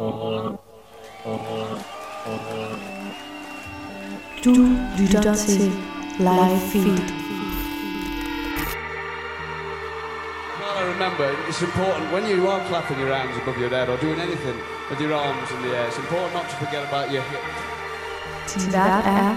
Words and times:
Du 0.00 0.06
lytter 4.98 5.34
til 5.34 5.72
Live 6.18 6.60
Feed. 6.72 7.02
Well, 10.58 10.78
I 10.78 10.82
remember 10.92 11.24
it's 11.48 11.62
important 11.62 12.12
when 12.12 12.24
you 12.30 12.48
are 12.48 12.60
clapping 12.68 12.98
your 12.98 13.14
hands 13.14 13.36
above 13.42 13.58
your 13.60 13.68
head 13.68 13.88
or 13.90 13.96
doing 13.98 14.20
anything 14.20 14.56
with 14.90 15.00
your 15.00 15.14
arms 15.14 15.50
in 15.50 15.62
the 15.64 15.76
air, 15.76 15.86
it's 15.88 15.98
important 15.98 16.34
not 16.34 16.48
to 16.50 16.56
forget 16.56 16.82
about 16.88 17.10
your 17.12 17.22
hips. 17.30 17.54
Din 18.54 18.72
vært 18.72 19.06
er 19.06 19.34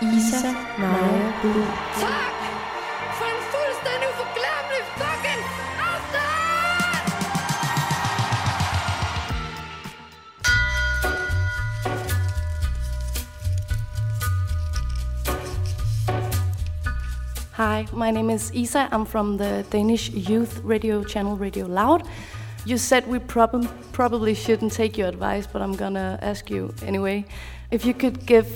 Isa 0.00 0.54
Naja 0.78 1.32
Bull. 1.42 2.35
Hi, 17.76 17.86
my 17.92 18.10
name 18.10 18.30
is 18.30 18.50
Isa. 18.54 18.88
I'm 18.90 19.04
from 19.04 19.36
the 19.36 19.62
Danish 19.68 20.08
youth 20.08 20.62
radio 20.64 21.04
channel 21.04 21.36
Radio 21.36 21.66
Loud. 21.66 22.08
You 22.64 22.78
said 22.78 23.06
we 23.06 23.18
prob- 23.18 23.68
probably 23.92 24.34
shouldn't 24.34 24.72
take 24.72 24.96
your 24.96 25.08
advice, 25.08 25.46
but 25.46 25.60
I'm 25.60 25.76
gonna 25.76 26.18
ask 26.22 26.48
you 26.48 26.72
anyway. 26.80 27.26
If 27.70 27.84
you 27.84 27.92
could 27.92 28.24
give 28.24 28.48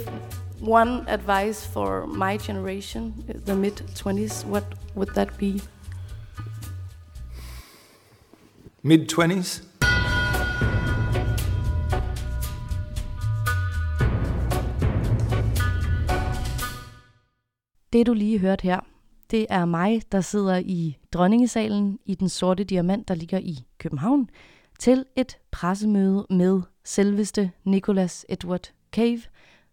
one 0.59 1.05
advice 1.07 1.67
for 1.67 2.07
my 2.07 2.39
generation, 2.39 3.13
the 3.45 3.55
mid 3.55 3.77
20s, 3.95 4.47
what 4.47 4.65
would 4.95 5.15
that 5.15 5.37
be? 5.37 5.61
Mid 8.83 9.11
20s? 9.11 9.61
Det 17.93 18.07
du 18.07 18.13
lige 18.13 18.39
hørte 18.39 18.63
her, 18.63 18.81
det 19.31 19.47
er 19.51 19.65
mig, 19.65 20.03
der 20.13 20.21
sidder 20.21 20.57
i 20.57 20.99
dronningesalen 21.13 21.99
i 22.07 22.15
den 22.15 22.29
sorte 22.29 22.65
diamant, 22.65 23.09
der 23.09 23.15
ligger 23.15 23.39
i 23.39 23.59
København, 23.79 24.31
til 24.79 25.05
et 25.17 25.39
pressemøde 25.51 26.27
med 26.31 26.63
selveste 26.85 27.51
Nicholas 27.65 28.27
Edward 28.29 28.73
Cave, 28.93 29.21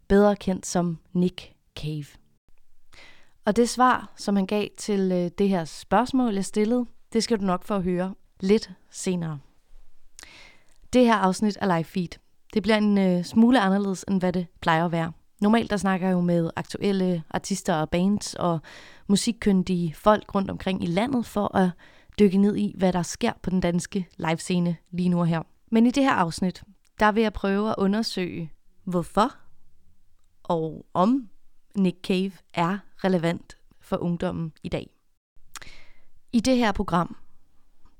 bedre 0.08 0.36
kendt 0.36 0.66
som 0.66 0.98
Nick 1.14 1.54
Cave. 1.80 2.06
Og 3.46 3.56
det 3.56 3.70
svar, 3.70 4.14
som 4.16 4.36
han 4.36 4.46
gav 4.46 4.68
til 4.78 5.12
øh, 5.12 5.32
det 5.38 5.50
her 5.50 5.66
spørgsmål, 5.66 6.34
jeg 6.34 6.46
stillede, 6.46 6.86
det 7.14 7.24
skal 7.24 7.40
du 7.40 7.46
nok 7.46 7.64
få 7.64 7.74
at 7.74 7.84
høre 7.84 8.14
lidt 8.40 8.72
senere. 8.90 9.40
Det 10.94 11.06
her 11.06 11.16
afsnit 11.16 11.58
af 11.58 11.68
Live 11.68 11.84
Feed, 11.84 12.20
det 12.54 12.64
bliver 12.64 12.78
en 12.78 12.98
øh, 12.98 13.24
smule 13.24 13.60
anderledes, 13.60 14.06
end 14.08 14.20
hvad 14.20 14.34
det 14.34 14.48
plejer 14.62 14.86
at 14.86 14.92
være. 14.92 15.12
Normalt 15.42 15.70
der 15.70 15.78
snakker 15.78 16.08
jeg 16.08 16.14
jo 16.14 16.22
med 16.22 16.50
aktuelle 16.56 17.24
artister 17.30 17.76
og 17.76 17.90
bands 17.90 18.34
og 18.34 18.60
musikkyndige 19.08 19.94
folk 19.94 20.36
rundt 20.36 20.52
omkring 20.52 20.84
i 20.84 20.88
landet 20.88 21.26
for 21.26 21.58
at 21.58 21.70
dykke 22.20 22.38
ned 22.38 22.56
i, 22.56 22.74
hvad 22.78 22.94
der 22.94 23.02
sker 23.02 23.34
på 23.42 23.50
den 23.50 23.62
danske 23.62 24.08
livescene 24.18 24.78
lige 24.92 25.10
nu 25.10 25.20
og 25.20 25.28
her. 25.28 25.42
Men 25.72 25.86
i 25.86 25.92
det 25.92 26.04
her 26.04 26.14
afsnit, 26.14 26.64
der 27.00 27.12
vil 27.12 27.24
jeg 27.24 27.34
prøve 27.34 27.70
at 27.70 27.76
undersøge, 27.78 28.52
hvorfor 28.84 29.36
og 30.44 30.86
om 30.94 31.30
Nick 31.76 31.98
Cave 32.04 32.32
er 32.54 32.78
relevant 33.04 33.58
for 33.80 33.98
ungdommen 33.98 34.54
i 34.64 34.70
dag. 34.70 34.90
I 36.32 36.40
det 36.40 36.58
her 36.58 36.72
program, 36.72 37.18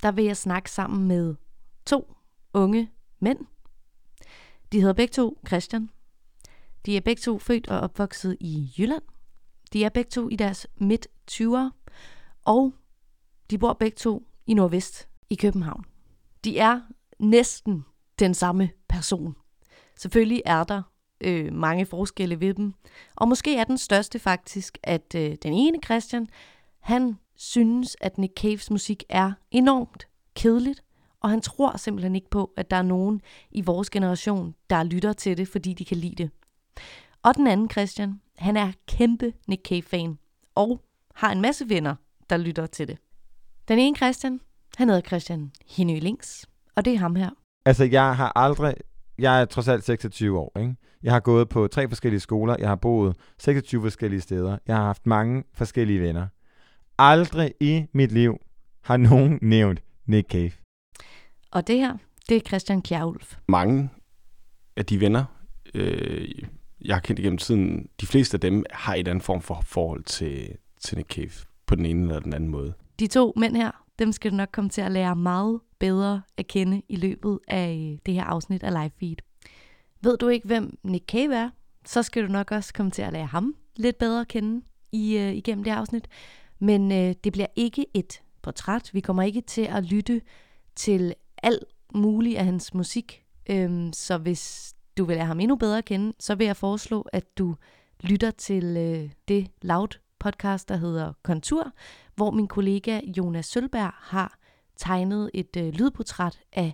der 0.04 0.12
vil 0.12 0.26
jeg 0.26 0.38
snakke 0.38 0.72
sammen 0.72 1.08
med 1.08 1.36
to 1.86 2.16
unge 2.54 2.92
mænd. 3.20 3.40
De 4.72 4.80
hedder 4.80 4.94
begge 4.94 5.12
to 5.12 5.40
Christian. 5.48 5.90
De 6.86 6.98
er 6.98 7.02
begge 7.02 7.20
to 7.20 7.40
født 7.40 7.68
og 7.68 7.80
opvokset 7.80 8.38
i 8.40 8.74
Jylland. 8.78 9.04
De 9.74 9.84
er 9.84 9.90
begge 9.90 10.10
to 10.10 10.30
i 10.30 10.36
deres 10.36 10.68
midt 10.78 11.08
20'ere, 11.32 11.70
og 12.46 12.74
de 13.50 13.58
bor 13.58 13.74
begge 13.74 13.96
to 13.96 14.28
i 14.48 14.54
Nordvest 14.54 15.08
i 15.30 15.36
København. 15.36 15.86
De 16.44 16.60
er 16.60 16.82
næsten 17.20 17.86
den 18.20 18.34
samme 18.34 18.70
person. 18.90 19.36
Selvfølgelig 19.96 20.42
er 20.46 20.64
der 20.64 20.82
øh, 21.22 21.54
mange 21.54 21.86
forskelle 21.86 22.40
ved 22.40 22.54
dem, 22.54 22.74
og 23.16 23.28
måske 23.28 23.56
er 23.56 23.64
den 23.64 23.78
største 23.78 24.20
faktisk, 24.20 24.78
at 24.84 25.16
øh, 25.16 25.36
den 25.44 25.54
ene 25.54 25.78
Christian, 25.86 26.28
han 26.80 27.18
synes, 27.36 27.98
at 28.02 28.18
Nick 28.18 28.34
Caves 28.34 28.72
musik 28.72 29.04
er 29.10 29.32
enormt 29.52 30.08
kedeligt, 30.36 30.84
og 31.20 31.30
han 31.30 31.42
tror 31.42 31.78
simpelthen 31.78 32.16
ikke 32.16 32.30
på, 32.30 32.54
at 32.58 32.72
der 32.72 32.78
er 32.78 32.82
nogen 32.82 33.22
i 33.52 33.62
vores 33.62 33.90
generation, 33.90 34.56
der 34.70 34.84
lytter 34.84 35.14
til 35.14 35.38
det, 35.38 35.48
fordi 35.48 35.74
de 35.74 35.86
kan 35.86 35.98
lide 35.98 36.16
det. 36.24 36.32
Og 37.24 37.36
den 37.36 37.48
anden 37.48 37.70
Christian, 37.70 38.22
han 38.38 38.58
er 38.58 38.72
kæmpe 38.88 39.34
Nick 39.48 39.68
Cave-fan, 39.68 40.18
og 40.56 40.82
har 41.16 41.32
en 41.32 41.42
masse 41.42 41.70
venner, 41.70 41.96
der 42.30 42.38
lytter 42.38 42.66
til 42.66 42.88
det. 42.88 42.98
Den 43.68 43.80
ene 43.80 43.96
Christian, 43.96 44.40
han 44.78 44.90
hedder 44.90 45.02
Christian 45.02 45.52
Hinø 45.68 46.00
Links, 46.00 46.46
og 46.76 46.86
det 46.86 46.94
er 46.94 46.98
ham 46.98 47.16
her. 47.16 47.30
Altså, 47.66 47.84
jeg 47.84 48.16
har 48.16 48.32
aldrig... 48.36 48.76
Jeg 49.20 49.42
er 49.42 49.46
trods 49.46 49.68
alt 49.68 49.84
26 49.84 50.40
år, 50.40 50.60
ikke? 50.60 50.76
Jeg 51.04 51.14
har 51.14 51.20
gået 51.20 51.50
på 51.50 51.68
tre 51.68 51.88
forskellige 51.90 52.20
skoler. 52.20 52.56
Jeg 52.60 52.68
har 52.68 52.76
boet 52.76 53.16
26 53.38 53.82
forskellige 53.82 54.22
steder. 54.22 54.58
Jeg 54.68 54.76
har 54.76 54.84
haft 54.84 55.06
mange 55.06 55.44
forskellige 55.54 56.02
venner. 56.02 56.28
Aldrig 56.98 57.54
i 57.60 57.86
mit 57.94 58.12
liv 58.12 58.38
har 58.82 58.98
nogen 58.98 59.40
nævnt 59.42 59.84
Nick 60.06 60.32
Cave. 60.32 60.52
Og 61.52 61.68
det 61.68 61.80
her, 61.80 61.98
det 62.30 62.38
er 62.38 62.42
Christian 62.48 62.82
Kjærulf. 62.82 63.38
mange 63.48 63.90
af 64.78 64.86
de 64.86 65.00
venner, 65.00 65.26
øh, 65.74 66.28
jeg 66.82 66.96
har 66.96 67.02
kendt 67.02 67.20
igennem 67.20 67.38
tiden, 67.38 67.90
de 68.02 68.06
fleste 68.06 68.36
af 68.36 68.42
dem 68.42 68.64
har 68.72 68.96
et 68.96 69.08
andet 69.08 69.24
form 69.24 69.42
for 69.42 69.62
forhold 69.66 70.04
til, 70.04 70.58
til 70.82 70.98
Nick 70.98 71.14
Cave 71.14 71.32
på 71.66 71.76
den 71.76 71.86
ene 71.86 72.02
eller 72.02 72.20
den 72.20 72.34
anden 72.34 72.50
måde. 72.50 72.74
De 73.00 73.08
to 73.08 73.34
mænd 73.36 73.56
her, 73.56 73.72
dem 74.00 74.12
skal 74.12 74.32
du 74.32 74.36
nok 74.36 74.50
komme 74.52 74.70
til 74.70 74.82
at 74.82 74.92
lære 74.92 75.16
meget 75.16 75.60
bedre 75.80 76.22
at 76.38 76.48
kende 76.48 76.82
i 76.90 76.96
løbet 76.96 77.40
af 77.48 77.92
øh, 77.92 77.98
det 78.06 78.14
her 78.14 78.24
afsnit 78.24 78.64
af 78.64 78.72
Live 78.72 78.92
Feed. 79.00 79.16
Ved 80.02 80.18
du 80.18 80.28
ikke, 80.28 80.48
hvem 80.48 80.78
Nick 80.84 81.06
Cave 81.06 81.36
er, 81.36 81.50
så 81.86 82.04
skal 82.04 82.24
du 82.24 82.32
nok 82.32 82.52
også 82.52 82.74
komme 82.74 82.92
til 82.92 83.02
at 83.02 83.14
lære 83.14 83.26
ham 83.26 83.56
lidt 83.76 83.98
bedre 83.98 84.22
at 84.22 84.28
kende 84.28 84.62
i, 84.92 85.18
øh, 85.18 85.34
igennem 85.34 85.64
det 85.64 85.74
her 85.74 85.80
afsnit. 85.80 86.08
Men 86.60 86.92
øh, 86.92 87.16
det 87.24 87.34
bliver 87.34 87.48
ikke 87.56 87.86
et 87.94 88.22
portræt. 88.42 88.90
Vi 88.94 89.00
kommer 89.00 89.24
ikke 89.24 89.42
til 89.42 89.62
at 89.62 89.84
lytte 89.84 90.22
til 90.76 91.14
alt 91.44 91.64
muligt 91.94 92.38
af 92.38 92.46
hans 92.46 92.74
musik. 92.74 93.24
Øhm, 93.50 93.94
så 93.94 94.18
hvis 94.18 94.74
du 94.98 95.06
vil 95.06 95.16
lære 95.16 95.26
ham 95.26 95.40
endnu 95.40 95.56
bedre 95.56 95.78
at 95.78 95.86
kende, 95.86 96.14
så 96.20 96.36
vil 96.36 96.46
jeg 96.46 96.58
foreslå, 96.58 97.02
at 97.02 97.38
du 97.38 97.56
lytter 98.02 98.32
til 98.32 98.78
øh, 98.78 99.12
det 99.28 99.52
Loud 99.62 100.00
podcast, 100.20 100.70
der 100.70 100.78
hedder 100.78 101.14
Kontur, 101.24 101.72
hvor 102.16 102.32
min 102.32 102.48
kollega 102.48 103.02
Jonas 103.18 103.46
Sølberg 103.46 103.92
har 103.94 104.40
tegnet 104.78 105.32
et 105.34 105.58
øh, 105.58 105.74
lydportræt 105.74 106.40
af 106.54 106.74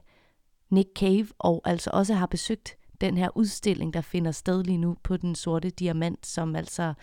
Nick 0.69 0.89
Cave, 0.95 1.27
og 1.39 1.61
altså 1.65 1.89
også 1.93 2.13
har 2.13 2.25
besøgt 2.25 2.77
den 3.01 3.17
her 3.17 3.37
udstilling, 3.37 3.93
der 3.93 4.01
finder 4.01 4.31
sted 4.31 4.63
lige 4.63 4.77
nu 4.77 4.97
på 5.03 5.17
den 5.17 5.35
sorte 5.35 5.69
diamant, 5.69 6.25
som 6.25 6.55
altså 6.55 6.93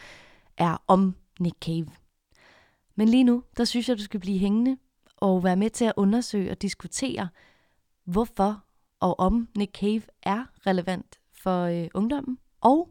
er 0.56 0.82
om 0.86 1.16
Nick 1.40 1.56
Cave. 1.64 1.86
Men 2.94 3.08
lige 3.08 3.24
nu, 3.24 3.42
der 3.56 3.64
synes 3.64 3.88
jeg, 3.88 3.98
du 3.98 4.02
skal 4.02 4.20
blive 4.20 4.38
hængende 4.38 4.76
og 5.16 5.44
være 5.44 5.56
med 5.56 5.70
til 5.70 5.84
at 5.84 5.92
undersøge 5.96 6.50
og 6.50 6.62
diskutere, 6.62 7.28
hvorfor 8.04 8.64
og 9.00 9.20
om 9.20 9.48
Nick 9.56 9.78
Cave 9.78 10.02
er 10.22 10.44
relevant 10.66 11.18
for 11.42 11.62
øh, 11.62 11.88
ungdommen, 11.94 12.38
og 12.60 12.88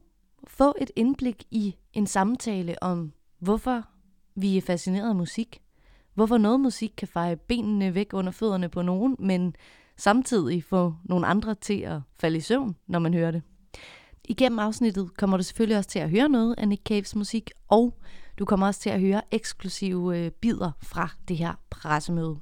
få 0.47 0.73
et 0.81 0.91
indblik 0.95 1.43
i 1.51 1.75
en 1.93 2.07
samtale 2.07 2.83
om, 2.83 3.13
hvorfor 3.39 3.83
vi 4.35 4.57
er 4.57 4.61
fascineret 4.61 5.09
af 5.09 5.15
musik, 5.15 5.61
hvorfor 6.13 6.37
noget 6.37 6.59
musik 6.59 6.93
kan 6.97 7.07
feje 7.07 7.35
benene 7.35 7.95
væk 7.95 8.13
under 8.13 8.31
fødderne 8.31 8.69
på 8.69 8.81
nogen, 8.81 9.15
men 9.19 9.55
samtidig 9.97 10.63
få 10.63 10.93
nogle 11.03 11.27
andre 11.27 11.56
til 11.56 11.79
at 11.79 12.01
falde 12.19 12.38
i 12.38 12.41
søvn, 12.41 12.75
når 12.88 13.00
man 13.00 13.13
hører 13.13 13.31
det. 13.31 13.41
Igennem 14.29 14.59
afsnittet 14.59 15.17
kommer 15.17 15.38
du 15.38 15.44
selvfølgelig 15.44 15.77
også 15.77 15.89
til 15.89 16.00
at 16.00 16.09
høre 16.09 16.29
noget 16.29 16.55
af 16.57 16.67
Nick 16.67 16.83
Caves 16.83 17.15
musik, 17.15 17.51
og 17.67 17.97
du 18.39 18.45
kommer 18.45 18.67
også 18.67 18.79
til 18.79 18.89
at 18.89 19.01
høre 19.01 19.21
eksklusive 19.31 20.17
øh, 20.17 20.31
bidder 20.31 20.71
fra 20.81 21.09
det 21.27 21.38
her 21.38 21.53
pressemøde. 21.69 22.39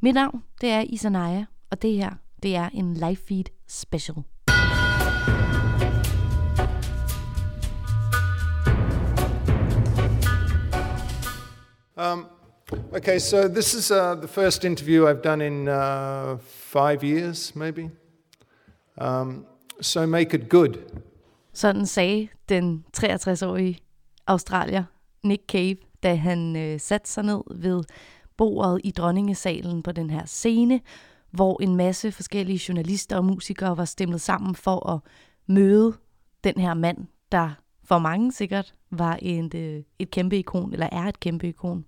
Mit 0.00 0.14
navn, 0.14 0.42
det 0.60 0.70
er 0.70 0.80
Isanaya, 0.80 1.44
og 1.70 1.82
det 1.82 1.94
her, 1.94 2.14
det 2.42 2.56
er 2.56 2.68
en 2.68 2.94
live 2.94 3.16
feed 3.16 3.44
special. 3.68 4.16
Um, 11.98 12.26
okay, 12.92 13.18
so 13.18 13.48
this 13.48 13.74
is 13.74 13.90
uh, 13.90 14.14
the 14.14 14.28
first 14.28 14.64
interview 14.64 15.06
I've 15.06 15.22
done 15.22 15.40
in 15.40 15.68
uh, 15.68 16.36
five 16.48 17.02
years, 17.02 17.56
maybe. 17.56 17.90
Um, 18.98 19.46
so 19.80 20.06
make 20.06 20.34
it 20.34 20.48
good. 20.48 20.78
Sådan 21.52 21.86
sagde 21.86 22.28
den 22.48 22.84
63-årige 22.96 23.78
australier 24.26 24.84
Nick 25.24 25.42
Cave, 25.48 25.76
da 26.02 26.14
han 26.14 26.56
øh, 26.56 26.80
satte 26.80 27.10
sig 27.10 27.24
ned 27.24 27.40
ved 27.50 27.82
bordet 28.36 28.80
i 28.84 28.90
dronningesalen 28.90 29.82
på 29.82 29.92
den 29.92 30.10
her 30.10 30.26
scene, 30.26 30.80
hvor 31.30 31.62
en 31.62 31.76
masse 31.76 32.12
forskellige 32.12 32.60
journalister 32.68 33.16
og 33.16 33.24
musikere 33.24 33.76
var 33.76 33.84
stemlet 33.84 34.20
sammen 34.20 34.54
for 34.54 34.90
at 34.90 35.00
møde 35.46 35.94
den 36.44 36.54
her 36.60 36.74
mand, 36.74 36.98
der 37.32 37.50
for 37.84 37.98
mange 37.98 38.32
sikkert 38.32 38.74
var 38.90 39.18
et, 39.22 39.54
øh, 39.54 39.82
et 39.98 40.10
kæmpe 40.10 40.38
ikon, 40.38 40.72
eller 40.72 40.88
er 40.92 41.02
et 41.02 41.20
kæmpe 41.20 41.48
ikon. 41.48 41.84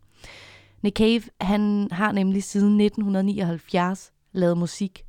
Nick 0.83 0.97
Cave, 0.97 1.23
han 1.41 1.89
har 1.93 2.13
nemlig 2.13 2.45
siden 2.45 2.81
1979 2.81 4.13
lavet 4.33 4.59
musik. 4.59 5.05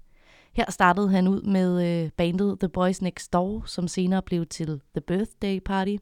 Her 0.53 0.71
startede 0.71 1.09
han 1.09 1.27
ud 1.27 1.41
med 1.41 2.03
øh, 2.03 2.11
bandet 2.11 2.59
The 2.59 2.69
Boys 2.69 3.01
Next 3.01 3.33
Door, 3.33 3.63
som 3.65 3.87
senere 3.87 4.21
blev 4.21 4.45
til 4.45 4.81
The 4.95 5.01
Birthday 5.01 5.59
Party. 5.65 5.95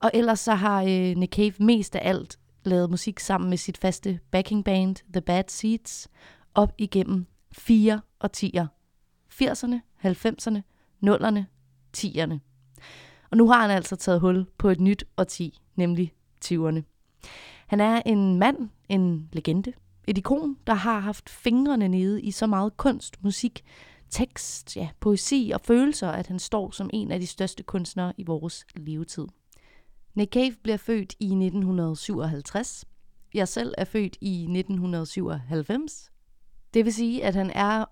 Og 0.00 0.10
ellers 0.14 0.40
så 0.40 0.54
har 0.54 0.82
øh, 0.82 1.16
Nick 1.16 1.34
Cave 1.34 1.52
mest 1.60 1.96
af 1.96 2.08
alt 2.08 2.38
lavet 2.64 2.90
musik 2.90 3.20
sammen 3.20 3.50
med 3.50 3.58
sit 3.58 3.78
faste 3.78 4.20
backing 4.30 4.64
band, 4.64 4.96
The 5.12 5.20
Bad 5.20 5.44
Seeds, 5.48 6.08
op 6.54 6.72
igennem 6.78 7.26
fire 7.58 8.00
årtier. 8.20 8.66
80'erne, 9.32 9.80
90'erne, 10.04 10.62
0'erne, 11.06 11.44
10'erne. 11.96 12.38
Og 13.30 13.36
nu 13.36 13.48
har 13.48 13.60
han 13.60 13.70
altså 13.70 13.96
taget 13.96 14.20
hul 14.20 14.46
på 14.58 14.68
et 14.68 14.80
nyt 14.80 15.04
årti, 15.16 15.58
nemlig 15.76 16.14
20'erne. 16.44 16.82
Han 17.66 17.80
er 17.80 18.02
en 18.06 18.38
mand, 18.38 18.68
en 18.88 19.28
legende, 19.32 19.72
et 20.06 20.18
ikon, 20.18 20.56
der 20.66 20.74
har 20.74 21.00
haft 21.00 21.28
fingrene 21.28 21.88
nede 21.88 22.22
i 22.22 22.30
så 22.30 22.46
meget 22.46 22.76
kunst, 22.76 23.24
musik, 23.24 23.64
tekst, 24.10 24.76
ja, 24.76 24.88
poesi 25.00 25.50
og 25.54 25.60
følelser, 25.60 26.08
at 26.08 26.26
han 26.26 26.38
står 26.38 26.70
som 26.70 26.90
en 26.92 27.10
af 27.10 27.20
de 27.20 27.26
største 27.26 27.62
kunstnere 27.62 28.12
i 28.16 28.22
vores 28.22 28.66
levetid. 28.76 29.26
Nick 30.14 30.32
Cave 30.32 30.54
bliver 30.62 30.76
født 30.76 31.14
i 31.20 31.24
1957. 31.24 32.84
Jeg 33.34 33.48
selv 33.48 33.74
er 33.78 33.84
født 33.84 34.16
i 34.20 34.42
1997. 34.42 36.10
Det 36.74 36.84
vil 36.84 36.94
sige, 36.94 37.24
at 37.24 37.34
han 37.34 37.50
er 37.50 37.84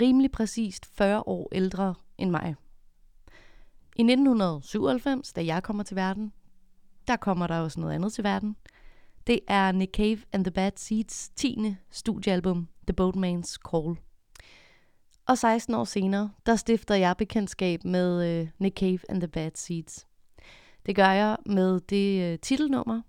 rimelig 0.00 0.30
præcist 0.30 0.86
40 0.86 1.22
år 1.26 1.48
ældre 1.52 1.94
end 2.18 2.30
mig. 2.30 2.54
I 3.96 4.02
1997, 4.02 5.32
da 5.32 5.44
jeg 5.44 5.62
kommer 5.62 5.82
til 5.82 5.96
verden, 5.96 6.32
der 7.06 7.16
kommer 7.16 7.46
der 7.46 7.60
også 7.60 7.80
noget 7.80 7.94
andet 7.94 8.12
til 8.12 8.24
verden. 8.24 8.56
Det 9.26 9.40
er 9.48 9.72
Nick 9.72 9.96
Cave 9.96 10.18
and 10.32 10.44
the 10.44 10.52
Bad 10.52 10.72
Seeds 10.76 11.28
10. 11.36 11.76
studiealbum, 11.90 12.68
The 12.86 12.94
Boatman's 13.00 13.56
Call. 13.70 13.96
Og 15.26 15.38
16 15.38 15.74
år 15.74 15.84
senere, 15.84 16.30
der 16.46 16.56
stifter 16.56 16.94
jeg 16.94 17.16
bekendtskab 17.16 17.84
med 17.84 18.40
øh, 18.40 18.48
Nick 18.58 18.78
Cave 18.78 18.98
and 19.08 19.20
the 19.20 19.28
Bad 19.28 19.50
Seeds. 19.54 20.06
Det 20.86 20.96
gør 20.96 21.10
jeg 21.10 21.36
med 21.46 21.80
det 21.80 22.32
øh, 22.32 22.38
titelnummer 22.38 23.02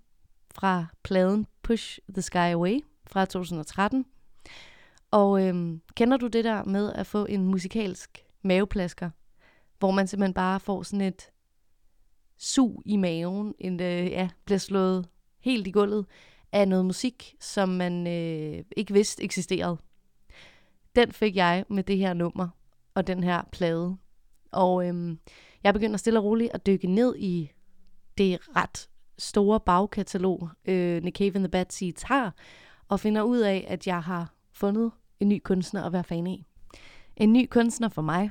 fra 0.54 0.86
pladen 1.02 1.46
Push 1.62 1.98
the 2.08 2.22
Sky 2.22 2.36
Away 2.36 2.80
fra 3.06 3.24
2013. 3.24 4.04
Og 5.10 5.46
øhm, 5.46 5.80
kender 5.94 6.16
du 6.16 6.26
det 6.26 6.44
der 6.44 6.64
med 6.64 6.92
at 6.92 7.06
få 7.06 7.26
en 7.26 7.44
musikalsk 7.44 8.24
maveplasker, 8.42 9.10
hvor 9.78 9.90
man 9.90 10.06
simpelthen 10.06 10.34
bare 10.34 10.60
får 10.60 10.82
sådan 10.82 11.06
et 11.06 11.30
sug 12.38 12.82
i 12.84 12.96
maven, 12.96 13.54
en, 13.58 13.80
øh, 13.80 14.06
ja, 14.06 14.28
bliver 14.44 14.58
slået 14.58 15.08
helt 15.40 15.66
i 15.66 15.70
gulvet 15.70 16.06
af 16.52 16.68
noget 16.68 16.84
musik, 16.84 17.34
som 17.40 17.68
man 17.68 18.06
øh, 18.06 18.64
ikke 18.76 18.92
vidste 18.92 19.22
eksisterede. 19.22 19.78
Den 20.96 21.12
fik 21.12 21.36
jeg 21.36 21.64
med 21.68 21.82
det 21.82 21.98
her 21.98 22.14
nummer 22.14 22.48
og 22.94 23.06
den 23.06 23.24
her 23.24 23.42
plade. 23.52 23.96
Og 24.52 24.88
øhm, 24.88 25.18
jeg 25.64 25.74
begynder 25.74 25.96
stille 25.96 26.18
og 26.18 26.24
roligt 26.24 26.50
at 26.54 26.66
dykke 26.66 26.86
ned 26.86 27.16
i 27.18 27.50
det 28.18 28.38
ret 28.56 28.88
store 29.18 29.60
bagkatalog, 29.60 30.48
øh, 30.64 31.02
Nick 31.02 31.16
Cave 31.16 31.34
and 31.34 31.44
the 31.44 31.48
Bad 31.48 31.66
Seeds 31.68 32.02
har, 32.02 32.34
og 32.88 33.00
finder 33.00 33.22
ud 33.22 33.38
af, 33.38 33.64
at 33.68 33.86
jeg 33.86 34.02
har 34.02 34.35
fundet 34.56 34.92
en 35.20 35.28
ny 35.28 35.40
kunstner 35.44 35.84
at 35.84 35.92
være 35.92 36.04
fan 36.04 36.26
af. 36.26 36.44
En 37.16 37.32
ny 37.32 37.46
kunstner 37.50 37.88
for 37.88 38.02
mig. 38.02 38.30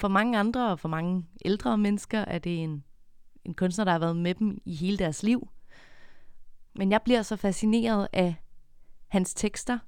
For 0.00 0.08
mange 0.08 0.38
andre 0.38 0.70
og 0.70 0.80
for 0.80 0.88
mange 0.88 1.26
ældre 1.44 1.78
mennesker 1.78 2.18
er 2.18 2.38
det 2.38 2.62
en, 2.62 2.84
en 3.44 3.54
kunstner, 3.54 3.84
der 3.84 3.92
har 3.92 3.98
været 3.98 4.16
med 4.16 4.34
dem 4.34 4.60
i 4.64 4.74
hele 4.74 4.98
deres 4.98 5.22
liv. 5.22 5.48
Men 6.74 6.90
jeg 6.90 7.02
bliver 7.02 7.22
så 7.22 7.36
fascineret 7.36 8.08
af 8.12 8.34
hans 9.08 9.34
tekster, 9.34 9.78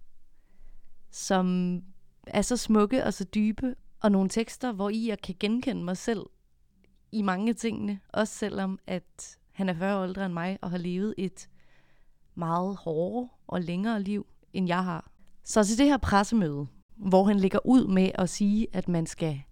som 1.10 1.80
er 2.26 2.42
så 2.42 2.56
smukke 2.56 3.04
og 3.04 3.14
så 3.14 3.24
dybe, 3.24 3.74
og 4.00 4.12
nogle 4.12 4.28
tekster, 4.28 4.72
hvor 4.72 4.90
i 4.90 5.08
jeg 5.08 5.20
kan 5.20 5.34
genkende 5.40 5.84
mig 5.84 5.96
selv 5.96 6.26
i 7.12 7.22
mange 7.22 7.52
tingene, 7.52 8.00
også 8.12 8.34
selvom 8.34 8.78
at 8.86 9.38
han 9.52 9.68
er 9.68 9.74
40 9.74 9.98
år 10.00 10.04
ældre 10.04 10.26
end 10.26 10.34
mig 10.34 10.58
og 10.62 10.70
har 10.70 10.78
levet 10.78 11.14
et 11.18 11.48
meget 12.34 12.76
hårdere 12.76 13.28
og 13.46 13.60
længere 13.60 14.02
liv, 14.02 14.26
end 14.52 14.66
jeg 14.66 14.84
har. 14.84 15.10
Så 15.48 15.64
til 15.64 15.78
det 15.78 15.86
her 15.86 15.96
pressemøde, 15.96 16.66
hvor 16.96 17.24
han 17.24 17.40
ligger 17.40 17.58
ud 17.66 17.86
med 17.86 18.10
at 18.14 18.28
sige, 18.28 18.66
at 18.72 18.88
man 18.88 19.06
skal 19.06 19.42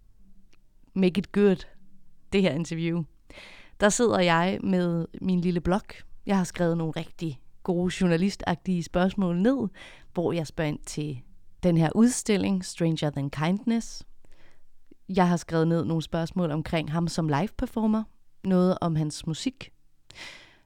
make 0.94 1.18
it 1.18 1.32
good, 1.32 1.66
det 2.32 2.42
her 2.42 2.50
interview, 2.50 3.02
der 3.80 3.88
sidder 3.88 4.20
jeg 4.20 4.58
med 4.62 5.06
min 5.20 5.40
lille 5.40 5.60
blog. 5.60 5.80
Jeg 6.26 6.36
har 6.36 6.44
skrevet 6.44 6.76
nogle 6.76 6.92
rigtig 6.96 7.40
gode 7.62 7.94
journalistagtige 8.00 8.82
spørgsmål 8.82 9.36
ned, 9.36 9.68
hvor 10.12 10.32
jeg 10.32 10.46
spørger 10.46 10.68
ind 10.68 10.78
til 10.86 11.20
den 11.62 11.76
her 11.76 11.90
udstilling, 11.94 12.64
Stranger 12.64 13.10
Than 13.10 13.30
Kindness. 13.30 14.06
Jeg 15.08 15.28
har 15.28 15.36
skrevet 15.36 15.68
ned 15.68 15.84
nogle 15.84 16.02
spørgsmål 16.02 16.50
omkring 16.50 16.92
ham 16.92 17.08
som 17.08 17.28
live 17.28 17.48
performer, 17.58 18.04
noget 18.44 18.78
om 18.80 18.96
hans 18.96 19.26
musik. 19.26 19.72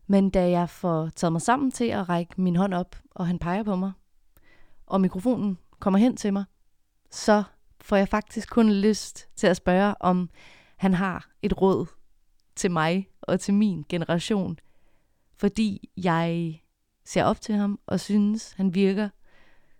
Men 0.06 0.30
da 0.30 0.50
jeg 0.50 0.70
får 0.70 1.08
taget 1.08 1.32
mig 1.32 1.42
sammen 1.42 1.70
til 1.70 1.84
at 1.84 2.08
række 2.08 2.40
min 2.40 2.56
hånd 2.56 2.74
op, 2.74 2.96
og 3.10 3.26
han 3.26 3.38
peger 3.38 3.62
på 3.62 3.76
mig, 3.76 3.92
og 4.88 5.00
mikrofonen 5.00 5.58
kommer 5.78 5.98
hen 5.98 6.16
til 6.16 6.32
mig, 6.32 6.44
så 7.10 7.42
får 7.80 7.96
jeg 7.96 8.08
faktisk 8.08 8.50
kun 8.50 8.72
lyst 8.72 9.28
til 9.36 9.46
at 9.46 9.56
spørge, 9.56 9.94
om 10.00 10.30
han 10.76 10.94
har 10.94 11.30
et 11.42 11.62
råd 11.62 11.86
til 12.56 12.70
mig 12.70 13.08
og 13.20 13.40
til 13.40 13.54
min 13.54 13.84
generation. 13.88 14.58
Fordi 15.36 15.90
jeg 15.96 16.60
ser 17.04 17.24
op 17.24 17.40
til 17.40 17.54
ham 17.54 17.78
og 17.86 18.00
synes, 18.00 18.52
han 18.52 18.74
virker 18.74 19.08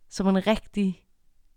som 0.08 0.28
en 0.28 0.46
rigtig 0.46 1.06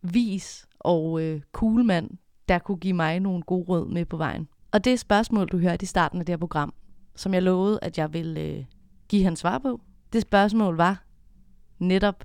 vis 0.02 0.68
og 0.80 1.22
øh, 1.22 1.42
cool 1.52 1.84
mand, 1.84 2.10
der 2.48 2.60
kunne 2.60 2.78
give 2.78 2.94
mig 2.94 3.20
nogle 3.20 3.44
gode 3.44 3.66
råd 3.70 3.88
med 3.88 4.06
på 4.06 4.18
vejen. 4.18 4.48
Og 4.72 4.84
det 4.84 5.00
spørgsmål, 5.00 5.48
du 5.48 5.58
hørte 5.58 5.84
i 5.84 5.86
starten 5.86 6.20
af 6.20 6.26
det 6.26 6.34
her 6.34 6.38
program, 6.38 6.74
som 7.16 7.34
jeg 7.34 7.44
lovede, 7.44 7.80
at 7.82 7.98
jeg 7.98 8.14
ville 8.14 8.42
øh, 8.42 8.66
give 9.10 9.24
hans 9.24 9.40
svar 9.40 9.58
på, 9.58 9.82
det 10.14 10.22
spørgsmål 10.22 10.78
var 10.78 11.04
netop, 11.80 12.24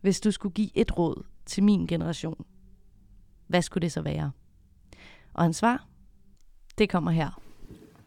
hvis 0.00 0.20
du 0.20 0.30
skulle 0.30 0.54
give 0.54 0.70
et 0.74 0.98
råd 0.98 1.24
til 1.46 1.62
min 1.62 1.86
generation, 1.86 2.44
hvad 3.46 3.62
skulle 3.62 3.82
det 3.82 3.92
så 3.92 4.02
være? 4.02 4.32
Og 5.34 5.42
hans 5.42 5.56
svar, 5.56 5.86
det 6.78 6.90
kommer 6.90 7.10
her. 7.10 7.42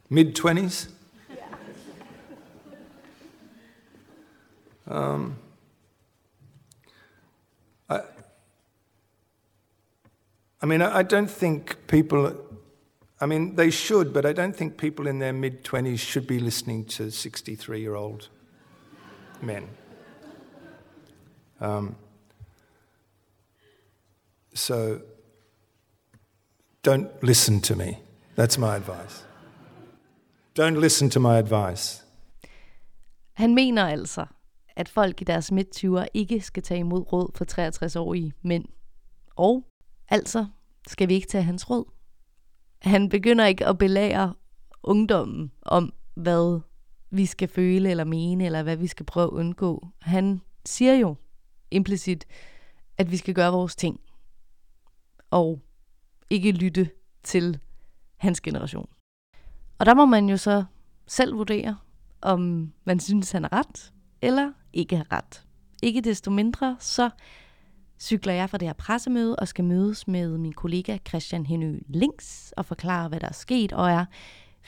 Mid-20s? 0.10 0.90
Um, 4.88 5.36
I, 7.90 8.00
I 10.62 10.66
mean, 10.66 10.82
I, 10.82 11.00
I 11.00 11.04
don't 11.04 11.30
think 11.30 11.88
people, 11.88 12.36
I 13.22 13.26
mean, 13.26 13.56
they 13.56 13.72
should, 13.72 14.14
but 14.14 14.26
I 14.26 14.34
don't 14.34 14.56
think 14.58 14.78
people 14.78 15.08
in 15.08 15.20
their 15.20 15.34
mid 15.34 15.64
20s 15.64 16.00
should 16.00 16.28
be 16.28 16.40
listening 16.40 16.86
to 16.86 17.10
63 17.10 17.80
year 17.80 17.96
old 17.96 18.30
men. 19.42 19.70
Um, 21.62 21.96
so 24.54 25.00
don't 26.84 27.08
listen 27.22 27.62
to 27.62 27.76
me. 27.76 28.00
That's 28.38 28.58
my 28.60 28.76
advice. 28.76 29.26
Don't 30.60 30.80
listen 30.80 31.10
to 31.10 31.20
my 31.20 31.38
advice. 31.38 32.04
Han 33.34 33.56
mener 33.56 33.88
altså, 33.88 34.26
at 34.76 34.90
folk 34.90 35.22
i 35.22 35.24
deres 35.24 35.52
midt 35.52 35.84
ikke 36.14 36.42
skal 36.42 36.64
tage 36.64 36.80
imod 36.80 37.14
råd 37.14 37.32
for 37.36 37.46
63-årige 37.46 38.34
mænd. 38.42 38.66
Og 39.36 39.66
altså 40.10 40.46
skal 40.88 41.08
vi 41.08 41.14
ikke 41.14 41.28
tage 41.28 41.44
hans 41.44 41.70
råd. 41.70 41.86
Han 42.82 43.10
begynder 43.10 43.46
ikke 43.46 43.66
at 43.66 43.78
belære 43.78 44.34
ungdommen 44.84 45.52
om, 45.62 45.94
hvad 46.16 46.62
vi 47.10 47.26
skal 47.26 47.48
føle 47.48 47.90
eller 47.90 48.04
mene, 48.04 48.46
eller 48.46 48.64
hvad 48.64 48.76
vi 48.76 48.88
skal 48.88 49.06
prøve 49.06 49.24
at 49.24 49.30
undgå. 49.30 49.88
Han 50.02 50.42
siger 50.66 50.94
jo 50.94 51.16
implicit, 51.72 52.26
at 52.98 53.12
vi 53.12 53.18
skal 53.18 53.34
gøre 53.34 53.52
vores 53.52 53.76
ting, 53.76 54.00
og 55.30 55.62
ikke 56.30 56.52
lytte 56.52 56.90
til 57.24 57.60
hans 58.18 58.42
generation. 58.42 58.90
Og 59.80 59.86
der 59.86 59.94
må 59.94 60.06
man 60.06 60.30
jo 60.30 60.38
så 60.38 60.64
selv 61.08 61.38
vurdere, 61.38 61.78
om 62.22 62.74
man 62.86 63.00
synes, 63.00 63.32
han 63.32 63.44
har 63.44 63.54
ret, 63.54 63.94
eller 64.22 64.52
ikke 64.74 64.96
har 64.96 65.12
ret. 65.12 65.46
Ikke 65.84 66.02
desto 66.02 66.32
mindre, 66.32 66.78
så 66.80 67.10
cykler 68.00 68.34
jeg 68.34 68.50
fra 68.50 68.58
det 68.58 68.68
her 68.68 68.74
pressemøde 68.74 69.36
og 69.36 69.48
skal 69.48 69.66
mødes 69.66 70.08
med 70.08 70.38
min 70.38 70.54
kollega 70.54 70.98
Christian 71.08 71.46
Henø 71.46 71.80
Links 71.88 72.54
og 72.58 72.66
forklare, 72.66 73.10
hvad 73.10 73.20
der 73.20 73.28
er 73.28 73.34
sket, 73.34 73.74
og 73.74 73.92
er 73.92 74.06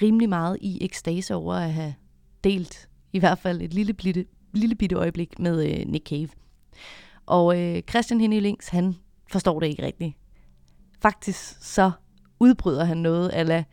rimelig 0.01 0.29
meget 0.29 0.57
i 0.62 0.86
ekstase 0.86 1.36
over 1.36 1.53
at 1.53 1.74
have 1.74 1.95
delt 2.43 2.89
i 3.13 3.19
hvert 3.19 3.39
fald 3.39 3.62
et 3.62 3.74
lille 3.74 3.93
bitte, 3.93 4.25
lille 4.53 4.75
bitte 4.75 4.95
øjeblik 4.95 5.39
med 5.39 5.79
øh, 5.79 5.88
Nick 5.88 6.10
Cave. 6.10 6.29
Og 7.25 7.62
øh, 7.62 7.82
Christian 7.89 8.22
Henning 8.22 8.42
Links, 8.42 8.68
han 8.68 8.96
forstår 9.32 9.60
det 9.60 9.68
ikke 9.68 9.86
rigtigt. 9.86 10.13
Faktisk 11.01 11.63
så 11.74 11.92
udbryder 12.39 12.84
han 12.84 12.98
noget, 12.98 13.39
eller 13.39 13.63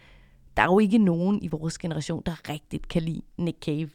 der 0.57 0.63
er 0.63 0.67
jo 0.67 0.79
ikke 0.79 0.99
nogen 0.99 1.43
i 1.43 1.49
vores 1.49 1.79
generation, 1.79 2.23
der 2.27 2.49
rigtigt 2.49 2.89
kan 2.89 3.03
lide 3.03 3.23
Nick 3.39 3.65
Cave. 3.65 3.91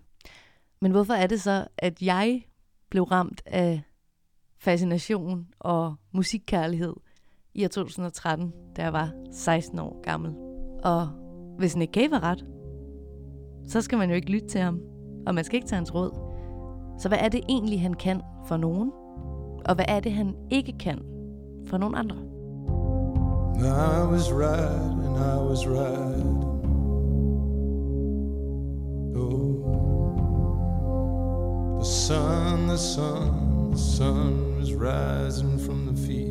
Men 0.82 0.92
hvorfor 0.92 1.14
er 1.14 1.28
det 1.28 1.42
så, 1.42 1.68
at 1.78 2.02
jeg 2.02 2.46
blev 2.90 3.04
ramt 3.04 3.42
af 3.46 3.82
fascination 4.58 5.48
og 5.60 5.96
musikkærlighed 6.12 6.94
i 7.54 7.64
år 7.64 7.68
2013, 7.68 8.54
da 8.76 8.84
jeg 8.84 8.94
var 8.94 9.14
16 9.32 9.80
år 9.80 10.02
gammel? 10.02 10.34
Og 10.84 11.08
hvis 11.58 11.76
Nick 11.76 11.94
Cave 11.94 12.16
er 12.16 12.24
ret, 12.24 12.46
så 13.68 13.82
skal 13.82 13.98
man 13.98 14.10
jo 14.10 14.16
ikke 14.16 14.32
lytte 14.32 14.48
til 14.48 14.62
ham, 14.62 14.82
og 15.28 15.36
man 15.36 15.44
skal 15.44 15.56
ikke 15.56 15.68
tage 15.68 15.78
hans 15.78 15.94
råd. 15.94 16.35
Så 17.00 17.08
hvad 17.08 17.18
er 17.22 17.30
det 17.30 17.42
egentlig, 17.50 17.82
han 17.82 17.94
kan 17.94 18.22
for 18.48 18.58
nogen? 18.58 18.92
Og 19.66 19.76
hvad 19.76 19.86
er 19.88 20.00
det, 20.00 20.12
han 20.12 20.36
ikke 20.52 20.78
kan 20.80 21.00
for 21.68 21.78
nogen 21.78 21.96
andre? 21.96 22.16
I 23.58 24.06
was 24.12 24.32
right 24.32 25.06
and 25.06 25.18
I 25.18 25.38
was 25.50 25.66
right. 25.68 26.26
Oh, 29.16 29.56
the 31.80 31.86
sun, 31.86 32.68
the 32.68 32.78
sun, 32.78 33.72
the 33.72 33.78
sun 33.78 34.58
was 34.60 34.74
rising 34.74 35.60
from 35.60 35.86
the 35.88 35.96
field. 36.08 36.25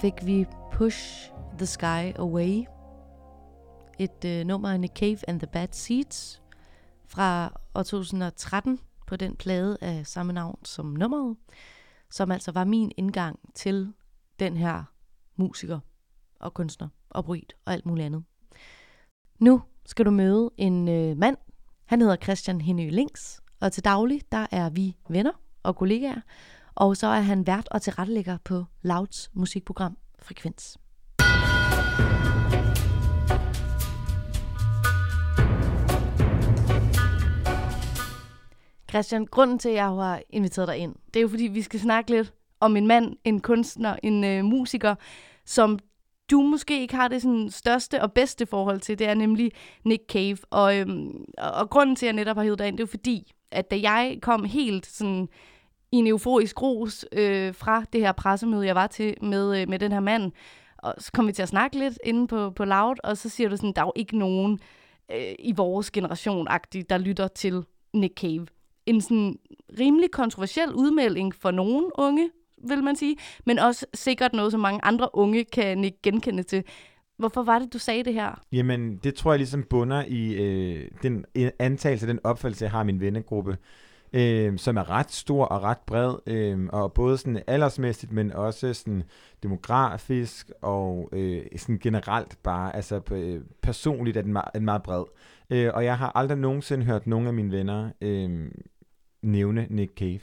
Fik 0.00 0.26
vi 0.26 0.46
Push 0.72 1.30
the 1.58 1.66
Sky 1.66 2.18
Away. 2.18 2.64
Et 3.98 4.24
øh, 4.24 4.46
nummer 4.46 4.72
af 4.72 4.80
Nick 4.80 4.96
Cave 4.96 5.28
and 5.28 5.40
the 5.40 5.46
Bad 5.46 5.68
Seeds 5.72 6.42
fra 7.06 7.60
år 7.74 7.82
2013 7.82 8.78
på 9.06 9.16
den 9.16 9.36
plade 9.36 9.78
af 9.80 10.06
samme 10.06 10.32
navn 10.32 10.64
som 10.64 10.86
nummeret, 10.86 11.36
som 12.10 12.30
altså 12.30 12.52
var 12.52 12.64
min 12.64 12.92
indgang 12.96 13.38
til 13.54 13.92
den 14.38 14.56
her 14.56 14.84
musiker 15.36 15.80
og 16.40 16.54
kunstner 16.54 16.88
og 17.10 17.24
poet 17.24 17.52
og 17.64 17.72
alt 17.72 17.86
muligt 17.86 18.06
andet. 18.06 18.24
Nu 19.38 19.62
skal 19.86 20.04
du 20.04 20.10
møde 20.10 20.50
en 20.56 20.88
øh, 20.88 21.16
mand. 21.16 21.36
Han 21.84 22.00
hedder 22.00 22.16
Christian 22.16 22.60
Henø 22.60 22.88
Links, 22.88 23.40
og 23.60 23.72
til 23.72 23.84
daglig 23.84 24.22
der 24.32 24.46
er 24.50 24.70
vi 24.70 24.96
venner 25.08 25.32
og 25.62 25.76
kollegaer, 25.76 26.20
og 26.80 26.96
så 26.96 27.06
er 27.06 27.20
han 27.20 27.46
vært 27.46 27.68
og 27.70 27.82
tilrettelægger 27.82 28.38
på 28.44 28.64
Louds 28.82 29.30
musikprogram 29.34 29.96
Frekvens. 30.18 30.78
Christian, 38.90 39.26
grunden 39.26 39.58
til, 39.58 39.68
at 39.68 39.74
jeg 39.74 39.84
har 39.84 40.22
inviteret 40.30 40.68
dig 40.68 40.76
ind, 40.76 40.94
det 41.06 41.16
er 41.16 41.22
jo 41.22 41.28
fordi, 41.28 41.44
vi 41.44 41.62
skal 41.62 41.80
snakke 41.80 42.10
lidt 42.10 42.34
om 42.60 42.76
en 42.76 42.86
mand, 42.86 43.16
en 43.24 43.40
kunstner, 43.40 43.96
en 44.02 44.24
øh, 44.24 44.44
musiker, 44.44 44.94
som 45.44 45.78
du 46.30 46.42
måske 46.42 46.80
ikke 46.80 46.94
har 46.94 47.08
det 47.08 47.22
sådan 47.22 47.50
største 47.50 48.02
og 48.02 48.12
bedste 48.12 48.46
forhold 48.46 48.80
til, 48.80 48.98
det 48.98 49.06
er 49.06 49.14
nemlig 49.14 49.52
Nick 49.84 50.02
Cave. 50.12 50.38
Og, 50.50 50.78
øhm, 50.78 51.24
og, 51.38 51.50
og 51.50 51.70
grunden 51.70 51.96
til, 51.96 52.06
at 52.06 52.08
jeg 52.08 52.16
netop 52.16 52.36
har 52.36 52.44
hævet 52.44 52.58
dig 52.58 52.68
ind, 52.68 52.76
det 52.76 52.82
er 52.82 52.86
jo 52.86 52.90
fordi, 52.90 53.32
at 53.50 53.70
da 53.70 53.80
jeg 53.80 54.18
kom 54.22 54.44
helt 54.44 54.86
sådan 54.86 55.28
i 55.92 55.96
en 55.96 56.06
euforisk 56.06 56.62
ros 56.62 57.04
øh, 57.12 57.54
fra 57.54 57.84
det 57.92 58.00
her 58.00 58.12
pressemøde, 58.12 58.66
jeg 58.66 58.74
var 58.74 58.86
til 58.86 59.14
med, 59.22 59.60
øh, 59.60 59.68
med 59.68 59.78
den 59.78 59.92
her 59.92 60.00
mand, 60.00 60.32
Og 60.78 60.94
så 60.98 61.12
kom 61.12 61.26
vi 61.26 61.32
til 61.32 61.42
at 61.42 61.48
snakke 61.48 61.78
lidt 61.78 61.98
inde 62.04 62.26
på, 62.26 62.50
på 62.50 62.64
Loud, 62.64 62.96
og 63.04 63.16
så 63.16 63.28
siger 63.28 63.48
du 63.48 63.56
sådan, 63.56 63.72
der 63.76 63.82
er 63.82 63.86
jo 63.86 63.92
ikke 63.96 64.18
nogen 64.18 64.60
øh, 65.12 65.34
i 65.38 65.52
vores 65.56 65.90
generation 65.90 66.46
der 66.90 66.98
lytter 66.98 67.28
til 67.28 67.64
Nick 67.94 68.20
Cave. 68.20 68.46
En 68.86 69.00
sådan 69.00 69.36
rimelig 69.78 70.10
kontroversiel 70.10 70.72
udmelding 70.72 71.34
for 71.34 71.50
nogen 71.50 71.90
unge, 71.98 72.30
vil 72.68 72.82
man 72.82 72.96
sige, 72.96 73.16
men 73.46 73.58
også 73.58 73.86
sikkert 73.94 74.32
noget, 74.32 74.52
som 74.52 74.60
mange 74.60 74.80
andre 74.84 75.08
unge 75.12 75.44
kan 75.44 75.84
ikke 75.84 75.98
genkende 76.02 76.42
til. 76.42 76.64
Hvorfor 77.16 77.42
var 77.42 77.58
det, 77.58 77.72
du 77.72 77.78
sagde 77.78 78.04
det 78.04 78.14
her? 78.14 78.40
Jamen, 78.52 78.96
det 78.96 79.14
tror 79.14 79.32
jeg 79.32 79.38
ligesom 79.38 79.62
bunder 79.70 80.04
i 80.08 80.32
øh, 80.32 80.88
den 81.02 81.24
øh, 81.34 81.50
antagelse, 81.58 82.06
den 82.06 82.18
opfattelse, 82.24 82.64
jeg 82.64 82.70
har 82.70 82.78
af 82.78 82.86
min 82.86 83.00
vennegruppe, 83.00 83.56
øh, 84.12 84.58
som 84.58 84.76
er 84.76 84.90
ret 84.90 85.10
stor 85.10 85.44
og 85.44 85.62
ret 85.62 85.78
bred, 85.86 86.14
øh, 86.26 86.68
og 86.72 86.92
både 86.92 87.18
sådan 87.18 87.42
aldersmæssigt, 87.46 88.12
men 88.12 88.32
også 88.32 88.74
sådan 88.74 89.02
demografisk 89.42 90.50
og 90.62 91.08
øh, 91.12 91.42
sådan 91.56 91.78
generelt 91.78 92.38
bare, 92.42 92.76
altså 92.76 93.00
øh, 93.12 93.40
personligt 93.62 94.16
er 94.16 94.22
den 94.22 94.32
meget, 94.32 94.48
er 94.54 94.60
meget 94.60 94.82
bred. 94.82 95.04
Øh, 95.50 95.70
og 95.74 95.84
jeg 95.84 95.98
har 95.98 96.12
aldrig 96.14 96.38
nogensinde 96.38 96.84
hørt 96.84 97.06
nogen 97.06 97.26
af 97.26 97.34
mine 97.34 97.52
venner 97.52 97.90
øh, 98.00 98.50
nævne 99.22 99.66
Nick 99.70 99.98
Cave. 99.98 100.20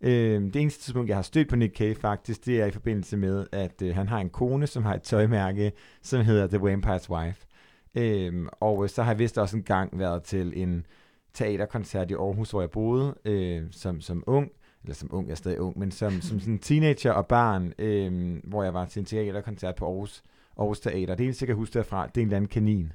Øh, 0.00 0.42
det 0.42 0.56
eneste 0.56 0.82
tidspunkt, 0.82 1.08
jeg 1.08 1.16
har 1.16 1.22
stødt 1.22 1.48
på 1.48 1.56
Nick 1.56 1.76
Cave 1.76 1.94
faktisk, 1.94 2.46
det 2.46 2.60
er 2.60 2.66
i 2.66 2.70
forbindelse 2.70 3.16
med, 3.16 3.46
at 3.52 3.82
øh, 3.82 3.94
han 3.94 4.08
har 4.08 4.18
en 4.18 4.30
kone, 4.30 4.66
som 4.66 4.84
har 4.84 4.94
et 4.94 5.02
tøjmærke, 5.02 5.72
som 6.02 6.20
hedder 6.20 6.46
The 6.46 6.58
Vampire's 6.58 7.10
Wife. 7.10 7.46
Øh, 7.94 8.46
og 8.60 8.90
så 8.90 9.02
har 9.02 9.10
jeg 9.10 9.18
vist 9.18 9.38
også 9.38 9.56
engang 9.56 9.98
været 9.98 10.22
til 10.22 10.52
en 10.56 10.86
teaterkoncert 11.34 12.10
i 12.10 12.14
Aarhus, 12.14 12.50
hvor 12.50 12.60
jeg 12.60 12.70
boede 12.70 13.14
øh, 13.24 13.62
som, 13.70 14.00
som 14.00 14.24
ung, 14.26 14.50
eller 14.82 14.94
som 14.94 15.08
ung, 15.12 15.26
jeg 15.26 15.32
er 15.32 15.36
stadig 15.36 15.60
ung, 15.60 15.78
men 15.78 15.90
som, 15.90 16.20
som 16.20 16.40
sådan 16.40 16.58
teenager 16.58 17.12
og 17.12 17.26
barn, 17.26 17.72
øh, 17.78 18.36
hvor 18.44 18.62
jeg 18.62 18.74
var 18.74 18.84
til 18.84 19.00
en 19.00 19.06
teaterkoncert 19.06 19.74
på 19.74 19.86
Aarhus, 19.86 20.22
Aarhus 20.58 20.80
Teater. 20.80 21.14
Det 21.14 21.24
eneste, 21.24 21.42
jeg 21.42 21.46
kan 21.46 21.56
huske 21.56 21.78
derfra, 21.78 22.06
det 22.06 22.16
er 22.16 22.22
en 22.22 22.28
eller 22.28 22.36
anden 22.36 22.48
kanin. 22.48 22.92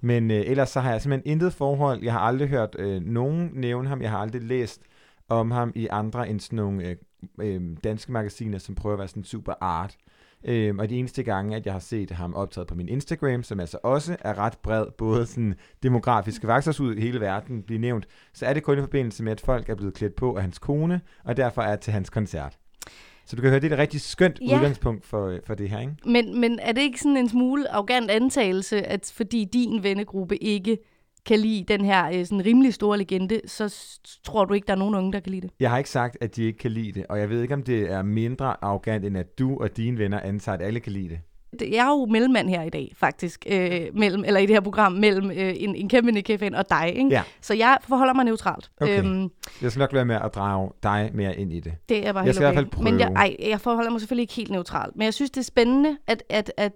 Men 0.00 0.30
øh, 0.30 0.42
ellers 0.46 0.68
så 0.68 0.80
har 0.80 0.90
jeg 0.90 1.02
simpelthen 1.02 1.32
intet 1.32 1.52
forhold. 1.52 2.02
Jeg 2.02 2.12
har 2.12 2.20
aldrig 2.20 2.48
hørt 2.48 2.76
øh, 2.78 3.02
nogen 3.02 3.50
nævne 3.54 3.88
ham. 3.88 4.02
Jeg 4.02 4.10
har 4.10 4.18
aldrig 4.18 4.42
læst 4.42 4.82
om 5.28 5.50
ham 5.50 5.72
i 5.74 5.86
andre 5.90 6.28
end 6.28 6.40
sådan 6.40 6.56
nogle 6.56 6.88
øh, 6.88 6.96
øh, 7.40 7.76
danske 7.84 8.12
magasiner, 8.12 8.58
som 8.58 8.74
prøver 8.74 8.94
at 8.94 8.98
være 8.98 9.08
sådan 9.08 9.24
super 9.24 9.54
art. 9.60 9.96
Øh, 10.44 10.74
og 10.78 10.90
de 10.90 10.96
eneste 10.96 11.22
gange, 11.22 11.56
at 11.56 11.66
jeg 11.66 11.72
har 11.72 11.80
set 11.80 12.10
ham 12.10 12.34
optaget 12.34 12.68
på 12.68 12.74
min 12.74 12.88
Instagram, 12.88 13.42
som 13.42 13.60
altså 13.60 13.78
også 13.82 14.16
er 14.20 14.38
ret 14.38 14.58
bred, 14.62 14.86
både 14.98 15.26
sådan 15.26 15.54
demografiske 15.82 16.46
vaksers 16.46 16.80
ud 16.80 16.94
i 16.94 17.00
hele 17.00 17.20
verden 17.20 17.62
bliver 17.62 17.80
nævnt, 17.80 18.06
så 18.34 18.46
er 18.46 18.52
det 18.52 18.62
kun 18.62 18.78
i 18.78 18.80
forbindelse 18.80 19.24
med, 19.24 19.32
at 19.32 19.40
folk 19.40 19.68
er 19.68 19.74
blevet 19.74 19.94
klædt 19.94 20.14
på 20.14 20.36
af 20.36 20.42
hans 20.42 20.58
kone, 20.58 21.00
og 21.24 21.36
derfor 21.36 21.62
er 21.62 21.76
til 21.76 21.92
hans 21.92 22.10
koncert. 22.10 22.58
Så 23.26 23.36
du 23.36 23.42
kan 23.42 23.50
høre, 23.50 23.60
det 23.60 23.68
er 23.68 23.74
et 23.76 23.78
rigtig 23.78 24.00
skønt 24.00 24.40
ja. 24.40 24.56
udgangspunkt 24.56 25.06
for, 25.06 25.38
for 25.44 25.54
det 25.54 25.70
her, 25.70 25.80
ikke? 25.80 25.92
Men, 26.04 26.40
men 26.40 26.58
er 26.58 26.72
det 26.72 26.80
ikke 26.80 27.00
sådan 27.00 27.16
en 27.16 27.28
smule 27.28 27.72
arrogant 27.72 28.10
antagelse, 28.10 28.86
at 28.86 29.12
fordi 29.16 29.44
din 29.44 29.82
vennegruppe 29.82 30.36
ikke 30.36 30.78
kan 31.26 31.38
lide 31.38 31.64
den 31.64 31.84
her 31.84 32.06
øh, 32.06 32.24
sådan 32.26 32.44
rimelig 32.44 32.74
store 32.74 32.98
legende, 32.98 33.40
så 33.46 33.74
tror 34.24 34.44
du 34.44 34.54
ikke, 34.54 34.66
der 34.66 34.72
er 34.72 34.78
nogen 34.78 34.94
unge, 34.94 35.12
der 35.12 35.20
kan 35.20 35.32
lide 35.32 35.42
det? 35.42 35.50
Jeg 35.60 35.70
har 35.70 35.78
ikke 35.78 35.90
sagt, 35.90 36.16
at 36.20 36.36
de 36.36 36.44
ikke 36.44 36.58
kan 36.58 36.70
lide 36.70 36.92
det, 36.92 37.06
og 37.08 37.18
jeg 37.18 37.30
ved 37.30 37.42
ikke, 37.42 37.54
om 37.54 37.62
det 37.62 37.92
er 37.92 38.02
mindre 38.02 38.64
arrogant, 38.64 39.04
end 39.04 39.18
at 39.18 39.38
du 39.38 39.58
og 39.58 39.76
dine 39.76 39.98
venner 39.98 40.20
antager, 40.20 40.58
at 40.58 40.64
alle 40.64 40.80
kan 40.80 40.92
lide 40.92 41.08
det. 41.08 41.18
Jeg 41.60 41.86
er 41.86 41.90
jo 41.90 42.06
mellemmand 42.06 42.48
her 42.48 42.62
i 42.62 42.70
dag, 42.70 42.92
faktisk, 42.96 43.46
øh, 43.50 43.80
mellem, 43.94 44.24
eller 44.24 44.40
i 44.40 44.46
det 44.46 44.54
her 44.54 44.60
program, 44.60 44.92
mellem 44.92 45.30
øh, 45.30 45.54
en, 45.56 45.74
en 45.74 45.88
kæmpe 45.88 46.12
Nick 46.12 46.30
og 46.30 46.70
dig. 46.70 46.92
Ikke? 46.96 47.10
Ja. 47.10 47.22
Så 47.40 47.54
jeg 47.54 47.78
forholder 47.88 48.14
mig 48.14 48.24
neutralt. 48.24 48.70
Okay. 48.80 48.98
Øhm, 48.98 49.30
jeg 49.62 49.70
skal 49.70 49.80
nok 49.80 49.92
være 49.92 50.04
med 50.04 50.14
at 50.24 50.34
drage 50.34 50.70
dig 50.82 51.10
mere 51.14 51.36
ind 51.36 51.52
i 51.52 51.60
det. 51.60 51.72
Det 51.88 52.06
er 52.06 52.12
bare 52.12 52.24
jeg 52.24 52.34
skal 52.34 52.46
okay. 52.46 52.52
i 52.52 52.54
hvert 52.54 52.64
fald 52.64 52.70
prøve. 52.70 52.84
Men 52.90 53.00
jeg, 53.00 53.12
ej, 53.16 53.36
jeg 53.50 53.60
forholder 53.60 53.90
mig 53.90 54.00
selvfølgelig 54.00 54.22
ikke 54.22 54.34
helt 54.34 54.50
neutralt. 54.50 54.96
Men 54.96 55.04
jeg 55.04 55.14
synes, 55.14 55.30
det 55.30 55.40
er 55.40 55.44
spændende, 55.44 55.96
at, 56.06 56.22
at, 56.28 56.52
at 56.56 56.72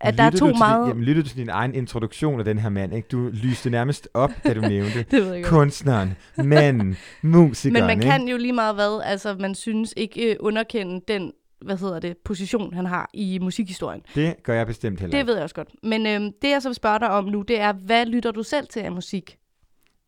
at 0.00 0.18
der 0.18 0.24
er 0.24 0.30
to 0.30 0.46
meget... 0.46 0.84
Din, 0.84 0.88
jamen, 0.88 1.04
lyttede 1.04 1.24
du 1.24 1.28
til 1.28 1.38
din 1.38 1.48
egen 1.48 1.74
introduktion 1.74 2.38
af 2.38 2.44
den 2.44 2.58
her 2.58 2.68
mand, 2.68 2.94
ikke? 2.94 3.08
Du 3.12 3.30
lyste 3.32 3.70
nærmest 3.70 4.08
op, 4.14 4.30
da 4.44 4.54
du 4.54 4.60
nævnte 4.60 5.02
det 5.10 5.24
ved 5.24 5.34
jeg 5.34 5.44
kunstneren, 5.44 6.14
manden, 6.36 6.96
musikeren, 7.22 7.72
Men 7.72 7.82
man 7.82 7.98
ikke? 7.98 8.10
kan 8.10 8.28
jo 8.28 8.36
lige 8.36 8.52
meget 8.52 8.74
hvad, 8.74 9.00
altså 9.04 9.36
man 9.40 9.54
synes 9.54 9.94
ikke 9.96 10.36
uh, 10.40 10.46
underkende 10.46 11.00
den 11.08 11.32
hvad 11.64 11.76
hedder 11.76 12.00
det, 12.00 12.16
position, 12.16 12.74
han 12.74 12.86
har 12.86 13.10
i 13.14 13.38
musikhistorien. 13.38 14.02
Det 14.14 14.42
gør 14.42 14.54
jeg 14.54 14.66
bestemt 14.66 15.00
heller 15.00 15.18
Det 15.18 15.26
ved 15.26 15.34
jeg 15.34 15.42
også 15.42 15.54
godt. 15.54 15.68
Men 15.82 16.06
øhm, 16.06 16.32
det, 16.42 16.50
jeg 16.50 16.62
så 16.62 16.68
vil 16.68 16.74
spørge 16.74 16.98
dig 16.98 17.10
om 17.10 17.24
nu, 17.24 17.42
det 17.42 17.60
er, 17.60 17.72
hvad 17.72 18.06
lytter 18.06 18.30
du 18.30 18.42
selv 18.42 18.66
til 18.66 18.80
af 18.80 18.92
musik? 18.92 19.38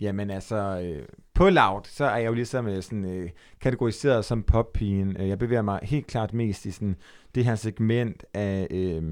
Jamen 0.00 0.30
altså, 0.30 0.80
øh, 0.84 1.06
på 1.34 1.48
Loud, 1.48 1.80
så 1.84 2.04
er 2.04 2.16
jeg 2.16 2.26
jo 2.26 2.34
ligesom 2.34 2.66
øh, 2.66 2.82
sådan, 2.82 3.04
øh, 3.04 3.30
kategoriseret 3.60 4.24
som 4.24 4.42
poppigen. 4.42 5.16
Øh, 5.20 5.28
jeg 5.28 5.38
bevæger 5.38 5.62
mig 5.62 5.80
helt 5.82 6.06
klart 6.06 6.32
mest 6.32 6.66
i 6.66 6.70
sådan, 6.70 6.96
det 7.34 7.44
her 7.44 7.54
segment 7.54 8.24
af 8.34 8.66
øh, 8.70 9.02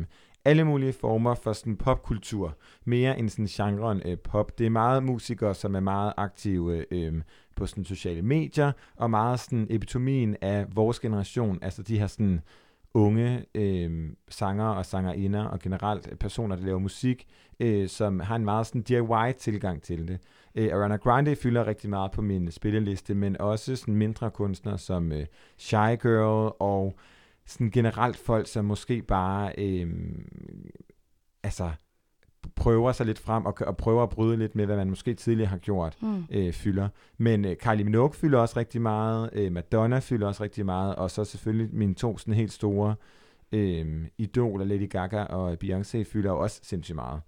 alle 0.44 0.64
mulige 0.64 0.92
former 0.92 1.34
for 1.34 1.52
sådan 1.52 1.76
popkultur, 1.76 2.56
mere 2.84 3.18
end 3.18 3.28
sådan 3.28 3.46
genren 3.46 4.02
øh, 4.04 4.18
pop. 4.18 4.58
Det 4.58 4.66
er 4.66 4.70
meget 4.70 5.02
musikere, 5.02 5.54
som 5.54 5.74
er 5.74 5.80
meget 5.80 6.12
aktive 6.16 6.84
øh, 6.90 7.22
på 7.56 7.66
sådan 7.66 7.84
sociale 7.84 8.22
medier, 8.22 8.72
og 8.96 9.10
meget 9.10 9.40
sådan 9.40 9.66
epitomien 9.70 10.36
af 10.40 10.66
vores 10.74 11.00
generation, 11.00 11.58
altså 11.62 11.82
de 11.82 11.98
her 11.98 12.06
sådan 12.06 12.40
unge 12.94 13.44
øh, 13.54 14.10
sanger 14.28 14.68
og 14.68 14.86
sangerinder, 14.86 15.44
og 15.44 15.58
generelt 15.58 16.18
personer, 16.18 16.56
der 16.56 16.64
laver 16.64 16.78
musik, 16.78 17.26
øh, 17.60 17.88
som 17.88 18.20
har 18.20 18.36
en 18.36 18.44
meget 18.44 18.66
sådan 18.66 18.82
DIY-tilgang 18.82 19.82
til 19.82 20.08
det. 20.08 20.18
Øh, 20.54 20.72
Ariana 20.72 20.96
Grande 20.96 21.36
fylder 21.36 21.66
rigtig 21.66 21.90
meget 21.90 22.10
på 22.10 22.22
min 22.22 22.50
spilleliste, 22.50 23.14
men 23.14 23.40
også 23.40 23.76
sådan 23.76 23.94
mindre 23.94 24.30
kunstnere 24.30 24.78
som 24.78 25.12
øh, 25.12 25.26
Shy 25.58 25.96
Girl 26.02 26.52
og 26.58 26.94
sådan 27.50 27.70
generelt 27.70 28.16
folk, 28.16 28.46
som 28.46 28.64
måske 28.64 29.02
bare 29.02 29.52
øh, 29.58 29.88
altså 31.42 31.70
prøver 32.56 32.92
sig 32.92 33.06
lidt 33.06 33.18
frem 33.18 33.46
og, 33.46 33.54
og 33.60 33.76
prøver 33.76 34.02
at 34.02 34.08
bryde 34.08 34.36
lidt 34.36 34.56
med, 34.56 34.66
hvad 34.66 34.76
man 34.76 34.88
måske 34.88 35.14
tidligere 35.14 35.48
har 35.48 35.58
gjort, 35.58 35.96
mm. 36.02 36.24
øh, 36.30 36.52
fylder. 36.52 36.88
Men 37.18 37.44
øh, 37.44 37.56
Kylie 37.56 37.84
Minogue 37.84 38.14
fylder 38.14 38.38
også 38.38 38.56
rigtig 38.56 38.82
meget, 38.82 39.30
øh, 39.32 39.52
Madonna 39.52 39.98
fylder 39.98 40.26
også 40.26 40.42
rigtig 40.42 40.66
meget, 40.66 40.96
og 40.96 41.10
så 41.10 41.24
selvfølgelig 41.24 41.74
mine 41.74 41.94
to 41.94 42.18
sådan 42.18 42.34
helt 42.34 42.52
store 42.52 42.94
øh, 43.52 44.06
idoler, 44.18 44.64
Lady 44.64 44.90
Gaga 44.90 45.22
og 45.22 45.56
Beyoncé, 45.64 46.02
fylder 46.02 46.30
også 46.30 46.60
sindssygt 46.62 46.96
meget. 46.96 47.20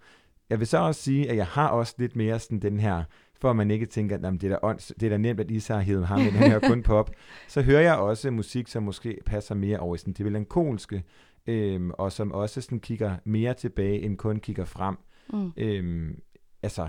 Jeg 0.51 0.59
vil 0.59 0.67
så 0.67 0.79
også 0.79 1.03
sige, 1.03 1.31
at 1.31 1.37
jeg 1.37 1.47
har 1.47 1.69
også 1.69 1.95
lidt 1.99 2.17
mere 2.17 2.39
sådan 2.39 2.59
den 2.59 2.81
her 2.81 3.05
for 3.43 3.51
at 3.51 3.57
man 3.57 3.71
ikke 3.71 3.87
tænker, 3.87 4.17
at 4.17 4.23
det, 4.23 4.45
er 4.45 4.49
da 4.49 4.59
ånds, 4.63 4.93
det 5.01 5.07
er 5.07 5.11
da 5.11 5.17
nemt, 5.17 5.41
at 5.41 5.51
Isa 5.51 5.75
har 5.75 5.81
hævet 5.81 6.07
ham, 6.07 6.21
men 6.21 6.31
han 6.31 6.51
hører 6.51 6.69
kun 6.69 6.83
pop. 6.93 7.11
Så 7.49 7.63
hører 7.63 7.81
jeg 7.81 7.97
også 7.97 8.31
musik, 8.31 8.69
som 8.69 8.83
måske 8.83 9.19
passer 9.27 9.55
mere 9.55 9.79
over 9.79 9.95
i 9.95 9.99
sådan 9.99 10.13
det 10.13 10.27
melankolske, 10.27 11.03
øhm, 11.47 11.91
og 11.91 12.13
som 12.13 12.33
også 12.33 12.61
sådan 12.61 12.81
kigger 12.81 13.17
mere 13.25 13.55
tilbage, 13.55 14.03
end 14.03 14.17
kun 14.17 14.37
kigger 14.37 14.65
frem. 14.65 14.97
Mm. 15.33 15.53
Øhm, 15.57 16.19
altså, 16.63 16.89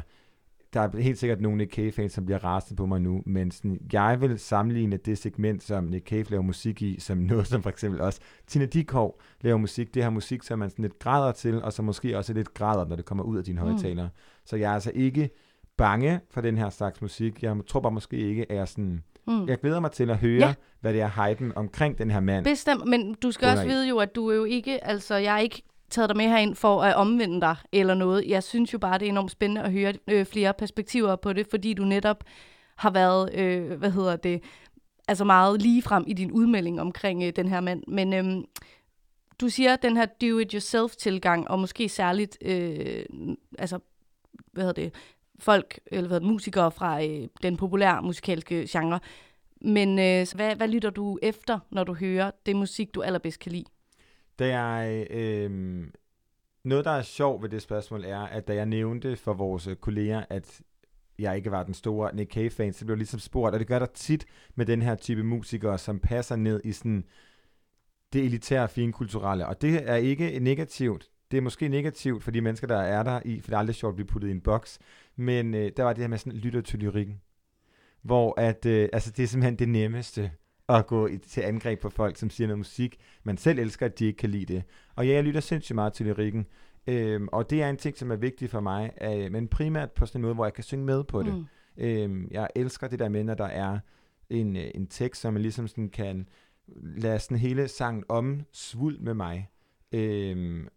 der 0.73 0.81
er 0.81 1.01
helt 1.01 1.17
sikkert 1.17 1.41
nogle 1.41 1.57
Nick 1.57 1.73
Cave-fans, 1.73 2.13
som 2.13 2.25
bliver 2.25 2.43
rasende 2.43 2.77
på 2.77 2.85
mig 2.85 3.01
nu, 3.01 3.23
men 3.25 3.51
sådan, 3.51 3.79
jeg 3.93 4.21
vil 4.21 4.39
sammenligne 4.39 4.97
det 4.97 5.17
segment, 5.17 5.63
som 5.63 5.83
Nick 5.83 6.07
Cave 6.07 6.23
laver 6.23 6.43
musik 6.43 6.81
i, 6.81 6.99
som 6.99 7.17
noget, 7.31 7.47
som 7.47 7.63
for 7.63 7.69
eksempel 7.69 8.01
også 8.01 8.19
Tina 8.47 8.65
Dikov 8.65 9.21
laver 9.41 9.57
musik. 9.57 9.93
Det 9.93 10.03
her 10.03 10.09
musik, 10.09 10.43
som 10.43 10.59
man 10.59 10.69
sådan 10.69 10.83
lidt 10.83 10.99
græder 10.99 11.31
til, 11.31 11.63
og 11.63 11.73
som 11.73 11.85
måske 11.85 12.17
også 12.17 12.33
lidt 12.33 12.53
græder, 12.53 12.85
når 12.85 12.95
det 12.95 13.05
kommer 13.05 13.23
ud 13.23 13.37
af 13.37 13.43
dine 13.43 13.61
mm. 13.61 13.67
højtalere. 13.67 14.09
Så 14.45 14.55
jeg 14.55 14.69
er 14.69 14.73
altså 14.73 14.91
ikke 14.95 15.29
bange 15.77 16.19
for 16.31 16.41
den 16.41 16.57
her 16.57 16.69
slags 16.69 17.01
musik. 17.01 17.43
Jeg 17.43 17.57
tror 17.67 17.79
bare 17.79 17.91
måske 17.91 18.17
ikke, 18.17 18.51
at 18.51 18.57
jeg 18.57 18.67
sådan... 18.67 19.03
Mm. 19.27 19.47
Jeg 19.47 19.57
glæder 19.57 19.79
mig 19.79 19.91
til 19.91 20.09
at 20.09 20.17
høre, 20.17 20.39
ja. 20.39 20.53
hvad 20.81 20.93
det 20.93 21.01
er 21.01 21.29
hypen 21.29 21.53
omkring 21.55 21.97
den 21.97 22.11
her 22.11 22.19
mand. 22.19 22.43
Bestemt, 22.43 22.85
men 22.85 23.13
du 23.13 23.31
skal 23.31 23.49
også 23.49 23.65
vide 23.65 23.87
jo, 23.87 23.97
at 23.97 24.15
du 24.15 24.29
er 24.29 24.35
jo 24.35 24.43
ikke... 24.43 24.83
Altså, 24.83 25.15
jeg 25.15 25.35
er 25.35 25.39
ikke 25.39 25.63
taget 25.89 26.09
dig 26.09 26.17
med 26.17 26.25
herind 26.25 26.55
for 26.55 26.81
at 26.81 26.95
omvende 26.95 27.41
dig 27.41 27.55
eller 27.71 27.93
noget. 27.93 28.27
Jeg 28.27 28.43
synes 28.43 28.73
jo 28.73 28.77
bare, 28.77 28.97
det 28.97 29.05
er 29.05 29.09
enormt 29.09 29.31
spændende 29.31 29.61
at 29.61 29.71
høre 29.71 29.93
øh, 30.07 30.25
flere 30.25 30.53
perspektiver 30.53 31.15
på 31.15 31.33
det, 31.33 31.47
fordi 31.49 31.73
du 31.73 31.83
netop 31.83 32.23
har 32.75 32.89
været, 32.89 33.33
øh, 33.33 33.71
hvad 33.71 33.91
hedder 33.91 34.15
det, 34.15 34.43
altså 35.07 35.25
meget 35.25 35.61
lige 35.61 35.81
frem 35.81 36.03
i 36.07 36.13
din 36.13 36.31
udmelding 36.31 36.81
omkring 36.81 37.23
øh, 37.23 37.33
den 37.35 37.47
her 37.47 37.61
mand. 37.61 37.83
Men 37.87 38.13
øh, 38.13 38.43
du 39.41 39.49
siger, 39.49 39.75
den 39.75 39.97
her 39.97 40.05
do-it-yourself-tilgang, 40.05 41.47
og 41.47 41.59
måske 41.59 41.89
særligt, 41.89 42.37
øh, 42.41 43.05
altså, 43.59 43.79
hvad 44.51 44.63
hedder 44.63 44.81
det, 44.81 44.93
folk, 45.39 45.79
eller 45.85 46.07
hvad, 46.07 46.19
musikere 46.19 46.71
fra 46.71 47.03
øh, 47.03 47.27
den 47.43 47.57
populære 47.57 48.01
musikalske 48.01 48.67
genre. 48.69 48.99
Men 49.61 49.99
øh, 49.99 50.27
hvad, 50.35 50.55
hvad 50.55 50.67
lytter 50.67 50.89
du 50.89 51.19
efter, 51.21 51.59
når 51.71 51.83
du 51.83 51.93
hører 51.93 52.31
det 52.45 52.55
musik, 52.55 52.95
du 52.95 53.01
allerbedst 53.01 53.39
kan 53.39 53.51
lide? 53.51 53.65
Det 54.39 54.51
er, 54.51 55.05
øh, 55.09 55.51
noget, 56.63 56.85
der 56.85 56.91
er 56.91 57.01
sjovt 57.01 57.41
ved 57.43 57.49
det 57.49 57.61
spørgsmål, 57.61 58.05
er, 58.05 58.19
at 58.19 58.47
da 58.47 58.55
jeg 58.55 58.65
nævnte 58.65 59.15
for 59.15 59.33
vores 59.33 59.69
kolleger, 59.81 60.23
at 60.29 60.61
jeg 61.19 61.37
ikke 61.37 61.51
var 61.51 61.63
den 61.63 61.73
store 61.73 62.15
Nick 62.15 62.33
Cave-fan, 62.33 62.73
så 62.73 62.85
blev 62.85 62.93
jeg 62.93 62.97
ligesom 62.97 63.19
spurgt, 63.19 63.53
og 63.53 63.59
det 63.59 63.67
gør 63.67 63.79
der 63.79 63.85
tit 63.85 64.25
med 64.55 64.65
den 64.65 64.81
her 64.81 64.95
type 64.95 65.23
musikere, 65.23 65.77
som 65.77 65.99
passer 65.99 66.35
ned 66.35 66.61
i 66.63 66.71
sådan 66.71 67.03
det 68.13 68.25
elitære, 68.25 68.69
fine 68.69 68.93
kulturelle. 68.93 69.47
Og 69.47 69.61
det 69.61 69.89
er 69.89 69.95
ikke 69.95 70.39
negativt. 70.39 71.09
Det 71.31 71.37
er 71.37 71.41
måske 71.41 71.67
negativt 71.67 72.23
for 72.23 72.31
de 72.31 72.41
mennesker, 72.41 72.67
der 72.67 72.77
er 72.77 73.03
der 73.03 73.21
i, 73.25 73.39
for 73.39 73.47
det 73.47 73.55
er 73.55 73.59
aldrig 73.59 73.75
sjovt 73.75 73.91
at 73.91 73.95
blive 73.95 74.07
puttet 74.07 74.27
i 74.27 74.31
en 74.31 74.41
boks. 74.41 74.79
Men 75.15 75.53
øh, 75.53 75.71
der 75.77 75.83
var 75.83 75.93
det 75.93 76.01
her 76.03 76.07
med 76.07 76.17
sådan, 76.17 76.39
lytter 76.39 76.61
til 76.61 76.79
lyrikken. 76.79 77.21
Hvor 78.01 78.39
at, 78.39 78.65
øh, 78.65 78.89
altså 78.93 79.11
det 79.11 79.23
er 79.23 79.27
simpelthen 79.27 79.55
det 79.55 79.69
nemmeste 79.69 80.31
at 80.69 80.87
gå 80.87 81.07
i, 81.07 81.17
til 81.17 81.41
angreb 81.41 81.81
på 81.81 81.89
folk, 81.89 82.17
som 82.17 82.29
siger 82.29 82.47
noget 82.47 82.57
musik, 82.57 82.97
man 83.23 83.37
selv 83.37 83.59
elsker, 83.59 83.85
at 83.85 83.99
de 83.99 84.05
ikke 84.05 84.17
kan 84.17 84.29
lide 84.29 84.53
det. 84.53 84.63
Og 84.95 85.07
ja, 85.07 85.13
jeg 85.13 85.23
lytter 85.23 85.41
sindssygt 85.41 85.75
meget 85.75 85.93
til 85.93 86.05
lyrikken, 86.05 86.45
øhm, 86.87 87.27
og 87.31 87.49
det 87.49 87.61
er 87.61 87.69
en 87.69 87.77
ting, 87.77 87.97
som 87.97 88.11
er 88.11 88.15
vigtig 88.15 88.49
for 88.49 88.59
mig, 88.59 88.91
øh, 89.01 89.31
men 89.31 89.47
primært 89.47 89.91
på 89.91 90.05
sådan 90.05 90.19
en 90.19 90.21
måde, 90.21 90.33
hvor 90.33 90.45
jeg 90.45 90.53
kan 90.53 90.63
synge 90.63 90.85
med 90.85 91.03
på 91.03 91.23
det. 91.23 91.33
Mm. 91.33 91.45
Øhm, 91.77 92.27
jeg 92.31 92.49
elsker 92.55 92.87
det 92.87 92.99
der 92.99 93.09
med, 93.09 93.23
når 93.23 93.33
der 93.33 93.45
er 93.45 93.79
en, 94.29 94.55
øh, 94.55 94.71
en 94.75 94.87
tekst, 94.87 95.21
som 95.21 95.33
man 95.33 95.41
ligesom 95.41 95.67
sådan 95.67 95.89
kan 95.89 96.27
lade 96.75 97.19
sådan 97.19 97.37
hele 97.37 97.67
sangen 97.67 98.03
omsvuld 98.09 98.99
med 98.99 99.13
mig. 99.13 99.49
Øhm, 99.91 100.67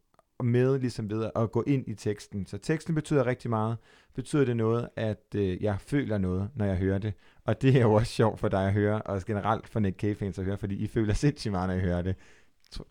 med 0.42 0.78
ligesom 0.78 1.10
ved 1.10 1.30
at 1.36 1.52
gå 1.52 1.64
ind 1.66 1.88
i 1.88 1.94
teksten. 1.94 2.46
Så 2.46 2.58
teksten 2.58 2.94
betyder 2.94 3.26
rigtig 3.26 3.50
meget. 3.50 3.76
Betyder 4.14 4.44
det 4.44 4.56
noget, 4.56 4.88
at 4.96 5.24
øh, 5.34 5.62
jeg 5.62 5.80
føler 5.80 6.18
noget, 6.18 6.50
når 6.54 6.64
jeg 6.64 6.76
hører 6.76 6.98
det. 6.98 7.12
Og 7.44 7.62
det 7.62 7.76
er 7.76 7.80
jo 7.80 7.92
også 7.92 8.12
sjovt 8.12 8.40
for 8.40 8.48
dig 8.48 8.66
at 8.66 8.72
høre, 8.72 9.02
og 9.02 9.22
generelt 9.26 9.68
for 9.68 9.80
Nick 9.80 10.00
Cave-fans 10.00 10.38
at 10.38 10.44
høre, 10.44 10.58
fordi 10.58 10.76
I 10.76 10.86
føler 10.86 11.14
sindssygt 11.14 11.52
meget, 11.52 11.68
når 11.68 11.74
I 11.74 11.80
hører 11.80 12.02
det. 12.02 12.16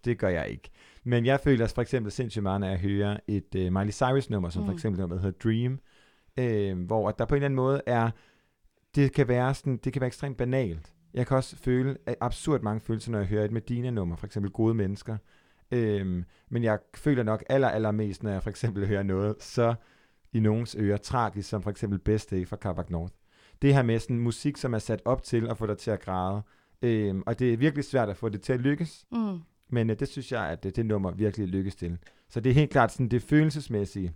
Det 0.06 0.18
gør 0.18 0.30
jeg 0.30 0.50
ikke. 0.50 0.70
Men 1.04 1.26
jeg 1.26 1.40
føler 1.40 1.68
for 1.68 1.82
eksempel 1.82 2.12
sindssygt 2.12 2.44
meget, 2.44 2.62
når 2.62 2.68
jeg 2.68 2.80
hører 2.80 3.18
et 3.28 3.56
øh, 3.56 3.74
Miley 3.74 3.92
Cyrus-nummer, 3.92 4.50
som 4.50 4.62
mm. 4.62 4.68
for 4.68 4.74
eksempel 4.74 5.00
nummer, 5.02 5.16
der 5.16 5.24
hedder 5.24 5.40
Dream, 5.40 5.80
øh, 6.38 6.86
hvor 6.86 7.10
at 7.10 7.20
der 7.20 7.26
på 7.26 7.36
en 7.36 7.38
eller 7.38 7.46
anden 7.46 7.56
måde 7.56 7.82
er, 7.86 8.12
det 8.96 9.12
kan 9.12 9.28
være 9.28 9.54
sådan, 9.54 9.78
det 9.78 9.94
kan 9.94 10.00
være 10.00 10.08
ekstremt 10.08 10.38
banalt. 10.38 10.94
Jeg 11.14 11.28
kan 11.28 11.38
også 11.38 11.56
føle 11.56 11.98
absurd 12.22 12.62
mange 12.62 12.82
følelser, 12.82 13.12
når 13.12 13.20
jeg 13.20 13.28
hører 13.28 13.46
et 13.46 13.52
Medina-nummer, 13.52 14.16
for 14.16 14.26
eksempel 14.26 14.52
Gode 14.52 14.74
Mennesker. 14.74 15.18
Øhm, 15.72 16.24
men 16.50 16.64
jeg 16.64 16.80
føler 16.96 17.24
nok 17.24 17.44
aller, 17.50 17.70
allermest, 17.70 18.24
når 18.24 18.32
jeg 18.32 18.44
for 18.44 18.50
eksempel 18.50 18.88
hører 18.88 19.04
noget 19.04 19.36
så 19.40 19.76
i 20.34 20.40
nogens 20.40 20.76
ører 20.80 20.98
tragisk, 20.98 21.50
som 21.50 21.62
for 21.64 21.70
eksempel 21.72 22.00
Best 22.00 22.32
Day 22.32 22.48
fra 22.48 22.58
Carbac 22.58 22.90
North. 22.90 23.14
Det 23.62 23.74
her 23.74 23.84
med 23.84 24.00
sådan 24.00 24.20
musik, 24.20 24.58
som 24.58 24.74
er 24.74 24.80
sat 24.80 25.02
op 25.06 25.24
til 25.24 25.48
at 25.50 25.58
få 25.58 25.66
dig 25.66 25.78
til 25.78 25.92
at 25.92 26.00
græde. 26.00 26.42
Øhm, 26.82 27.24
og 27.26 27.40
det 27.40 27.54
er 27.54 27.58
virkelig 27.58 27.86
svært 27.86 28.10
at 28.10 28.18
få 28.18 28.30
det 28.30 28.42
til 28.42 28.54
at 28.54 28.60
lykkes, 28.60 29.06
Mm. 29.12 29.40
men 29.70 29.90
øh, 29.90 30.00
det 30.00 30.08
synes 30.08 30.32
jeg, 30.32 30.50
at 30.50 30.64
det, 30.64 30.76
det 30.76 30.86
nummer 30.86 31.12
virkelig 31.12 31.48
lykkes 31.48 31.76
til. 31.76 31.98
Så 32.30 32.40
det 32.40 32.50
er 32.50 32.54
helt 32.54 32.72
klart 32.72 32.92
sådan 32.92 33.08
det 33.10 33.22
følelsesmæssige, 33.22 34.14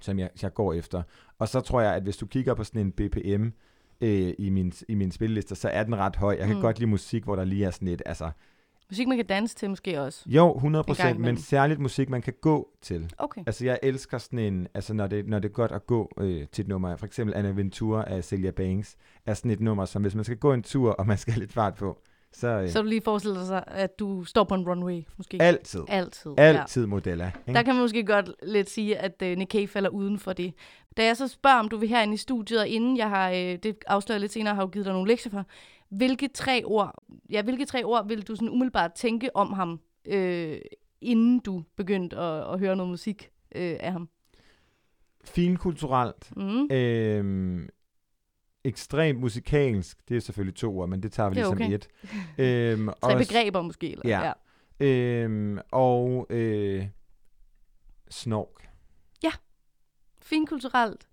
som 0.00 0.18
jeg, 0.18 0.30
jeg 0.42 0.54
går 0.54 0.72
efter. 0.72 1.02
Og 1.38 1.48
så 1.48 1.60
tror 1.60 1.80
jeg, 1.80 1.94
at 1.94 2.02
hvis 2.02 2.16
du 2.16 2.26
kigger 2.26 2.54
på 2.54 2.64
sådan 2.64 2.80
en 2.80 2.92
BPM 2.92 3.46
øh, 4.00 4.34
i, 4.38 4.50
min, 4.50 4.72
i 4.88 4.94
min 4.94 5.10
spillelister, 5.10 5.54
så 5.54 5.68
er 5.68 5.82
den 5.84 5.96
ret 5.96 6.16
høj. 6.16 6.36
Jeg 6.38 6.46
kan 6.46 6.56
Mm. 6.56 6.62
godt 6.62 6.78
lide 6.78 6.90
musik, 6.90 7.24
hvor 7.24 7.36
der 7.36 7.44
lige 7.44 7.64
er 7.64 7.70
sådan 7.70 7.88
et, 7.88 8.02
altså, 8.06 8.30
Musik, 8.90 9.08
man 9.08 9.16
kan 9.16 9.26
danse 9.26 9.54
til 9.54 9.70
måske 9.70 10.00
også. 10.00 10.22
jo, 10.26 10.52
100%, 10.52 10.64
En 10.66 10.94
gang 10.96 11.20
men 11.20 11.36
særligt 11.36 11.80
musik, 11.80 12.10
man 12.10 12.22
kan 12.22 12.34
gå 12.40 12.68
til. 12.82 13.12
Okay. 13.18 13.42
Altså, 13.46 13.64
jeg 13.64 13.78
elsker 13.82 14.18
sådan 14.18 14.38
en, 14.38 14.68
altså 14.74 14.94
når 14.94 15.06
det, 15.06 15.28
når 15.28 15.38
det 15.38 15.48
er 15.48 15.52
godt 15.52 15.72
at 15.72 15.86
gå 15.86 16.10
øh, 16.18 16.46
til 16.52 16.62
et 16.62 16.68
nummer, 16.68 16.96
for 16.96 17.06
eksempel 17.06 17.36
Anna 17.36 17.50
Ventura 17.50 18.04
af 18.06 18.24
Celia 18.24 18.50
Banks, 18.50 18.96
er 19.26 19.34
sådan 19.34 19.50
et 19.50 19.60
nummer, 19.60 19.84
som 19.84 20.02
hvis 20.02 20.14
man 20.14 20.24
skal 20.24 20.36
gå 20.36 20.52
en 20.52 20.62
tur, 20.62 20.90
og 20.90 21.06
man 21.06 21.18
skal 21.18 21.32
have 21.32 21.40
lidt 21.40 21.52
fart 21.52 21.74
på, 21.74 21.98
så, 22.34 22.48
øh, 22.48 22.68
Så 22.68 22.82
du 22.82 22.88
lige 22.88 23.00
forestiller 23.00 23.44
sig, 23.44 23.64
at 23.66 23.98
du 23.98 24.24
står 24.24 24.44
på 24.44 24.54
en 24.54 24.68
runway, 24.68 25.02
måske? 25.16 25.38
altid, 25.42 25.80
Altid. 25.88 26.34
altid 26.38 26.86
modeller. 26.86 27.24
Ja. 27.24 27.30
Ikke? 27.48 27.52
Der 27.56 27.62
kan 27.62 27.74
man 27.74 27.82
måske 27.82 28.04
godt 28.06 28.30
lidt 28.42 28.70
sige, 28.70 28.96
at 28.96 29.22
uh, 29.22 29.28
Nick 29.28 29.50
Cave 29.52 29.68
falder 29.68 29.90
uden 29.90 30.18
for 30.18 30.32
det. 30.32 30.52
Da 30.96 31.04
jeg 31.04 31.16
så 31.16 31.28
spørger, 31.28 31.58
om 31.58 31.68
du 31.68 31.76
vil 31.76 31.88
herinde 31.88 32.14
i 32.14 32.16
studiet, 32.16 32.60
og 32.60 32.68
inden 32.68 32.96
jeg 32.96 33.08
har, 33.08 33.30
øh, 33.30 33.36
det 33.36 33.76
afslører 33.86 34.18
lidt 34.18 34.32
senere, 34.32 34.54
har 34.54 34.62
jo 34.62 34.68
givet 34.68 34.84
dig 34.86 34.92
nogle 34.94 35.08
lektier 35.08 35.30
for, 35.30 35.44
hvilke 35.88 36.28
tre 36.28 36.62
ord, 36.64 36.94
ja, 37.30 37.42
hvilke 37.42 37.64
tre 37.64 37.84
ord 37.84 38.08
vil 38.08 38.22
du 38.28 38.34
sådan 38.36 38.48
umiddelbart 38.50 38.92
tænke 38.92 39.36
om 39.36 39.52
ham, 39.52 39.80
øh, 40.06 40.58
inden 41.00 41.38
du 41.38 41.62
begyndte 41.76 42.16
at, 42.16 42.52
at 42.52 42.58
høre 42.58 42.76
noget 42.76 42.90
musik 42.90 43.30
øh, 43.54 43.76
af 43.80 43.92
ham? 43.92 44.08
Finkulturelt, 45.24 46.30
Mm. 46.36 46.68
øhm, 46.72 47.68
ekstremt 48.64 49.20
musikalsk, 49.20 50.08
det 50.08 50.16
er 50.16 50.20
selvfølgelig 50.20 50.54
to 50.56 50.78
ord, 50.78 50.88
men 50.88 51.02
det 51.02 51.12
tager 51.12 51.28
vi 51.28 51.34
Det 51.34 51.40
er 51.42 51.54
ligesom 51.54 51.66
okay. 51.66 51.74
et. 51.74 51.88
Øhm, 52.78 52.86
Tre 52.86 52.94
også- 53.14 53.28
begreber 53.28 53.62
måske? 53.62 53.92
Eller? 53.92 54.08
Ja. 54.80 54.86
Øhm, 54.86 55.58
og 55.72 56.26
øh, 56.30 56.86
snork. 58.10 58.48
Finkulturelt, 60.22 61.06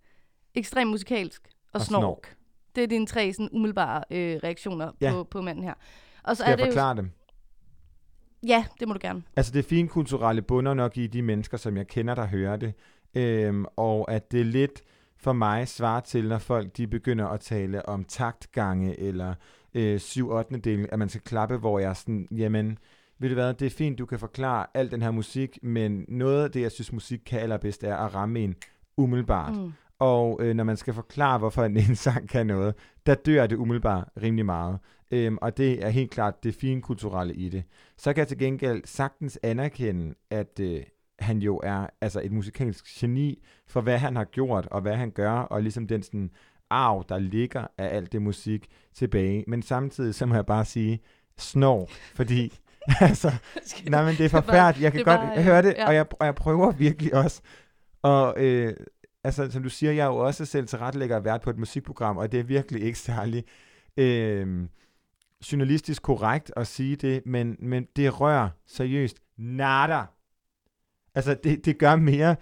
ekstremt 0.55 0.91
musikalsk 0.91 1.41
og, 1.47 1.69
Og 1.73 1.81
snork. 1.81 2.01
snork. 2.01 2.35
Det 2.75 2.83
er 2.83 2.87
dine 2.87 3.05
tre 3.05 3.33
sådan, 3.33 3.49
umiddelbare 3.51 4.03
øh, 4.11 4.39
reaktioner 4.43 4.91
Ja. 5.01 5.11
på, 5.11 5.23
på 5.23 5.41
manden 5.41 5.63
her. 5.63 5.73
Og 6.23 6.37
så 6.37 6.43
Skal 6.43 6.45
er 6.47 6.51
jeg 6.51 6.57
det 6.57 6.65
forklare 6.65 6.95
dem? 6.95 7.05
jo... 7.05 7.11
Ja, 8.47 8.65
det 8.79 8.87
må 8.87 8.93
du 8.93 8.99
gerne. 9.01 9.23
Altså 9.35 9.51
det 9.51 9.65
finkulturelle 9.65 10.41
bunder 10.41 10.73
nok 10.73 10.97
i 10.97 11.07
de 11.07 11.21
mennesker, 11.21 11.57
som 11.57 11.77
jeg 11.77 11.87
kender, 11.87 12.15
der 12.15 12.25
hører 12.25 12.57
det. 12.57 12.73
Øhm, 13.15 13.65
og 13.75 14.11
at 14.11 14.31
det 14.31 14.45
lidt 14.45 14.81
for 15.21 15.33
mig 15.33 15.67
svarer 15.67 15.99
til, 15.99 16.27
når 16.27 16.37
folk 16.37 16.77
de 16.77 16.87
begynder 16.87 17.27
at 17.27 17.39
tale 17.39 17.89
om 17.89 18.03
taktgange 18.03 18.99
eller 18.99 19.33
øh, 19.73 19.99
7 19.99 20.29
8 20.29 20.57
del, 20.57 20.89
at 20.91 20.99
man 20.99 21.09
skal 21.09 21.21
klappe, 21.21 21.57
hvor 21.57 21.79
jeg 21.79 21.89
er 21.89 21.93
sådan, 21.93 22.27
jamen, 22.31 22.77
ved 23.19 23.29
du 23.29 23.35
hvad, 23.35 23.53
det 23.53 23.65
er 23.65 23.69
fint, 23.69 23.99
du 23.99 24.05
kan 24.05 24.19
forklare 24.19 24.65
al 24.73 24.91
den 24.91 25.01
her 25.01 25.11
musik, 25.11 25.59
men 25.63 26.05
noget 26.07 26.43
af 26.43 26.51
det, 26.51 26.61
jeg 26.61 26.71
synes 26.71 26.93
musik 26.93 27.19
kan 27.25 27.39
allerbedst, 27.39 27.83
er 27.83 27.95
at 27.95 28.15
ramme 28.15 28.39
en 28.39 28.55
umiddelbart. 28.97 29.57
Mm. 29.57 29.73
Og 29.99 30.39
øh, 30.41 30.55
når 30.55 30.63
man 30.63 30.77
skal 30.77 30.93
forklare, 30.93 31.37
hvorfor 31.37 31.63
en, 31.63 31.77
en 31.89 31.95
sang 31.95 32.29
kan 32.29 32.47
noget, 32.47 32.75
der 33.05 33.15
dør 33.15 33.47
det 33.47 33.55
umiddelbart 33.55 34.09
rimelig 34.21 34.45
meget. 34.45 34.79
Øhm, 35.11 35.37
og 35.41 35.57
det 35.57 35.85
er 35.85 35.89
helt 35.89 36.11
klart 36.11 36.43
det 36.43 36.55
fine 36.55 36.81
kulturelle 36.81 37.33
i 37.33 37.49
det. 37.49 37.63
Så 37.97 38.13
kan 38.13 38.19
jeg 38.19 38.27
til 38.27 38.37
gengæld 38.37 38.81
sagtens 38.85 39.39
anerkende, 39.43 40.15
at 40.29 40.59
øh, 40.59 40.83
han 41.21 41.37
jo 41.37 41.59
er 41.63 41.87
altså 42.01 42.21
et 42.23 42.31
musikalsk 42.31 42.85
geni 42.99 43.43
for, 43.67 43.81
hvad 43.81 43.97
han 43.97 44.15
har 44.15 44.23
gjort, 44.23 44.67
og 44.71 44.81
hvad 44.81 44.95
han 44.95 45.11
gør, 45.11 45.31
og 45.31 45.61
ligesom 45.61 45.87
den 45.87 46.03
sådan 46.03 46.31
arv, 46.69 47.05
der 47.09 47.19
ligger 47.19 47.67
af 47.77 47.95
alt 47.95 48.11
det 48.11 48.21
musik 48.21 48.67
tilbage. 48.93 49.43
Men 49.47 49.61
samtidig, 49.61 50.15
så 50.15 50.25
må 50.25 50.35
jeg 50.35 50.45
bare 50.45 50.65
sige, 50.65 50.99
snår, 51.37 51.89
fordi 52.15 52.59
altså, 53.01 53.31
nej, 53.89 54.05
men 54.05 54.15
det 54.15 54.25
er 54.25 54.29
forfærdeligt. 54.29 54.83
Jeg 54.83 54.91
kan 54.91 55.03
godt 55.03 55.19
bare, 55.19 55.43
høre 55.43 55.61
det, 55.61 55.73
ja. 55.77 55.87
og, 55.87 55.95
jeg, 55.95 56.05
og 56.19 56.25
jeg 56.25 56.35
prøver 56.35 56.71
virkelig 56.71 57.15
også. 57.15 57.41
Og 58.01 58.35
øh, 58.37 58.73
altså, 59.23 59.51
som 59.51 59.63
du 59.63 59.69
siger, 59.69 59.91
jeg 59.91 60.03
er 60.03 60.07
jo 60.07 60.15
også 60.15 60.45
selv 60.45 60.67
tilrettelægger 60.67 61.15
og 61.15 61.25
vært 61.25 61.41
på 61.41 61.49
et 61.49 61.57
musikprogram, 61.57 62.17
og 62.17 62.31
det 62.31 62.39
er 62.39 62.43
virkelig 62.43 62.81
ikke 62.81 62.99
særlig 62.99 63.43
øh, 63.97 64.67
journalistisk 65.51 66.01
korrekt 66.01 66.51
at 66.55 66.67
sige 66.67 66.95
det, 66.95 67.21
men, 67.25 67.55
men 67.59 67.87
det 67.95 68.21
rører 68.21 68.49
seriøst 68.67 69.17
nada. 69.37 70.01
Altså, 71.15 71.33
det, 71.43 71.65
det 71.65 71.77
gør 71.77 71.95
mere, 71.95 72.35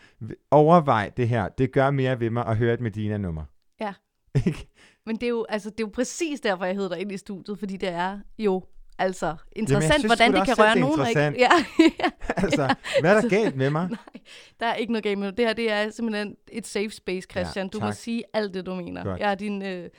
overvej 0.51 1.11
det 1.17 1.29
her, 1.29 1.47
det 1.47 1.71
gør 1.71 1.91
mere 1.91 2.19
ved 2.19 2.29
mig 2.29 2.45
at 2.45 2.57
høre 2.57 2.73
et 2.73 2.81
Medina-nummer. 2.81 3.43
Ja. 3.81 3.93
Men 5.05 5.15
det 5.15 5.23
er, 5.23 5.29
jo, 5.29 5.45
altså, 5.49 5.69
det 5.69 5.79
er 5.79 5.83
jo 5.83 5.91
præcis 5.93 6.39
derfor, 6.39 6.65
jeg 6.65 6.75
hedder 6.75 6.89
dig 6.89 6.99
ind 6.99 7.11
i 7.11 7.17
studiet, 7.17 7.59
fordi 7.59 7.77
det 7.77 7.89
er 7.89 8.19
jo 8.39 8.63
altså 8.99 9.35
interessant, 9.51 9.93
synes 9.93 10.05
hvordan 10.05 10.33
det 10.33 10.45
kan 10.45 10.59
røre 10.59 10.73
det 10.73 10.81
nogen. 10.81 11.07
Ikke? 11.07 11.19
Ja, 11.19 11.49
altså, 12.43 12.75
hvad 13.01 13.15
er 13.15 13.21
der 13.21 13.29
galt 13.29 13.55
med 13.55 13.69
mig? 13.69 13.89
Nej, 13.89 14.23
der 14.59 14.65
er 14.65 14.75
ikke 14.75 14.91
noget 14.91 15.03
galt 15.03 15.19
med 15.19 15.27
det. 15.27 15.37
Det 15.37 15.45
her 15.45 15.53
det 15.53 15.71
er 15.71 15.89
simpelthen 15.89 16.35
et 16.51 16.67
safe 16.67 16.89
space, 16.89 17.27
Christian. 17.31 17.65
Ja, 17.65 17.69
du 17.69 17.85
må 17.85 17.91
sige 17.91 18.23
alt 18.33 18.53
det, 18.53 18.65
du 18.65 18.75
mener. 18.75 19.03
Godt. 19.03 19.19
Jeg 19.19 19.31
er 19.31 19.35
din 19.35 19.61
øh, 19.61 19.89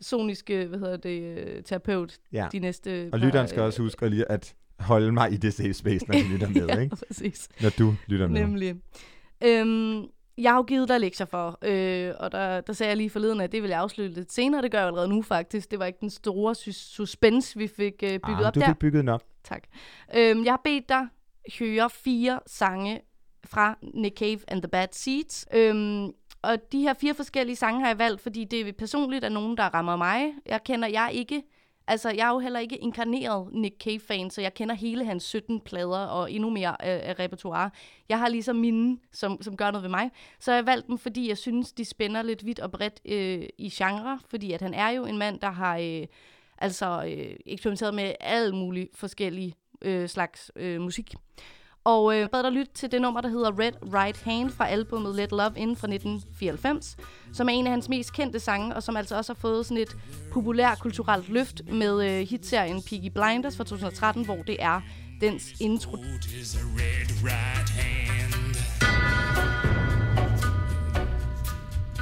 soniske, 0.00 0.66
hvad 0.66 0.78
hedder 0.78 0.96
det, 0.96 1.38
øh, 1.38 1.62
terapeut. 1.62 2.18
Ja. 2.32 2.48
De 2.52 2.58
næste 2.58 3.10
Og 3.12 3.18
lytteren 3.18 3.48
skal 3.48 3.60
øh, 3.60 3.66
også 3.66 3.82
huske 3.82 4.24
at 4.28 4.54
holde 4.78 5.12
mig 5.12 5.32
i 5.32 5.36
det 5.36 5.54
safe 5.54 5.74
space, 5.74 6.06
når 6.08 6.14
de 6.14 6.28
lytter 6.28 6.48
med, 6.60 6.66
ja, 6.68 6.78
ikke? 6.80 6.96
præcis. 7.06 7.48
Når 7.62 7.70
du 7.78 7.94
lytter 8.06 8.26
med. 8.28 8.40
Nemlig. 8.40 8.74
Øhm, 9.44 10.02
jeg 10.38 10.50
har 10.52 10.56
jo 10.56 10.62
givet 10.62 10.88
dig 10.88 11.00
lektier 11.00 11.26
for, 11.26 11.58
øh, 11.62 12.12
og 12.20 12.32
der, 12.32 12.60
der 12.60 12.72
sagde 12.72 12.88
jeg 12.88 12.96
lige 12.96 13.10
forleden, 13.10 13.40
at 13.40 13.52
det 13.52 13.62
vil 13.62 13.68
jeg 13.68 13.78
afsløre 13.80 14.08
lidt 14.08 14.32
senere. 14.32 14.62
Det 14.62 14.70
gør 14.70 14.78
jeg 14.78 14.86
allerede 14.86 15.08
nu 15.08 15.22
faktisk. 15.22 15.70
Det 15.70 15.78
var 15.78 15.84
ikke 15.86 15.98
den 16.00 16.10
store 16.10 16.54
sus- 16.54 16.94
suspense, 16.94 17.58
vi 17.58 17.66
fik 17.68 17.92
øh, 18.02 18.08
bygget 18.10 18.22
ah, 18.40 18.46
op 18.46 18.54
du 18.54 18.60
der. 18.60 18.66
fik 18.66 18.78
bygget 18.78 19.04
nok. 19.04 19.22
Tak. 19.44 19.62
Øhm, 20.16 20.44
jeg 20.44 20.52
har 20.52 20.60
bedt 20.64 20.88
dig 20.88 21.06
høre 21.58 21.90
fire 21.90 22.40
sange 22.46 23.00
fra 23.44 23.78
Nick 23.94 24.18
Cave 24.18 24.38
and 24.48 24.62
the 24.62 24.68
Bad 24.68 24.88
Seeds. 24.92 25.46
Øhm, 25.54 26.04
og 26.42 26.56
de 26.72 26.80
her 26.80 26.94
fire 26.94 27.14
forskellige 27.14 27.56
sange 27.56 27.80
har 27.80 27.86
jeg 27.88 27.98
valgt, 27.98 28.20
fordi 28.20 28.44
det 28.44 28.68
er 28.68 28.72
personligt 28.78 29.24
er 29.24 29.28
nogen, 29.28 29.56
der 29.56 29.62
rammer 29.74 29.96
mig. 29.96 30.32
Jeg 30.46 30.60
kender 30.64 30.88
jeg 30.88 31.10
ikke... 31.12 31.42
Altså, 31.86 32.10
jeg 32.10 32.28
er 32.28 32.32
jo 32.32 32.38
heller 32.38 32.60
ikke 32.60 32.76
inkarneret 32.76 33.48
Nick 33.52 33.82
Cave-fan, 33.82 34.30
så 34.30 34.40
jeg 34.40 34.54
kender 34.54 34.74
hele 34.74 35.04
hans 35.04 35.22
17 35.22 35.60
plader 35.60 35.98
og 35.98 36.32
endnu 36.32 36.50
mere 36.50 36.76
øh, 36.84 37.10
øh, 37.10 37.14
repertoire. 37.18 37.70
Jeg 38.08 38.18
har 38.18 38.28
ligesom 38.28 38.56
mine, 38.56 38.98
som, 39.12 39.42
som 39.42 39.56
gør 39.56 39.70
noget 39.70 39.82
ved 39.82 39.90
mig. 39.90 40.10
Så 40.40 40.52
jeg 40.52 40.66
valgte 40.66 40.88
dem, 40.88 40.98
fordi 40.98 41.28
jeg 41.28 41.38
synes, 41.38 41.72
de 41.72 41.84
spænder 41.84 42.22
lidt 42.22 42.46
vidt 42.46 42.60
og 42.60 42.72
bredt 42.72 43.00
øh, 43.04 43.46
i 43.58 43.70
genre, 43.70 44.20
fordi 44.28 44.52
at 44.52 44.62
han 44.62 44.74
er 44.74 44.88
jo 44.88 45.06
en 45.06 45.18
mand, 45.18 45.40
der 45.40 45.50
har 45.50 45.78
øh, 45.78 46.06
altså 46.58 47.04
øh, 47.06 47.36
eksperimenteret 47.46 47.94
med 47.94 48.12
alle 48.20 48.56
mulige 48.56 48.88
forskellige 48.94 49.54
øh, 49.82 50.08
slags 50.08 50.50
øh, 50.56 50.80
musik. 50.80 51.14
Og 51.84 52.16
øh, 52.16 52.28
bad 52.28 52.42
dig 52.42 52.52
lytte 52.52 52.72
til 52.74 52.92
det 52.92 53.02
nummer, 53.02 53.20
der 53.20 53.28
hedder 53.28 53.58
Red 53.58 53.72
Right 53.94 54.22
Hand 54.24 54.50
fra 54.50 54.68
albumet 54.68 55.14
Let 55.14 55.32
Love 55.32 55.52
In 55.56 55.76
fra 55.76 55.86
1994, 55.86 56.96
som 57.32 57.48
er 57.48 57.52
en 57.52 57.66
af 57.66 57.70
hans 57.70 57.88
mest 57.88 58.12
kendte 58.12 58.40
sange, 58.40 58.74
og 58.74 58.82
som 58.82 58.96
altså 58.96 59.16
også 59.16 59.32
har 59.32 59.40
fået 59.40 59.66
sådan 59.66 59.82
et 59.82 59.96
populær 60.32 60.74
kulturelt 60.74 61.28
løft 61.28 61.60
med 61.72 62.20
øh, 62.20 62.28
hitserien 62.28 62.82
Peaky 62.82 63.10
Blinders 63.14 63.56
fra 63.56 63.64
2013, 63.64 64.24
hvor 64.24 64.36
det 64.36 64.56
er 64.58 64.80
dens 65.20 65.44
intro. 65.60 65.96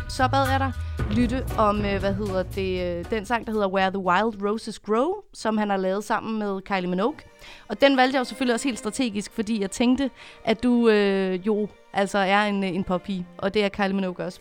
så 0.08 0.28
bad 0.28 0.48
jeg 0.50 0.60
dig 0.60 0.72
lytte 1.10 1.46
om, 1.58 1.84
øh, 1.84 2.00
hvad 2.00 2.14
hedder 2.14 2.42
det, 2.42 2.98
øh, 2.98 3.10
den 3.10 3.26
sang, 3.26 3.46
der 3.46 3.52
hedder 3.52 3.68
Where 3.68 3.90
the 3.90 3.98
Wild 3.98 4.50
Roses 4.50 4.78
Grow, 4.78 5.12
som 5.34 5.58
han 5.58 5.70
har 5.70 5.76
lavet 5.76 6.04
sammen 6.04 6.38
med 6.38 6.60
Kylie 6.62 6.86
Minogue. 6.86 7.31
Og 7.68 7.80
den 7.80 7.96
valgte 7.96 8.14
jeg 8.14 8.20
jo 8.20 8.24
selvfølgelig 8.24 8.54
også 8.54 8.68
helt 8.68 8.78
strategisk, 8.78 9.32
fordi 9.32 9.60
jeg 9.60 9.70
tænkte, 9.70 10.10
at 10.44 10.62
du 10.62 10.88
øh, 10.88 11.46
jo 11.46 11.68
altså 11.92 12.18
er 12.18 12.42
en, 12.42 12.64
øh, 12.64 12.70
en 12.70 12.84
poppy, 12.84 13.20
og 13.38 13.54
det 13.54 13.64
er 13.64 13.68
Kylie 13.68 13.92
Minogue 13.92 14.24
også. 14.24 14.40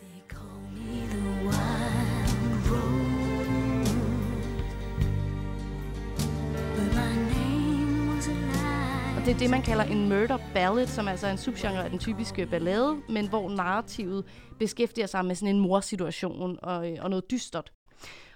Det 9.26 9.34
er 9.34 9.38
det, 9.38 9.50
man 9.50 9.62
kalder 9.62 9.84
en 9.84 10.08
murder 10.08 10.38
ballad, 10.54 10.86
som 10.86 11.08
altså 11.08 11.26
er 11.26 11.30
en 11.30 11.38
subgenre 11.38 11.84
af 11.84 11.90
den 11.90 11.98
typiske 11.98 12.46
ballade, 12.46 12.96
men 13.08 13.28
hvor 13.28 13.48
narrativet 13.50 14.24
beskæftiger 14.58 15.06
sig 15.06 15.24
med 15.24 15.34
sådan 15.34 15.54
en 15.54 15.60
morsituation 15.60 16.58
og, 16.62 16.90
øh, 16.90 16.98
og 17.00 17.10
noget 17.10 17.30
dystert. 17.30 17.72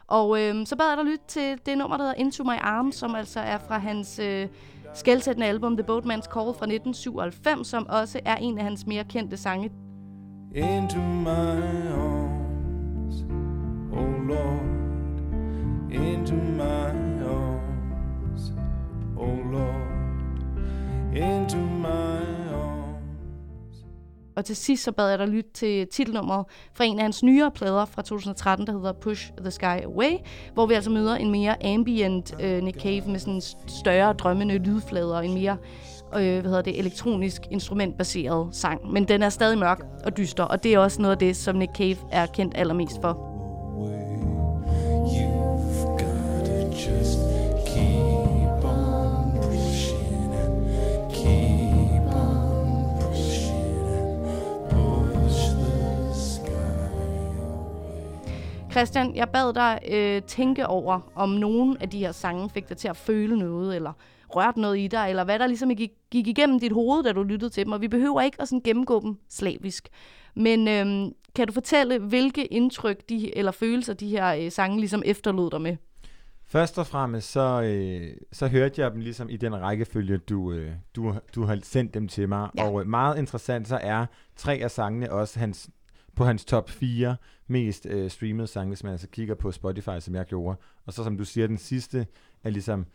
Og 0.09 0.43
øh, 0.43 0.67
så 0.67 0.77
bad 0.77 0.89
jeg 0.89 0.97
dig 0.97 1.05
lytte 1.05 1.25
til 1.29 1.59
det 1.67 1.79
nummer, 1.79 1.97
der 1.97 2.05
hedder 2.05 2.21
Into 2.21 2.45
My 2.45 2.59
Arms, 2.61 2.95
som 2.95 3.15
altså 3.15 3.41
er 3.41 3.59
fra 3.59 3.79
hans 3.79 4.19
øh, 4.19 4.49
skældsættende 4.95 5.47
album 5.47 5.77
The 5.77 5.87
Boatman's 5.87 6.33
Call 6.33 6.55
fra 6.55 6.67
1997, 6.67 7.69
som 7.69 7.87
også 7.89 8.21
er 8.25 8.37
en 8.37 8.59
af 8.59 8.65
hans 8.65 8.87
mere 8.87 9.05
kendte 9.05 9.37
sange. 9.37 9.71
into 10.55 10.99
my 10.99 11.91
arms, 11.93 13.25
oh 13.93 14.27
Lord, 14.29 14.63
into 15.91 16.35
my 16.35 16.91
arms, 17.27 18.53
oh 19.19 19.39
Lord, 19.53 19.89
into 21.15 21.59
my 21.59 22.23
arms. 22.23 22.46
Og 24.37 24.45
til 24.45 24.57
sidst 24.57 24.85
så 24.85 24.93
bad 24.93 25.09
jeg 25.09 25.19
dig 25.19 25.29
lytte 25.29 25.51
til 25.55 25.87
titelnummeret 25.87 26.47
fra 26.75 26.85
en 26.85 26.99
af 26.99 27.03
hans 27.03 27.23
nyere 27.23 27.51
plader 27.51 27.85
fra 27.85 28.03
2013, 28.03 28.67
der 28.67 28.73
hedder 28.73 28.93
Push 28.93 29.33
the 29.41 29.51
Sky 29.51 29.85
Away, 29.85 30.13
hvor 30.55 30.67
vi 30.67 30.75
altså 30.75 30.91
møder 30.91 31.17
en 31.17 31.31
mere 31.31 31.67
ambient 31.67 32.35
øh, 32.41 32.63
Nick 32.63 32.81
Cave 32.81 33.03
med 33.07 33.19
sådan 33.19 33.41
større 33.67 34.13
drømmende 34.13 34.59
lydflader, 34.59 35.17
og 35.17 35.27
en 35.27 35.35
mere 35.35 35.57
øh, 36.15 36.41
hvad 36.41 36.43
hedder 36.43 36.63
det, 36.63 36.79
elektronisk 36.79 37.43
instrumentbaseret 37.51 38.49
sang. 38.53 38.93
Men 38.93 39.09
den 39.09 39.23
er 39.23 39.29
stadig 39.29 39.59
mørk 39.59 39.81
og 40.05 40.17
dyster, 40.17 40.45
og 40.45 40.63
det 40.63 40.75
er 40.75 40.79
også 40.79 41.03
noget 41.03 41.13
af 41.13 41.19
det, 41.19 41.37
som 41.37 41.57
Nick 41.57 41.77
Cave 41.77 41.97
er 42.13 42.27
kendt 42.27 42.57
allermest 42.57 43.01
for. 43.01 43.36
Christian, 58.77 59.17
jeg 59.17 59.29
bad 59.29 59.55
dig 59.55 59.81
øh, 59.91 60.23
tænke 60.23 60.67
over, 60.67 61.13
om 61.15 61.29
nogen 61.29 61.77
af 61.81 61.91
de 61.91 61.99
her 61.99 62.13
sange 62.13 62.51
fik 62.51 62.69
dig 62.69 62.77
til 62.77 62.89
at 62.89 62.97
føle 62.97 63.39
noget, 63.39 63.77
eller 63.77 63.93
rørte 64.29 64.61
noget 64.61 64.79
i 64.79 64.87
dig, 64.87 65.07
eller 65.11 65.25
hvad 65.25 65.39
der 65.39 65.47
ligesom 65.47 65.77
gik, 65.77 65.91
gik 66.11 66.27
igennem 66.27 66.61
dit 66.61 66.73
hoved, 66.73 67.03
da 67.03 67.13
du 67.13 67.23
lyttede 67.23 67.51
til 67.51 67.65
dem. 67.65 67.73
Og 67.73 67.81
vi 67.81 67.89
behøver 67.89 68.21
ikke 68.21 68.43
at 68.43 68.49
sådan 68.49 68.61
gennemgå 68.61 69.01
dem 69.01 69.17
slavisk. 69.29 69.89
Men 70.35 70.69
øhm, 70.69 71.13
kan 71.35 71.47
du 71.47 71.53
fortælle, 71.53 71.99
hvilke 71.99 72.47
indtryk 72.47 73.09
de, 73.09 73.39
eller 73.39 73.53
følelser 73.53 73.95
de 73.95 74.09
her 74.09 74.35
øh, 74.35 74.51
sange 74.51 74.79
ligesom 74.79 75.03
efterlod 75.05 75.51
dig 75.51 75.61
med? 75.61 75.77
Først 76.49 76.79
og 76.79 76.87
fremmest, 76.87 77.33
så, 77.33 77.63
øh, 77.63 78.17
så 78.33 78.47
hørte 78.47 78.81
jeg 78.81 78.91
dem 78.93 79.01
ligesom 79.01 79.31
i 79.31 79.37
den 79.37 79.61
rækkefølge, 79.61 80.19
du, 80.19 80.53
øh, 80.53 80.73
du, 80.97 81.15
du 81.35 81.45
har 81.45 81.59
sendt 81.63 81.95
dem 81.95 82.09
til 82.09 82.29
mig. 82.29 82.49
Ja. 82.59 82.69
Og 82.69 82.81
øh, 82.81 82.87
meget 82.87 83.19
interessant, 83.19 83.69
så 83.69 83.79
er 83.83 84.07
tre 84.37 84.55
af 84.55 84.71
sangene 84.71 85.13
også 85.13 85.39
hans, 85.39 85.71
på 86.17 86.25
hans 86.25 86.45
top 86.45 86.71
4 86.71 87.17
mest 87.47 87.87
øh, 87.91 88.11
streamede 88.11 88.47
sange, 88.47 88.69
hvis 88.69 88.83
man 88.83 88.93
altså 88.93 89.09
kigger 89.09 89.35
på 89.35 89.53
Spotify, 89.53 89.99
som 90.01 90.15
jeg 90.15 90.27
gjorde. 90.27 90.59
Og 90.87 90.93
så 90.93 91.05
som 91.05 91.19
du 91.19 91.25
siger, 91.25 91.47
den 91.47 91.59
sidste 91.59 92.07
er 92.45 92.51
ligesom 92.51 92.87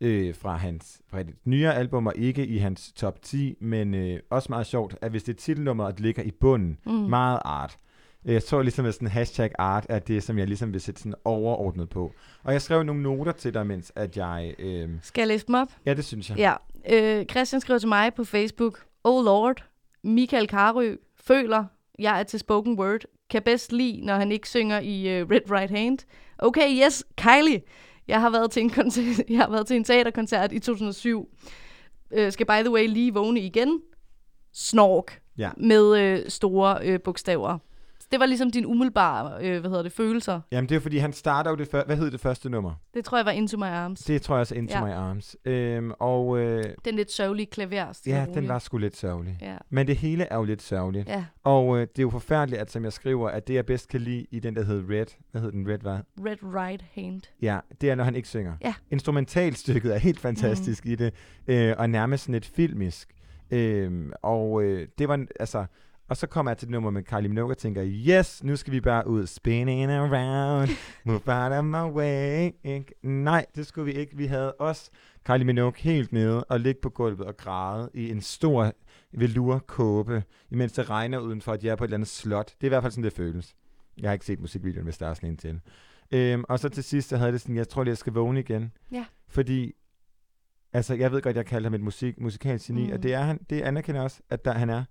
øh, 0.00 0.34
fra 0.34 0.56
hans 0.56 1.00
fra 1.08 1.20
et 1.20 1.28
nyere 1.44 1.74
album, 1.74 2.06
og 2.06 2.12
ikke 2.16 2.46
i 2.46 2.58
hans 2.58 2.92
top 2.92 3.22
10, 3.22 3.56
men 3.60 3.94
øh, 3.94 4.20
også 4.30 4.46
meget 4.50 4.66
sjovt, 4.66 4.96
at 5.00 5.10
hvis 5.10 5.22
det 5.22 5.32
er 5.32 5.36
titelnummeret, 5.36 6.00
ligger 6.00 6.22
i 6.22 6.30
bunden, 6.30 6.78
mm. 6.86 6.92
meget 6.92 7.40
art. 7.44 7.78
Jeg 8.24 8.42
tror 8.44 8.62
ligesom, 8.62 8.86
at 8.86 8.94
sådan 8.94 9.08
hashtag 9.08 9.50
art 9.58 9.86
er 9.88 9.98
det, 9.98 10.22
som 10.22 10.38
jeg 10.38 10.46
ligesom 10.46 10.72
vil 10.72 10.80
sætte 10.80 11.00
sådan 11.00 11.14
overordnet 11.24 11.88
på. 11.88 12.12
Og 12.42 12.52
jeg 12.52 12.62
skrev 12.62 12.82
nogle 12.82 13.02
noter 13.02 13.32
til 13.32 13.54
dig, 13.54 13.66
mens 13.66 13.92
at 13.96 14.16
jeg... 14.16 14.54
Øh, 14.58 14.90
Skal 15.02 15.22
jeg 15.22 15.28
læse 15.28 15.46
dem 15.46 15.54
op? 15.54 15.68
ja, 15.86 15.94
det 15.94 16.04
synes 16.04 16.30
jeg. 16.30 16.38
Ja. 16.38 16.54
Øh, 16.90 17.26
Christian 17.26 17.60
skrev 17.60 17.78
til 17.80 17.88
mig 17.88 18.14
på 18.14 18.24
Facebook, 18.24 18.84
Oh 19.04 19.24
Lord, 19.24 19.64
Michael 20.04 20.46
Karø 20.48 20.96
føler, 21.16 21.64
jeg 21.98 22.20
er 22.20 22.22
til 22.22 22.38
spoken 22.38 22.78
word, 22.78 23.00
kan 23.30 23.42
bedst 23.42 23.72
lide, 23.72 24.00
når 24.06 24.14
han 24.14 24.32
ikke 24.32 24.48
synger 24.48 24.80
i 24.80 25.22
uh, 25.22 25.30
Red 25.30 25.50
Right 25.50 25.70
Hand. 25.70 25.98
Okay, 26.38 26.84
yes, 26.84 27.04
Kylie. 27.16 27.62
Jeg 28.08 28.20
har 28.20 28.30
været 28.30 28.50
til 28.50 28.62
en, 28.62 28.70
koncert, 28.70 29.22
jeg 29.28 29.38
har 29.38 29.50
været 29.50 29.66
til 29.66 29.76
en 29.76 29.84
teaterkoncert 29.84 30.52
i 30.52 30.58
2007. 30.58 31.28
Øh, 32.10 32.32
skal 32.32 32.46
by 32.46 32.60
the 32.60 32.70
way 32.70 32.88
lige 32.88 33.14
vågne 33.14 33.40
igen. 33.40 33.80
Snork. 34.52 35.20
Ja. 35.38 35.50
Med 35.56 35.98
øh, 35.98 36.30
store 36.30 36.78
øh, 36.82 37.00
bogstaver. 37.00 37.58
Det 38.12 38.20
var 38.20 38.26
ligesom 38.26 38.50
din 38.50 38.66
umiddelbare, 38.66 39.44
øh, 39.46 39.60
hvad 39.60 39.70
hedder 39.70 39.82
det, 39.82 39.92
følelser. 39.92 40.40
Jamen, 40.50 40.68
det 40.68 40.76
er 40.76 40.80
fordi, 40.80 40.98
han 40.98 41.12
starter 41.12 41.50
jo 41.50 41.56
det 41.56 41.68
første... 41.68 41.86
Hvad 41.86 41.96
hed 41.96 42.10
det 42.10 42.20
første 42.20 42.50
nummer? 42.50 42.74
Det 42.94 43.04
tror 43.04 43.18
jeg 43.18 43.26
var 43.26 43.32
Into 43.32 43.56
My 43.56 43.64
Arms. 43.64 44.00
Det 44.00 44.22
tror 44.22 44.34
jeg 44.34 44.40
også 44.40 44.54
Into 44.54 44.78
Ja. 44.78 44.84
My 44.84 44.90
Arms. 44.90 45.36
Øhm, 45.44 45.92
og 46.00 46.38
øh, 46.38 46.64
Den 46.84 46.94
lidt 46.94 47.12
sørgelige 47.12 47.46
klaver. 47.46 47.92
ja, 48.06 48.26
den 48.34 48.48
var 48.48 48.58
sgu 48.58 48.78
lidt 48.78 48.96
sørgelig. 48.96 49.38
Ja. 49.40 49.56
Men 49.70 49.86
det 49.86 49.96
hele 49.96 50.24
er 50.24 50.36
jo 50.36 50.42
lidt 50.44 50.62
sørgeligt. 50.62 51.08
ja. 51.08 51.24
Og 51.44 51.76
øh, 51.76 51.80
det 51.80 51.98
er 51.98 52.02
jo 52.02 52.10
forfærdeligt, 52.10 52.60
at 52.60 52.70
som 52.70 52.84
jeg 52.84 52.92
skriver, 52.92 53.28
at 53.28 53.48
det 53.48 53.54
jeg 53.54 53.66
bedst 53.66 53.88
kan 53.88 54.00
lide 54.00 54.26
i 54.30 54.40
den, 54.40 54.56
der 54.56 54.64
hedder 54.64 54.94
Red. 55.00 55.06
Hvad 55.30 55.40
hed 55.40 55.52
den? 55.52 55.68
Red, 55.68 55.78
hvad? 55.78 55.98
Red 56.26 56.36
Right 56.42 56.84
Hand. 56.94 57.20
Ja, 57.42 57.58
det 57.80 57.90
er, 57.90 57.94
når 57.94 58.04
han 58.04 58.16
ikke 58.16 58.28
synger. 58.28 58.52
Ja. 58.64 58.74
Instrumentalstykket 58.90 59.94
er 59.94 59.98
helt 59.98 60.20
fantastisk 60.20 60.84
mm. 60.84 60.90
i 60.90 60.94
det, 60.94 61.14
øh, 61.46 61.74
og 61.78 61.90
nærmest 61.90 62.24
sådan 62.24 62.32
lidt 62.32 62.46
filmisk. 62.46 63.08
Øh, 63.50 64.06
og 64.22 64.62
øh, 64.62 64.88
det 64.98 65.08
var, 65.08 65.26
altså, 65.40 65.64
og 66.08 66.16
så 66.16 66.26
kommer 66.26 66.50
jeg 66.52 66.58
til 66.58 66.68
det 66.68 66.72
nummer 66.72 66.90
med 66.90 67.02
Kylie 67.02 67.28
Minogue 67.28 67.50
og 67.50 67.58
tænker, 67.58 67.84
yes, 67.86 68.44
nu 68.44 68.56
skal 68.56 68.72
vi 68.72 68.80
bare 68.80 69.06
ud. 69.06 69.26
Spinning 69.26 69.90
around, 69.92 70.68
move 71.04 71.20
out 71.26 71.52
of 71.52 71.64
my 71.64 71.92
way. 71.96 72.50
Ikke? 72.64 72.94
Nej, 73.02 73.46
det 73.56 73.66
skulle 73.66 73.84
vi 73.84 73.92
ikke. 73.92 74.16
Vi 74.16 74.26
havde 74.26 74.52
også 74.52 74.90
Kylie 75.24 75.44
Minogue 75.44 75.72
helt 75.76 76.12
nede 76.12 76.44
og 76.44 76.60
ligge 76.60 76.80
på 76.82 76.88
gulvet 76.90 77.20
og 77.26 77.36
græde 77.36 77.90
i 77.94 78.10
en 78.10 78.20
stor 78.20 78.72
velurkåbe, 79.12 80.22
imens 80.50 80.72
det 80.72 80.90
regner 80.90 81.18
udenfor, 81.18 81.52
at 81.52 81.64
jeg 81.64 81.70
er 81.70 81.76
på 81.76 81.84
et 81.84 81.88
eller 81.88 81.96
andet 81.96 82.08
slot. 82.08 82.46
Det 82.46 82.62
er 82.62 82.66
i 82.66 82.68
hvert 82.68 82.82
fald 82.82 82.92
sådan, 82.92 83.04
det 83.04 83.12
føles. 83.12 83.54
Jeg 84.00 84.08
har 84.08 84.12
ikke 84.12 84.24
set 84.26 84.40
musikvideoen, 84.40 84.84
hvis 84.84 84.98
der 84.98 85.06
er 85.06 85.14
sådan 85.14 85.28
en 85.30 85.36
til. 85.36 85.60
Øhm, 86.12 86.44
og 86.48 86.58
så 86.58 86.68
til 86.68 86.84
sidst, 86.84 87.08
så 87.08 87.16
havde 87.16 87.32
det 87.32 87.40
sådan, 87.40 87.56
jeg 87.56 87.68
tror 87.68 87.82
lige, 87.84 87.90
jeg 87.90 87.98
skal 87.98 88.12
vågne 88.12 88.40
igen. 88.40 88.72
Ja. 88.92 89.04
Fordi, 89.28 89.72
altså, 90.72 90.94
jeg 90.94 91.12
ved 91.12 91.22
godt, 91.22 91.36
jeg 91.36 91.46
kalder 91.46 91.68
ham 91.68 91.74
et 91.74 91.80
musik, 91.80 92.20
musikalsk 92.20 92.66
geni, 92.66 92.86
Mm. 92.86 92.92
og 92.92 93.02
det 93.02 93.14
er 93.14 93.20
han, 93.20 93.38
det 93.50 93.62
anerkender 93.62 94.00
også, 94.02 94.20
at 94.30 94.44
der, 94.44 94.52
han 94.52 94.70
er. 94.70 94.84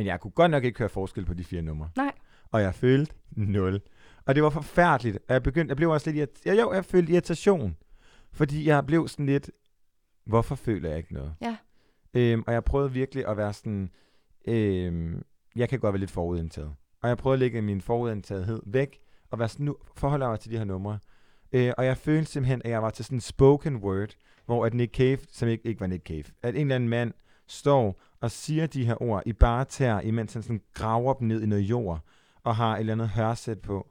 Men 0.00 0.06
jeg 0.06 0.20
kunne 0.20 0.30
godt 0.30 0.50
nok 0.50 0.64
ikke 0.64 0.78
høre 0.78 0.88
forskel 0.88 1.24
på 1.24 1.34
de 1.34 1.44
fire 1.44 1.62
numre. 1.62 1.90
Nej. 1.96 2.12
Og 2.50 2.62
jeg 2.62 2.74
følte 2.74 3.14
nul. 3.30 3.80
Og 4.26 4.34
det 4.34 4.42
var 4.42 4.50
forfærdeligt. 4.50 5.18
Og 5.28 5.32
jeg 5.34 5.42
begyndte, 5.42 5.70
jeg 5.70 5.76
blev 5.76 5.90
også 5.90 6.10
lidt, 6.10 6.30
irrit- 6.30 6.42
ja, 6.46 6.54
jo, 6.54 6.72
jeg 6.72 6.84
følte 6.84 7.12
irritation. 7.12 7.76
Fordi 8.32 8.68
jeg 8.68 8.86
blev 8.86 9.08
sådan 9.08 9.26
lidt, 9.26 9.50
hvorfor 10.24 10.54
føler 10.54 10.88
jeg 10.88 10.98
ikke 10.98 11.14
noget? 11.14 11.34
Ja. 11.42 11.56
Øhm, 12.14 12.42
og 12.46 12.52
jeg 12.52 12.64
prøvede 12.64 12.92
virkelig 12.92 13.26
at 13.28 13.36
være 13.36 13.52
sådan, 13.52 13.90
øhm, 14.48 15.22
jeg 15.56 15.68
kan 15.68 15.78
godt 15.80 15.92
være 15.92 16.00
lidt 16.00 16.10
forudindtaget. 16.10 16.72
Og 17.02 17.08
jeg 17.08 17.18
prøvede 17.18 17.34
at 17.34 17.38
lægge 17.40 17.62
min 17.62 17.80
forudindtagethed 17.80 18.62
væk, 18.66 18.98
og 19.30 19.38
være 19.38 19.48
sådan, 19.48 19.66
nu 19.66 19.76
forholder 19.96 20.26
jeg 20.26 20.30
mig 20.32 20.40
til 20.40 20.50
de 20.50 20.56
her 20.58 20.64
numre. 20.64 20.98
Øh, 21.52 21.72
og 21.78 21.84
jeg 21.84 21.96
følte 21.96 22.30
simpelthen, 22.30 22.62
at 22.64 22.70
jeg 22.70 22.82
var 22.82 22.90
til 22.90 23.04
sådan 23.04 23.16
en 23.16 23.20
spoken 23.20 23.76
word, 23.76 24.14
hvor 24.46 24.66
at 24.66 24.74
Nick 24.74 24.94
Cave, 24.96 25.18
som 25.30 25.48
ikke, 25.48 25.66
ikke 25.68 25.80
var 25.80 25.86
Nick 25.86 26.06
Cave, 26.06 26.24
at 26.42 26.54
en 26.54 26.60
eller 26.60 26.74
anden 26.74 26.88
mand 26.88 27.12
står 27.50 28.00
og 28.20 28.30
siger 28.30 28.66
de 28.66 28.84
her 28.86 29.02
ord 29.02 29.22
i 29.26 29.32
bare 29.32 29.64
tær, 29.64 30.00
imens 30.00 30.32
han 30.32 30.42
sådan 30.42 30.62
graver 30.74 31.14
dem 31.14 31.28
ned 31.28 31.42
i 31.42 31.46
noget 31.46 31.62
jord, 31.62 32.00
og 32.44 32.56
har 32.56 32.74
et 32.74 32.80
eller 32.80 32.92
andet 32.92 33.08
hørsæt 33.08 33.58
på. 33.60 33.88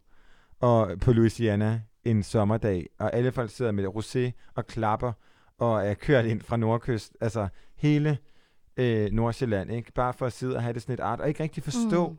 Og 0.60 1.00
på 1.02 1.12
Louisiana 1.12 1.82
en 2.04 2.24
sommerdag, 2.24 2.88
og 3.00 3.14
alle 3.14 3.32
folk 3.32 3.52
sidder 3.52 3.72
med 3.72 3.86
rosé 3.88 4.32
og 4.56 4.68
klapper, 4.68 5.14
og 5.58 5.86
er 5.88 5.94
kørt 5.94 6.26
ind 6.26 6.42
fra 6.42 6.58
nordkyst, 6.58 7.18
altså 7.22 7.48
hele 7.76 8.18
øh, 8.78 9.12
Nordsjælland, 9.12 9.72
ikke? 9.72 9.92
Bare 9.92 10.14
for 10.14 10.26
at 10.26 10.34
sidde 10.34 10.56
og 10.56 10.64
have 10.64 10.74
det 10.74 10.82
sådan 10.82 10.94
et 10.94 11.00
art, 11.00 11.22
og 11.22 11.28
ikke 11.28 11.44
rigtig 11.44 11.64
forstå, 11.64 12.10
Mm. 12.10 12.18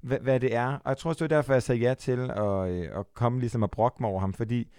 hvad, 0.00 0.18
hvad 0.18 0.40
det 0.40 0.54
er. 0.54 0.66
Og 0.66 0.88
jeg 0.88 0.96
tror 0.98 1.10
også, 1.10 1.24
det 1.24 1.30
var 1.30 1.36
derfor, 1.36 1.52
jeg 1.52 1.62
sagde 1.62 1.80
ja 1.80 1.94
til 1.94 2.30
at, 2.30 2.70
øh, 2.70 2.98
at 2.98 3.14
komme 3.14 3.40
ligesom 3.40 3.62
og 3.62 3.70
brokke 3.70 3.96
mig 4.00 4.10
over 4.10 4.20
ham, 4.20 4.32
fordi 4.32 4.72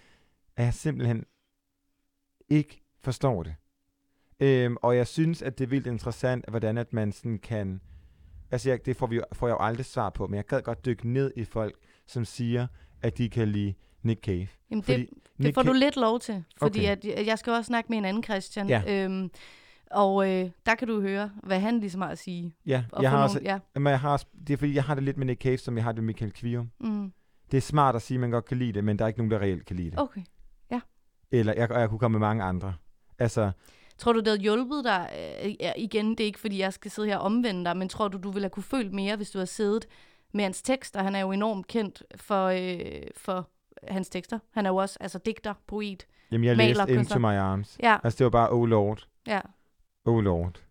jeg 0.58 0.74
simpelthen 0.74 1.24
ikke 2.48 2.82
forstår 3.02 3.42
det. 3.42 3.54
Øhm, 4.40 4.76
og 4.82 4.96
jeg 4.96 5.06
synes, 5.06 5.42
at 5.42 5.58
det 5.58 5.64
er 5.64 5.68
vildt 5.68 5.86
interessant, 5.86 6.44
hvordan 6.48 6.78
at 6.78 6.92
man 6.92 7.12
sådan 7.12 7.38
kan... 7.38 7.80
Altså, 8.50 8.68
jeg, 8.70 8.86
det 8.86 8.96
får, 8.96 9.06
vi, 9.06 9.16
jo- 9.16 9.24
får 9.32 9.46
jeg 9.48 9.54
jo 9.54 9.64
aldrig 9.64 9.86
svar 9.86 10.10
på, 10.10 10.26
men 10.26 10.34
jeg 10.36 10.44
gad 10.46 10.62
godt 10.62 10.84
dykke 10.84 11.08
ned 11.08 11.32
i 11.36 11.44
folk, 11.44 11.74
som 12.06 12.24
siger, 12.24 12.66
at 13.02 13.18
de 13.18 13.28
kan 13.30 13.48
lide 13.48 13.74
Nick 14.02 14.20
Cave. 14.24 14.46
Jamen, 14.70 14.82
Fordi 14.82 15.00
det, 15.00 15.08
det 15.10 15.44
Nick 15.44 15.54
får 15.54 15.62
Ca- 15.62 15.66
du 15.66 15.72
lidt 15.72 15.96
lov 15.96 16.20
til, 16.20 16.44
fordi 16.58 16.78
Okay. 16.80 16.88
at, 16.90 17.04
at 17.04 17.26
jeg 17.26 17.38
skal 17.38 17.52
også 17.52 17.66
snakke 17.66 17.88
med 17.90 17.98
en 17.98 18.04
anden 18.04 18.22
Christian. 18.22 18.68
Ja. 18.68 19.04
Øhm, 19.04 19.30
Og 19.90 20.30
øh, 20.30 20.50
der 20.66 20.74
kan 20.74 20.88
du 20.88 21.00
høre, 21.00 21.30
hvad 21.42 21.60
han 21.60 21.80
ligesom 21.80 22.00
har 22.00 22.08
at 22.08 22.18
sige. 22.18 22.54
Ja, 22.66 22.84
Og 22.92 23.02
jeg 23.02 23.10
har 23.10 23.16
nogle, 23.18 23.24
også, 23.30 23.40
ja. 23.42 23.58
jamen, 23.74 23.90
jeg 23.90 24.00
har 24.00 24.24
det 24.46 24.52
er 24.52 24.56
fordi, 24.56 24.74
jeg 24.74 24.84
har 24.84 24.94
det 24.94 25.04
lidt 25.04 25.16
med 25.16 25.26
Nick 25.26 25.42
Cave, 25.42 25.58
som 25.58 25.76
jeg 25.76 25.84
har 25.84 25.92
det 25.92 26.02
med 26.04 26.06
Michael 26.06 26.32
Kvium. 26.32 26.70
Mm. 26.80 27.12
Det 27.50 27.56
er 27.56 27.60
smart 27.60 27.96
at 27.96 28.02
sige, 28.02 28.16
at 28.16 28.20
man 28.20 28.30
godt 28.30 28.44
kan 28.44 28.56
lide 28.58 28.72
det, 28.72 28.84
men 28.84 28.98
der 28.98 29.04
er 29.04 29.06
ikke 29.08 29.18
nogen, 29.18 29.30
der 29.30 29.38
reelt 29.38 29.66
kan 29.66 29.76
lide 29.76 29.90
det. 29.90 29.98
Okay. 29.98 30.22
Eller 31.30 31.52
jeg, 31.56 31.70
og 31.70 31.80
jeg 31.80 31.88
kunne 31.88 31.98
komme 31.98 32.18
med 32.18 32.26
mange 32.28 32.42
andre. 32.44 32.74
Altså, 33.18 33.50
Tror 33.98 34.12
du, 34.12 34.18
det 34.18 34.28
havde 34.28 34.40
hjulpet 34.40 34.84
dig? 34.84 35.10
Øh, 35.44 35.54
ja, 35.60 35.72
igen, 35.76 36.10
det 36.10 36.20
er 36.20 36.24
ikke, 36.24 36.38
fordi 36.38 36.58
jeg 36.58 36.72
skal 36.72 36.90
sidde 36.90 37.08
her 37.08 37.16
og 37.16 37.24
omvende 37.24 37.64
dig, 37.64 37.76
men 37.76 37.88
tror 37.88 38.08
du, 38.08 38.18
du 38.18 38.30
ville 38.30 38.44
have 38.44 38.50
kunne 38.50 38.62
følt 38.62 38.92
mere, 38.92 39.16
hvis 39.16 39.30
du 39.30 39.38
havde 39.38 39.46
siddet 39.46 39.86
med 40.34 40.44
hans 40.44 40.62
tekster? 40.62 41.02
Han 41.02 41.14
er 41.14 41.20
jo 41.20 41.32
enormt 41.32 41.66
kendt 41.66 42.02
for, 42.16 42.46
øh, 42.46 43.02
for 43.16 43.48
hans 43.88 44.08
tekster. 44.08 44.38
Han 44.50 44.66
er 44.66 44.70
jo 44.70 44.76
også 44.76 44.96
altså, 45.00 45.18
digter, 45.18 45.54
poet. 45.66 46.06
jamen 46.30 46.44
jeg 46.44 46.56
Maler, 46.56 46.86
læste 46.86 47.00
Into. 47.00 47.18
My 47.18 47.34
Arms. 47.34 47.78
Ja, 47.82 47.96
Altså, 48.04 48.18
det 48.18 48.24
var 48.24 48.30
bare, 48.30 48.50
oh 48.50 48.68
lord, 48.68 49.06
ja. 49.26 49.40
oh 50.04 50.24
lord, 50.24 50.62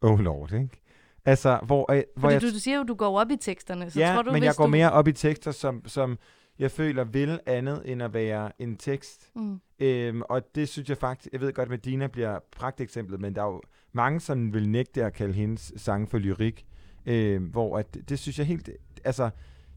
oh 0.00 0.20
lord, 0.20 0.52
ikke? 0.52 0.80
Altså, 1.24 1.58
hvor, 1.62 1.92
øh, 1.92 2.02
hvor 2.16 2.20
Fordi 2.20 2.32
jeg 2.32 2.42
du, 2.42 2.50
du 2.50 2.58
siger 2.58 2.76
jo, 2.76 2.82
du 2.82 2.94
går 2.94 3.20
op 3.20 3.30
i 3.30 3.36
teksterne, 3.36 3.90
så 3.90 4.00
ja, 4.00 4.12
tror 4.14 4.22
du, 4.22 4.32
men 4.32 4.42
jeg 4.42 4.54
går 4.56 4.64
du... 4.64 4.70
mere 4.70 4.92
op 4.92 5.08
i 5.08 5.12
tekster, 5.12 5.50
som, 5.50 5.82
som 5.86 6.18
jeg 6.58 6.70
føler 6.70 7.04
vil 7.04 7.40
andet 7.46 7.82
end 7.84 8.02
at 8.02 8.14
være 8.14 8.52
en 8.58 8.76
tekst. 8.76 9.30
Mm. 9.34 9.60
Øhm, 9.78 10.22
og 10.28 10.42
det 10.54 10.68
synes 10.68 10.88
jeg 10.88 10.96
faktisk, 10.98 11.32
jeg 11.32 11.40
ved 11.40 11.52
godt, 11.52 11.72
at 11.72 11.84
Dina 11.84 12.06
bliver 12.06 12.38
pragteksemplet, 12.56 13.20
men 13.20 13.34
der 13.34 13.42
er 13.42 13.46
jo 13.46 13.60
mange, 13.92 14.20
som 14.20 14.54
vil 14.54 14.68
nægte 14.68 15.04
at 15.04 15.12
kalde 15.12 15.32
hendes 15.34 15.72
sange 15.76 16.06
for 16.06 16.18
lyrik, 16.18 16.66
øhm, 17.06 17.44
hvor 17.44 17.78
at, 17.78 17.94
det, 17.94 18.08
det 18.08 18.18
synes 18.18 18.38
jeg 18.38 18.46
helt, 18.46 18.70
altså, 19.04 19.30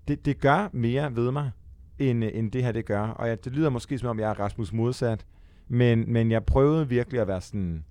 det, 0.08 0.26
det 0.26 0.40
gør 0.40 0.70
mere 0.74 1.16
ved 1.16 1.32
mig, 1.32 1.52
end, 2.00 2.24
øh, 2.24 2.32
end 2.34 2.52
det 2.52 2.64
her 2.64 2.72
det 2.72 2.86
gør. 2.86 3.02
Og 3.02 3.28
jeg, 3.28 3.46
det 3.46 3.54
lyder 3.54 3.70
måske 3.70 3.98
som 3.98 4.10
om, 4.10 4.20
jeg 4.20 4.30
er 4.30 4.40
Rasmus 4.40 4.74
modsat, 4.74 5.26
men, 5.68 6.14
men 6.14 6.32
jeg 6.32 6.46
prøvede 6.46 6.90
virkelig 6.90 7.22
at 7.22 7.28
være 7.28 7.42
sådan, 7.42 7.86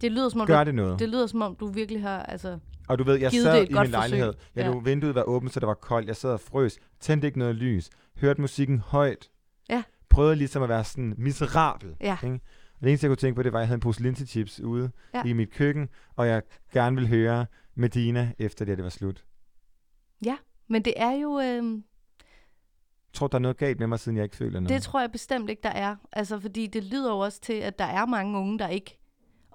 Det 0.00 0.12
lyder 0.12 0.28
som 0.28 0.40
om, 0.40 0.46
gør 0.46 0.64
du, 0.64 0.68
det 0.68 0.74
noget? 0.74 0.98
det 0.98 1.08
lyder 1.08 1.26
som 1.26 1.42
om, 1.42 1.56
du 1.56 1.66
virkelig 1.66 2.02
har... 2.02 2.22
Altså, 2.22 2.58
Og 2.88 2.98
du 2.98 3.04
ved, 3.04 3.14
jeg 3.14 3.30
givet 3.30 3.44
sad 3.44 3.64
i 3.68 3.72
min 3.74 3.86
lejlighed. 3.86 4.32
forsøg. 4.32 4.64
Ja. 4.64 4.70
lå 4.70 4.80
vinduet 4.80 5.14
var 5.14 5.22
åbent, 5.22 5.52
så 5.52 5.60
det 5.60 5.66
var 5.66 5.74
koldt. 5.74 6.08
Jeg 6.08 6.16
sad 6.16 6.30
og 6.32 6.40
frøs. 6.40 6.78
Tændte 7.00 7.26
ikke 7.26 7.38
noget 7.38 7.54
lys. 7.54 7.90
Hørte 8.20 8.40
musikken 8.40 8.78
højt. 8.78 9.30
Ja. 9.70 9.82
Prøvede 10.08 10.36
ligesom 10.36 10.62
at 10.62 10.68
være 10.68 10.84
sådan 10.84 11.14
miserabel. 11.18 11.96
Ja. 12.00 12.16
Ikke? 12.24 12.34
Og 12.74 12.80
det 12.80 12.88
eneste, 12.88 13.04
jeg 13.04 13.08
kunne 13.10 13.16
tænke 13.16 13.36
på, 13.36 13.42
det 13.42 13.52
var, 13.52 13.58
at 13.58 13.62
jeg 13.62 13.68
havde 13.68 13.76
en 13.76 13.80
pose 13.80 14.02
linsechips 14.02 14.60
ude 14.60 14.90
Ja. 15.14 15.22
i 15.24 15.32
mit 15.32 15.50
køkken, 15.50 15.88
og 16.16 16.26
jeg 16.26 16.42
gerne 16.72 16.96
ville 16.96 17.08
høre 17.08 17.46
Medina, 17.74 18.32
efter 18.38 18.64
det, 18.64 18.76
det 18.78 18.84
var 18.84 18.90
slut. 18.90 19.24
men 20.70 20.82
det 20.84 20.94
er 20.96 21.10
jo... 21.12 21.40
Øh, 21.40 21.44
Jeg 21.64 23.12
tror, 23.14 23.26
der 23.26 23.34
er 23.34 23.42
noget 23.42 23.56
galt 23.56 23.78
med 23.78 23.86
mig, 23.86 24.00
siden 24.00 24.16
jeg 24.16 24.24
ikke 24.24 24.36
føler 24.36 24.60
noget. 24.60 24.68
det 24.68 24.82
tror 24.82 25.00
jeg 25.00 25.12
bestemt 25.12 25.50
ikke, 25.50 25.62
der 25.62 25.68
er. 25.68 25.96
Altså, 26.12 26.40
fordi 26.40 26.66
det 26.66 26.84
lyder 26.84 27.10
jo 27.12 27.18
også 27.18 27.40
til, 27.40 27.52
at 27.52 27.78
der 27.78 27.84
er 27.84 28.06
mange 28.06 28.38
unge, 28.38 28.58
der 28.58 28.68
ikke... 28.68 28.98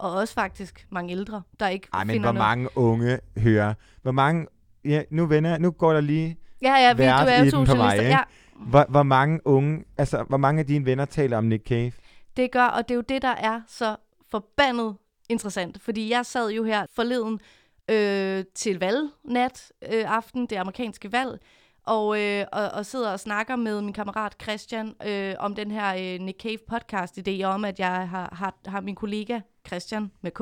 Og 0.04 0.12
også 0.12 0.34
faktisk 0.34 0.88
mange 0.90 1.12
ældre, 1.12 1.42
der 1.60 1.68
ikke 1.68 1.88
Ej, 1.94 2.04
men 2.04 2.14
finder 2.14 2.32
hvor 2.32 2.40
noget. 2.40 2.50
mange 2.50 2.78
unge 2.78 3.20
hører? 3.38 3.74
Hvor 4.02 4.12
mange... 4.12 4.48
Ja, 4.86 5.02
nu 5.10 5.26
venner, 5.26 5.58
nu 5.58 5.72
går 5.72 5.94
der 5.94 6.02
lige... 6.02 6.38
Ja, 6.62 6.76
ja, 6.76 6.94
vi, 6.94 7.04
du 7.04 7.10
er 7.10 7.44
i 7.44 7.50
den 7.50 7.66
på 7.66 7.74
ikke? 7.74 8.06
Ja, 8.06 8.20
Hvor, 8.56 8.86
hvor 8.90 9.04
mange 9.04 9.48
unge... 9.48 9.84
Altså, 9.98 10.24
hvor 10.24 10.38
mange 10.38 10.60
af 10.60 10.66
dine 10.66 10.86
venner 10.86 11.06
taler 11.06 11.38
om 11.38 11.44
Nick 11.44 11.68
Cave? 11.68 11.92
Det 12.38 12.52
gør, 12.52 12.66
og 12.66 12.88
det 12.88 12.94
er 12.94 12.96
jo 12.96 13.02
det, 13.02 13.22
der 13.22 13.36
er 13.36 13.62
så 13.68 13.96
forbandet 14.32 14.96
interessant. 15.30 15.82
Fordi 15.82 16.12
jeg 16.12 16.26
sad 16.26 16.52
jo 16.52 16.64
her 16.64 16.86
forleden 16.96 17.40
øh, 17.92 18.44
til 18.56 18.80
valgnat 18.80 19.72
øh, 19.94 20.16
aften, 20.16 20.46
det 20.46 20.56
amerikanske 20.56 21.12
valg, 21.12 21.40
og, 21.86 22.22
øh, 22.22 22.46
og, 22.52 22.70
og 22.70 22.86
sidder 22.86 23.12
og 23.12 23.20
snakker 23.20 23.56
med 23.56 23.82
min 23.82 23.94
kammerat 23.94 24.36
Christian 24.42 24.94
øh, 25.08 25.36
om 25.40 25.56
den 25.56 25.72
her 25.72 25.94
øh, 25.94 26.20
Nick 26.20 26.42
Cave 26.42 26.58
podcast 26.70 27.20
idé 27.28 27.44
om, 27.44 27.66
at 27.66 27.80
jeg 27.80 28.10
har, 28.10 28.36
har, 28.36 28.56
har 28.66 28.82
min 28.82 28.96
kollega 28.96 29.40
Christian 29.68 30.12
med 30.22 30.32
K, 30.32 30.42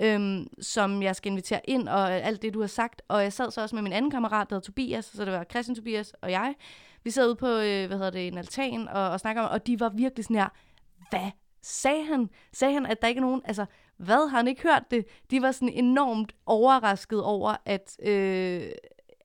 øhm, 0.00 0.46
som 0.60 1.02
jeg 1.02 1.16
skal 1.16 1.32
invitere 1.32 1.60
ind, 1.64 1.88
og 1.88 2.12
alt 2.12 2.42
det, 2.42 2.54
du 2.54 2.60
har 2.60 2.66
sagt. 2.66 3.02
Og 3.08 3.22
jeg 3.22 3.32
sad 3.32 3.50
så 3.50 3.62
også 3.62 3.76
med 3.76 3.82
min 3.82 3.92
anden 3.92 4.10
kammerat, 4.10 4.50
der 4.50 4.56
hedder 4.56 4.66
Tobias, 4.66 5.04
så 5.04 5.24
det 5.24 5.32
var 5.32 5.44
Christian, 5.44 5.74
Tobias 5.76 6.12
og 6.22 6.30
jeg. 6.30 6.54
Vi 7.04 7.10
sad 7.10 7.26
ude 7.26 7.36
på, 7.36 7.46
øh, 7.46 7.86
hvad 7.86 7.96
hedder 7.96 8.10
det, 8.10 8.26
en 8.26 8.38
altan 8.38 8.88
og, 8.88 9.10
og 9.10 9.20
snakkede 9.20 9.48
om, 9.48 9.52
og 9.52 9.66
de 9.66 9.80
var 9.80 9.88
virkelig 9.88 10.24
sådan 10.24 10.36
her, 10.36 10.48
hvad 11.10 11.30
sagde 11.62 12.04
han? 12.04 12.30
Sagde 12.52 12.74
han, 12.74 12.86
at 12.86 13.02
der 13.02 13.08
ikke 13.08 13.18
er 13.18 13.22
nogen, 13.22 13.42
altså, 13.44 13.66
hvad, 13.96 14.28
har 14.30 14.36
han 14.36 14.48
ikke 14.48 14.62
hørt 14.62 14.90
det? 14.90 15.04
De 15.30 15.42
var 15.42 15.52
sådan 15.52 15.68
enormt 15.68 16.32
overrasket 16.46 17.22
over, 17.22 17.56
at, 17.64 17.96
øh, 18.02 18.70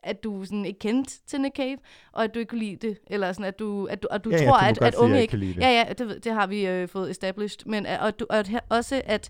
at 0.05 0.23
du 0.23 0.45
sådan 0.45 0.65
ikke 0.65 0.79
kendte 0.79 1.13
til 1.27 1.41
Nick 1.41 1.55
Cave, 1.55 1.77
og 2.11 2.23
at 2.23 2.33
du 2.33 2.39
ikke 2.39 2.49
kunne 2.49 2.59
lide 2.59 2.87
det, 2.87 2.97
eller 3.07 3.31
sådan, 3.33 3.45
at 3.45 3.59
du, 3.59 3.85
at 3.85 4.03
du, 4.03 4.07
at 4.11 4.23
du 4.23 4.29
Ja, 4.29 4.35
ja, 4.37 4.49
tror, 4.49 4.57
du 4.57 4.63
må 4.63 4.67
at, 4.67 4.81
at 4.81 4.95
unge 4.95 5.21
ikke... 5.21 5.37
det. 5.39 5.57
Ja, 5.57 5.69
ja, 5.69 5.93
det, 5.93 6.23
det 6.23 6.31
har 6.31 6.47
vi 6.47 6.67
øh, 6.67 6.87
fået 6.87 7.11
established, 7.11 7.59
men 7.65 7.85
at, 7.85 7.99
og 7.99 8.19
du, 8.19 8.25
og 8.29 8.37
at, 8.37 8.51
også, 8.69 9.01
at, 9.05 9.29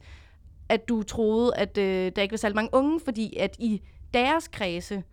at 0.69 0.89
du 0.89 1.03
troede, 1.03 1.55
at 1.55 1.77
øh, 1.77 2.11
der 2.15 2.21
ikke 2.21 2.33
var 2.33 2.37
særlig 2.37 2.55
mange 2.55 2.69
unge, 2.73 2.99
fordi 2.99 3.37
at 3.37 3.55
i 3.59 3.81
deres 4.13 4.47
kredse, 4.47 5.03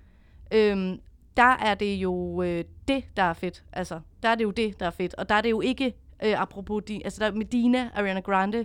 øhm, 0.52 1.00
der 1.36 1.56
er 1.56 1.74
det 1.74 1.94
jo 1.94 2.42
øh, 2.42 2.64
det, 2.88 3.04
der 3.16 3.22
er 3.22 3.32
fedt. 3.32 3.64
Altså, 3.72 4.00
der 4.22 4.28
er 4.28 4.34
det 4.34 4.44
jo 4.44 4.50
det, 4.50 4.80
der 4.80 4.86
er 4.86 4.90
fedt. 4.90 5.14
Og 5.14 5.28
der 5.28 5.34
er 5.34 5.40
det 5.40 5.50
jo 5.50 5.60
ikke, 5.60 5.94
øh, 6.24 6.42
apropos, 6.42 6.82
de, 6.88 7.00
altså 7.04 7.20
der 7.24 7.30
er 7.30 7.34
Medina, 7.34 7.90
Ariana 7.94 8.20
Grande, 8.20 8.64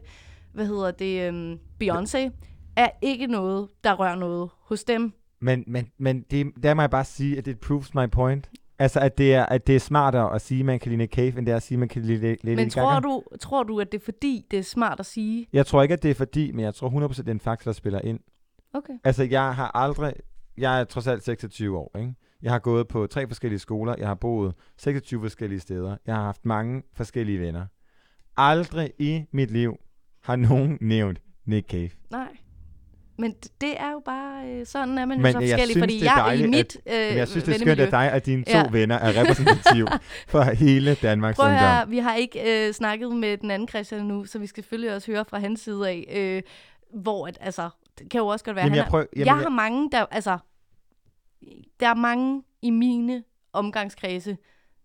hvad 0.54 0.66
hedder 0.66 0.92
det, 0.92 1.28
øhm, 1.28 1.60
Beyoncé, 1.84 2.32
er 2.76 2.90
ikke 3.02 3.28
noget, 3.28 3.70
der 3.84 3.94
rører 3.94 4.16
noget 4.16 4.50
hos 4.60 4.84
dem. 4.84 5.14
Men, 5.41 5.63
men, 5.67 5.91
men 5.97 6.21
det, 6.32 6.47
der 6.63 6.73
må 6.73 6.82
jeg 6.82 6.89
bare 6.89 7.06
sige, 7.06 7.38
at 7.38 7.45
det 7.45 7.60
proves 7.60 7.93
my 7.93 8.10
point. 8.12 8.50
Altså, 8.80 9.00
at 9.00 9.17
det 9.17 9.34
er, 9.34 9.45
at 9.45 9.67
det 9.67 9.76
er 9.76 9.80
smartere 9.80 10.36
at 10.36 10.41
sige, 10.41 10.60
at 10.60 10.65
man 10.65 10.80
kan 10.80 10.89
lide 10.89 10.97
Nick 10.97 11.13
Cave, 11.13 11.38
end 11.38 11.45
det 11.45 11.52
er 11.52 11.56
at 11.56 11.63
sige, 11.63 11.76
at 11.76 11.80
man 11.80 11.89
kan 11.89 12.02
lide 12.02 12.21
Lady 12.43 12.56
Men 12.56 12.58
Gaga. 12.58 12.69
tror 12.69 13.00
du, 13.00 13.23
tror 13.41 13.63
du, 13.63 13.80
at 13.80 13.91
det 13.91 14.00
er 14.02 14.06
fordi, 14.06 14.45
det 14.52 14.60
er 14.60 14.63
smart 14.63 15.00
at 15.00 15.06
sige? 15.06 15.47
Jeg 15.54 15.65
tror 15.65 15.82
ikke, 15.82 15.93
at 15.93 16.04
det 16.04 16.12
er 16.12 16.15
fordi, 16.15 16.52
men 16.52 16.65
jeg 16.65 16.76
tror 16.76 17.08
100% 17.08 17.17
det 17.17 17.28
er 17.28 17.32
en 17.32 17.39
faktor, 17.39 17.71
der 17.71 17.73
spiller 17.73 18.02
ind. 18.02 18.19
Okay. 18.73 18.93
Altså, 19.04 19.23
jeg 19.23 19.56
har 19.56 19.71
aldrig... 19.78 20.13
Jeg 20.58 20.80
er 20.80 20.84
trods 20.84 21.08
alt 21.08 21.23
26 21.23 21.78
år, 21.78 21.97
ikke? 22.00 22.13
Jeg 22.41 22.52
har 22.52 22.60
gået 22.60 22.88
på 22.88 23.08
tre 23.08 23.28
forskellige 23.28 23.60
skoler. 23.60 23.95
Jeg 23.97 24.08
har 24.08 24.15
boet 24.15 24.54
26 24.78 25.21
forskellige 25.21 25.60
steder. 25.60 25.97
Jeg 26.08 26.15
har 26.15 26.23
haft 26.23 26.45
mange 26.45 26.84
forskellige 26.93 27.39
venner. 27.39 27.65
Aldrig 28.38 28.91
i 29.00 29.23
mit 29.32 29.52
liv 29.52 29.78
har 30.23 30.36
nogen 30.36 30.78
nævnt 30.82 31.21
Nick 31.45 31.69
Cave. 31.69 31.89
Nej. 32.12 32.38
Men 33.19 33.36
det 33.62 33.80
er 33.80 33.91
jo 33.91 34.01
bare, 34.06 34.47
øh, 34.49 34.65
sådan 34.65 34.97
er 34.97 35.06
man 35.06 35.17
jo 35.17 35.21
Men 35.23 35.32
så 35.34 35.39
jeg 35.39 35.49
forskellig, 35.49 35.73
synes, 35.73 35.84
fordi 35.84 36.03
jeg 36.03 36.13
er 36.19 36.25
i 36.25 36.27
dejligt, 36.27 36.49
mit 36.49 36.77
øh, 36.86 36.93
Men 37.10 37.17
jeg 37.17 37.27
synes, 37.27 37.43
det 37.43 37.53
er 37.56 37.60
skønt 37.60 37.80
af 37.80 37.89
dig, 37.89 38.12
at 38.12 38.25
dine 38.25 38.43
to 38.43 38.51
Ja. 38.58 38.67
venner 38.71 38.95
er 38.95 39.21
repræsentativ 39.21 39.88
for 40.27 40.41
hele 40.41 40.95
Danmarks 40.95 41.36
Prøv 41.36 41.45
at 41.45 41.51
ungdom. 41.51 41.67
høre, 41.69 41.89
vi 41.89 41.97
har 41.97 42.15
ikke 42.15 42.67
øh, 42.67 42.73
snakket 42.73 43.15
med 43.15 43.38
den 43.38 43.51
anden 43.51 43.67
Christian 43.67 44.06
nu, 44.06 44.25
så 44.25 44.39
vi 44.39 44.47
skal 44.47 44.63
selvfølgelig 44.63 44.93
også 44.95 45.12
høre 45.12 45.25
fra 45.25 45.39
hans 45.39 45.60
side 45.60 45.89
af, 45.89 46.06
øh, 46.15 46.41
hvor 47.01 47.27
at, 47.27 47.38
altså, 47.41 47.69
det 47.99 48.10
kan 48.12 48.19
jo 48.19 48.27
også 48.27 48.45
godt 48.45 48.56
være, 48.56 48.65
Jamen, 48.65 48.73
han 48.77 48.84
jeg 48.84 48.89
prøv- 48.89 49.08
jamen, 49.15 49.25
jeg 49.27 49.36
jeg- 49.36 49.36
har 49.43 49.49
mange, 49.49 49.89
der, 49.91 50.06
altså, 50.12 50.38
der 51.80 51.88
er 51.88 51.95
mange 51.95 52.43
i 52.62 52.69
mine 52.69 53.23
omgangskredse, 53.53 54.38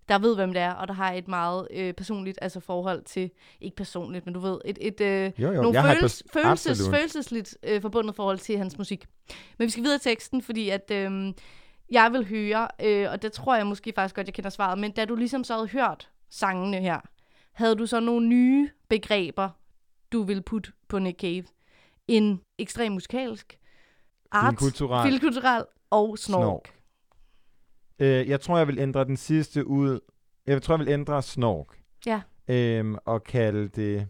der 0.09 0.19
ved, 0.19 0.35
hvem 0.35 0.53
det 0.53 0.63
er, 0.63 0.73
og 0.73 0.89
der 0.89 0.95
har 0.95 1.13
et 1.13 1.29
meget 1.29 1.69
øh, 1.71 1.93
personligt 1.95 2.39
altså 2.43 2.61
forhold 2.61 3.03
til, 3.03 3.31
ikke 3.61 3.77
personligt, 3.77 4.25
men 4.27 4.35
du 4.35 4.41
ved, 4.41 4.59
et, 4.65 4.79
et 4.81 5.01
øh, 5.01 5.33
Jo, 5.39 5.53
jo, 5.53 5.63
nogle 5.63 5.79
pers- 5.79 6.23
følelses, 6.33 6.67
absolut. 6.81 6.95
følelsesligt 6.97 7.57
øh, 7.63 7.83
forbundet 7.83 8.17
forhold 8.17 8.39
til 8.39 8.59
hans 8.59 8.79
musik. 8.79 9.07
Men 9.59 9.65
vi 9.67 9.71
skal 9.71 9.83
videre 9.83 9.97
i 9.97 10.01
teksten, 10.01 10.43
fordi 10.43 10.69
at 10.69 10.91
øh, 10.91 11.33
jeg 11.91 12.13
vil 12.13 12.29
høre, 12.29 12.69
øh, 12.85 13.11
og 13.11 13.23
det 13.23 13.33
tror 13.33 13.57
jeg 13.57 13.67
måske 13.67 13.93
faktisk 13.95 14.15
godt, 14.15 14.27
jeg 14.27 14.35
kender 14.35 14.51
svaret, 14.51 14.79
men 14.79 14.93
da 14.93 15.05
du 15.05 15.15
ligesom 15.15 15.45
så 15.45 15.55
havde 15.55 15.69
hørt 15.69 16.11
sangene 16.31 16.77
her, 16.81 17.01
havde 17.53 17.75
du 17.75 17.87
så 17.87 18.01
nogle 18.01 18.27
nye 18.29 18.71
begreber, 18.89 19.49
du 20.13 20.23
ville 20.23 20.43
putte 20.43 20.73
på 20.89 20.99
Nick 20.99 21.21
Cave? 21.21 21.45
En 22.09 22.41
ekstrem 22.59 22.93
musikalsk, 22.93 23.59
art, 24.33 24.55
filkulturel 25.07 25.65
og 25.91 26.19
snork. 26.19 26.43
Snork. 26.43 26.75
Øh, 28.03 28.29
jeg 28.29 28.41
tror, 28.41 28.59
jeg 28.59 28.69
vil 28.69 28.79
ændre 28.79 29.05
den 29.05 29.17
sidste 29.17 29.67
ud. 29.67 30.01
Jeg 30.47 30.63
tror, 30.63 30.75
jeg 30.75 30.87
vil 30.87 30.93
ændre 30.93 31.23
snork. 31.23 31.81
Ja. 32.07 32.23
Øhm, 32.49 32.97
og 33.05 33.25
kalde 33.25 33.69
det... 33.69 34.09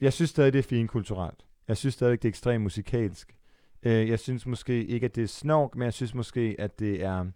Jeg 0.00 0.12
synes 0.12 0.30
stadig, 0.30 0.52
det 0.52 0.58
er 0.58 0.62
fint 0.62 0.90
kulturelt. 0.90 1.46
Jeg 1.68 1.76
synes 1.76 1.94
stadig, 1.94 2.22
det 2.22 2.28
er 2.28 2.30
ekstremt 2.30 2.62
musikalsk. 2.62 3.36
Øh, 3.82 4.08
jeg 4.08 4.18
synes 4.18 4.46
måske 4.46 4.84
ikke, 4.86 5.04
at 5.04 5.14
det 5.14 5.22
er 5.22 5.28
snork, 5.28 5.74
men 5.74 5.84
jeg 5.84 5.92
synes 5.92 6.14
måske, 6.14 6.56
at 6.58 6.78
det 6.78 7.02
er 7.02 7.26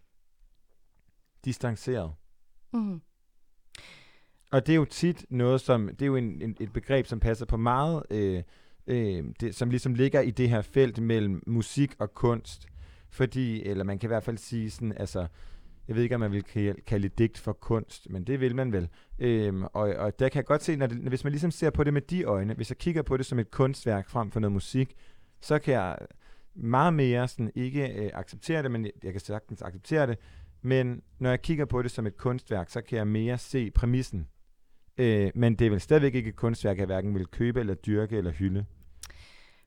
distanceret. 1.44 2.12
Mm. 2.72 3.00
Og 4.50 4.66
det 4.66 4.72
er 4.72 4.76
jo 4.76 4.84
tit 4.84 5.26
noget, 5.30 5.60
som... 5.60 5.88
Det 5.88 6.02
er 6.02 6.06
jo 6.06 6.16
en, 6.16 6.42
en, 6.42 6.56
et 6.60 6.72
begreb, 6.72 7.06
som 7.06 7.20
passer 7.20 7.46
på 7.46 7.56
meget... 7.56 8.02
Øh, 8.10 8.42
øh, 8.86 9.24
det, 9.40 9.54
som 9.54 9.70
ligesom 9.70 9.94
ligger 9.94 10.20
i 10.20 10.30
det 10.30 10.50
her 10.50 10.62
felt 10.62 10.98
mellem 10.98 11.42
musik 11.46 11.94
og 11.98 12.14
kunst. 12.14 12.66
Fordi, 13.10 13.62
eller 13.62 13.84
man 13.84 13.98
kan 13.98 14.06
i 14.06 14.12
hvert 14.12 14.24
fald 14.24 14.38
sige 14.38 14.70
sådan, 14.70 14.92
altså... 14.96 15.26
Jeg 15.88 15.96
ved 15.96 16.02
ikke, 16.02 16.14
om 16.14 16.20
man 16.20 16.32
vil 16.32 16.44
kalde, 16.86 17.08
digt 17.08 17.38
for 17.38 17.52
kunst, 17.52 18.10
men 18.10 18.24
det 18.24 18.40
vil 18.40 18.54
man 18.54 18.72
vel. 18.72 18.88
Øhm, 19.18 19.64
og, 19.64 19.94
og 19.94 20.18
der 20.18 20.28
kan 20.28 20.36
jeg 20.36 20.44
godt 20.44 20.62
se, 20.62 20.76
når 20.76 20.86
det, 20.86 20.96
hvis 20.98 21.24
man 21.24 21.30
ligesom 21.30 21.50
ser 21.50 21.70
på 21.70 21.84
det 21.84 21.92
med 21.92 22.02
de 22.02 22.24
øjne, 22.24 22.54
hvis 22.54 22.70
jeg 22.70 22.78
kigger 22.78 23.02
på 23.02 23.16
det 23.16 23.26
som 23.26 23.38
et 23.38 23.50
kunstværk 23.50 24.08
frem 24.08 24.30
for 24.30 24.40
noget 24.40 24.52
musik, 24.52 24.94
så 25.40 25.58
kan 25.58 25.74
jeg 25.74 25.98
meget 26.54 26.94
mere 26.94 27.28
sådan 27.28 27.50
ikke 27.54 28.04
øh, 28.04 28.10
acceptere 28.14 28.62
det, 28.62 28.70
men 28.70 28.84
jeg, 28.84 28.92
jeg 29.02 29.12
kan 29.12 29.20
sagtens 29.20 29.62
acceptere 29.62 30.06
det. 30.06 30.18
Men 30.62 31.02
når 31.18 31.30
jeg 31.30 31.42
kigger 31.42 31.64
på 31.64 31.82
det 31.82 31.90
som 31.90 32.06
et 32.06 32.16
kunstværk, 32.16 32.70
så 32.70 32.80
kan 32.80 32.98
jeg 32.98 33.06
mere 33.06 33.38
se 33.38 33.70
præmissen, 33.70 34.28
Øh, 34.98 35.30
men 35.34 35.54
det 35.54 35.66
er 35.66 35.70
vel 35.70 35.80
stadigvæk 35.80 36.14
ikke 36.14 36.28
et 36.28 36.36
kunstværk, 36.36 36.78
jeg 36.78 36.86
hverken 36.86 37.14
vil 37.14 37.26
købe, 37.26 37.60
eller 37.60 37.74
dyrke, 37.74 38.16
eller 38.16 38.30
hylde. 38.30 38.64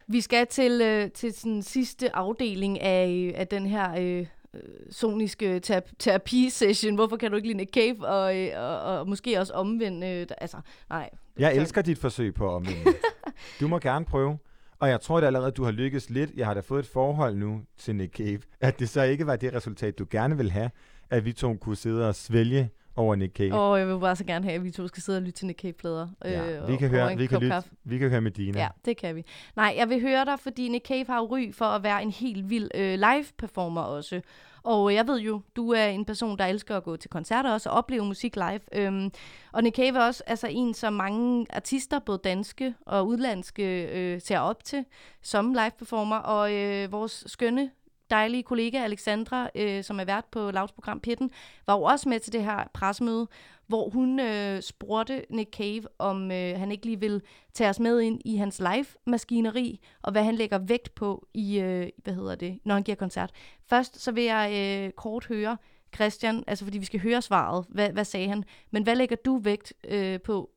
Vi 0.08 0.22
skal 0.22 0.48
til, 0.48 0.82
øh, 0.82 1.12
til 1.12 1.44
den 1.44 1.64
sidste 1.64 2.16
afdeling 2.16 2.82
af, 2.82 3.34
af 3.36 3.48
den 3.48 3.66
her 3.66 3.92
øh, 4.00 4.26
øh, 4.54 4.62
soniske 4.92 5.62
terap- 5.68 5.92
terapi-session. 6.00 6.96
Hvorfor 6.96 7.18
kan 7.18 7.32
du 7.32 7.36
ikke 7.36 7.48
lide 7.48 7.58
Nick 7.58 7.74
Cave? 7.74 8.08
Og, 8.08 8.38
øh, 8.38 8.50
og, 8.58 8.80
og 8.80 9.10
måske 9.10 9.40
også 9.40 9.54
omvendt. 9.54 10.04
Øh, 10.04 10.28
altså, 10.38 10.58
nej. 10.90 11.10
Jeg 11.40 11.56
elsker 11.56 11.82
dit 11.82 11.98
forsøg 11.98 12.34
på 12.34 12.50
at 12.50 12.54
omvende. 12.54 12.94
du 13.60 13.68
må 13.68 13.80
gerne 13.80 14.06
prøve. 14.06 14.38
Og 14.80 14.90
jeg 14.90 15.02
tror 15.02 15.20
da 15.20 15.26
allerede, 15.28 15.52
du 15.52 15.64
har 15.64 15.72
lykkes 15.72 16.10
lidt. 16.10 16.32
Jeg 16.36 16.46
har 16.46 16.54
da 16.54 16.60
fået 16.60 16.80
et 16.80 16.88
forhold 16.94 17.36
nu 17.36 17.62
til 17.78 17.96
Nick 17.96 18.16
Cave. 18.18 18.40
At 18.62 18.80
det 18.80 18.90
så 18.90 19.02
ikke 19.02 19.28
var 19.28 19.36
det 19.36 19.54
resultat, 19.54 20.00
du 20.00 20.06
gerne 20.12 20.38
vil 20.38 20.52
have, 20.52 20.70
at 21.10 21.26
vi 21.26 21.34
to 21.34 21.54
kunne 21.62 21.76
sidde 21.76 22.08
og 22.08 22.16
svælge 22.16 22.70
over 23.02 23.16
Nick 23.16 23.36
Cave. 23.36 23.54
Og 23.54 23.80
jeg 23.80 23.88
vil 23.88 24.00
bare 24.00 24.16
så 24.16 24.24
gerne 24.24 24.46
have, 24.46 24.56
at 24.56 24.64
vi 24.64 24.72
to 24.72 24.88
skal 24.88 25.04
sidde 25.04 25.18
og 25.18 25.22
lytte 25.22 25.38
til 25.40 25.48
Nick 25.48 25.62
Cave-plader. 25.62 26.08
ja, 26.26 26.62
øh, 26.62 26.68
vi, 26.68 26.78
kan 26.78 26.90
høre, 26.90 27.18
vi, 27.18 27.26
kan 27.26 27.40
lytte, 27.40 27.54
kaffe. 27.54 27.70
vi 27.84 27.98
kan 27.98 28.10
høre 28.10 28.22
med 28.22 28.32
Dina. 28.32 28.60
Ja, 28.60 28.68
det 28.86 28.98
kan 28.98 29.16
vi. 29.16 29.26
Nej, 29.56 29.74
jeg 29.78 29.90
vil 29.90 30.02
høre 30.02 30.26
dig, 30.26 30.40
fordi 30.40 30.68
Nick 30.68 30.88
Cave 30.88 31.06
har 31.08 31.18
jo 31.18 31.26
ry 31.36 31.54
for 31.54 31.66
at 31.66 31.84
være 31.84 32.04
en 32.04 32.12
helt 32.12 32.50
vild 32.50 32.70
øh, 32.76 33.00
live-performer 33.00 33.82
også. 33.82 34.22
Og 34.64 34.94
jeg 34.94 35.08
ved 35.08 35.20
jo, 35.20 35.42
du 35.56 35.72
er 35.72 35.86
en 35.86 36.06
person, 36.06 36.38
der 36.38 36.46
elsker 36.46 36.78
at 36.78 36.84
gå 36.84 36.96
til 36.98 37.10
koncerter 37.10 37.52
også 37.54 37.70
og 37.70 37.76
opleve 37.76 38.06
musik 38.06 38.36
live. 38.36 38.60
Øhm, 38.74 39.12
og 39.52 39.64
Nick 39.64 39.76
Cave 39.76 39.98
er 39.98 40.06
også 40.06 40.24
altså, 40.28 40.48
en, 40.48 40.74
som 40.74 40.94
mange 40.94 41.46
artister, 41.50 42.00
både 42.00 42.20
danske 42.24 42.74
og 42.86 43.08
udlandske, 43.08 43.84
øh, 43.84 44.22
ser 44.22 44.40
op 44.40 44.64
til 44.64 44.86
som 45.22 45.54
live-performer. 45.54 46.16
Og 46.16 46.54
øh, 46.54 46.92
vores 46.92 47.24
skønne 47.28 47.70
dejlige 48.12 48.44
kollega 48.44 48.84
Alexandra, 48.84 49.50
øh, 49.56 49.84
som 49.84 50.00
er 50.00 50.06
vært 50.06 50.26
på 50.32 50.52
Louds 50.52 50.72
program 50.72 51.00
Pitten, 51.00 51.32
var 51.68 51.76
jo 51.76 51.82
også 51.84 52.10
med 52.10 52.20
til 52.20 52.34
det 52.34 52.44
her 52.44 52.64
pressemøde, 52.74 53.28
hvor 53.68 53.90
hun 53.90 54.20
øh, 54.20 54.62
spurgte 54.62 55.26
Nick 55.30 55.56
Cave, 55.58 55.84
om 56.00 56.32
øh, 56.32 56.60
han 56.60 56.72
ikke 56.72 56.86
lige 56.86 57.00
vil 57.00 57.22
tage 57.54 57.70
os 57.70 57.80
med 57.80 58.02
ind 58.02 58.22
i 58.26 58.36
hans 58.36 58.60
live-maskineri, 58.60 59.80
og 60.02 60.12
hvad 60.12 60.24
han 60.24 60.36
lægger 60.36 60.58
vægt 60.58 60.96
på, 60.96 61.28
i, 61.34 61.60
øh, 61.60 61.90
hvad 61.98 62.14
hedder 62.14 62.36
det, 62.36 62.60
når 62.66 62.74
han 62.74 62.84
giver 62.84 62.96
koncert. 62.96 63.32
Først 63.70 64.00
så 64.00 64.12
vil 64.12 64.24
jeg 64.24 64.52
øh, 64.54 64.92
kort 64.92 65.26
høre 65.26 65.58
Christian, 65.96 66.44
altså 66.48 66.66
fordi 66.66 66.78
vi 66.78 66.86
skal 66.86 67.00
høre 67.00 67.22
svaret, 67.22 67.66
hvad, 67.70 67.90
hvad 67.90 68.06
sagde 68.06 68.28
han, 68.28 68.44
men 68.72 68.84
hvad 68.84 68.96
lægger 68.96 69.16
du 69.16 69.38
vægt 69.38 69.74
øh, 69.88 70.22
på? 70.22 70.50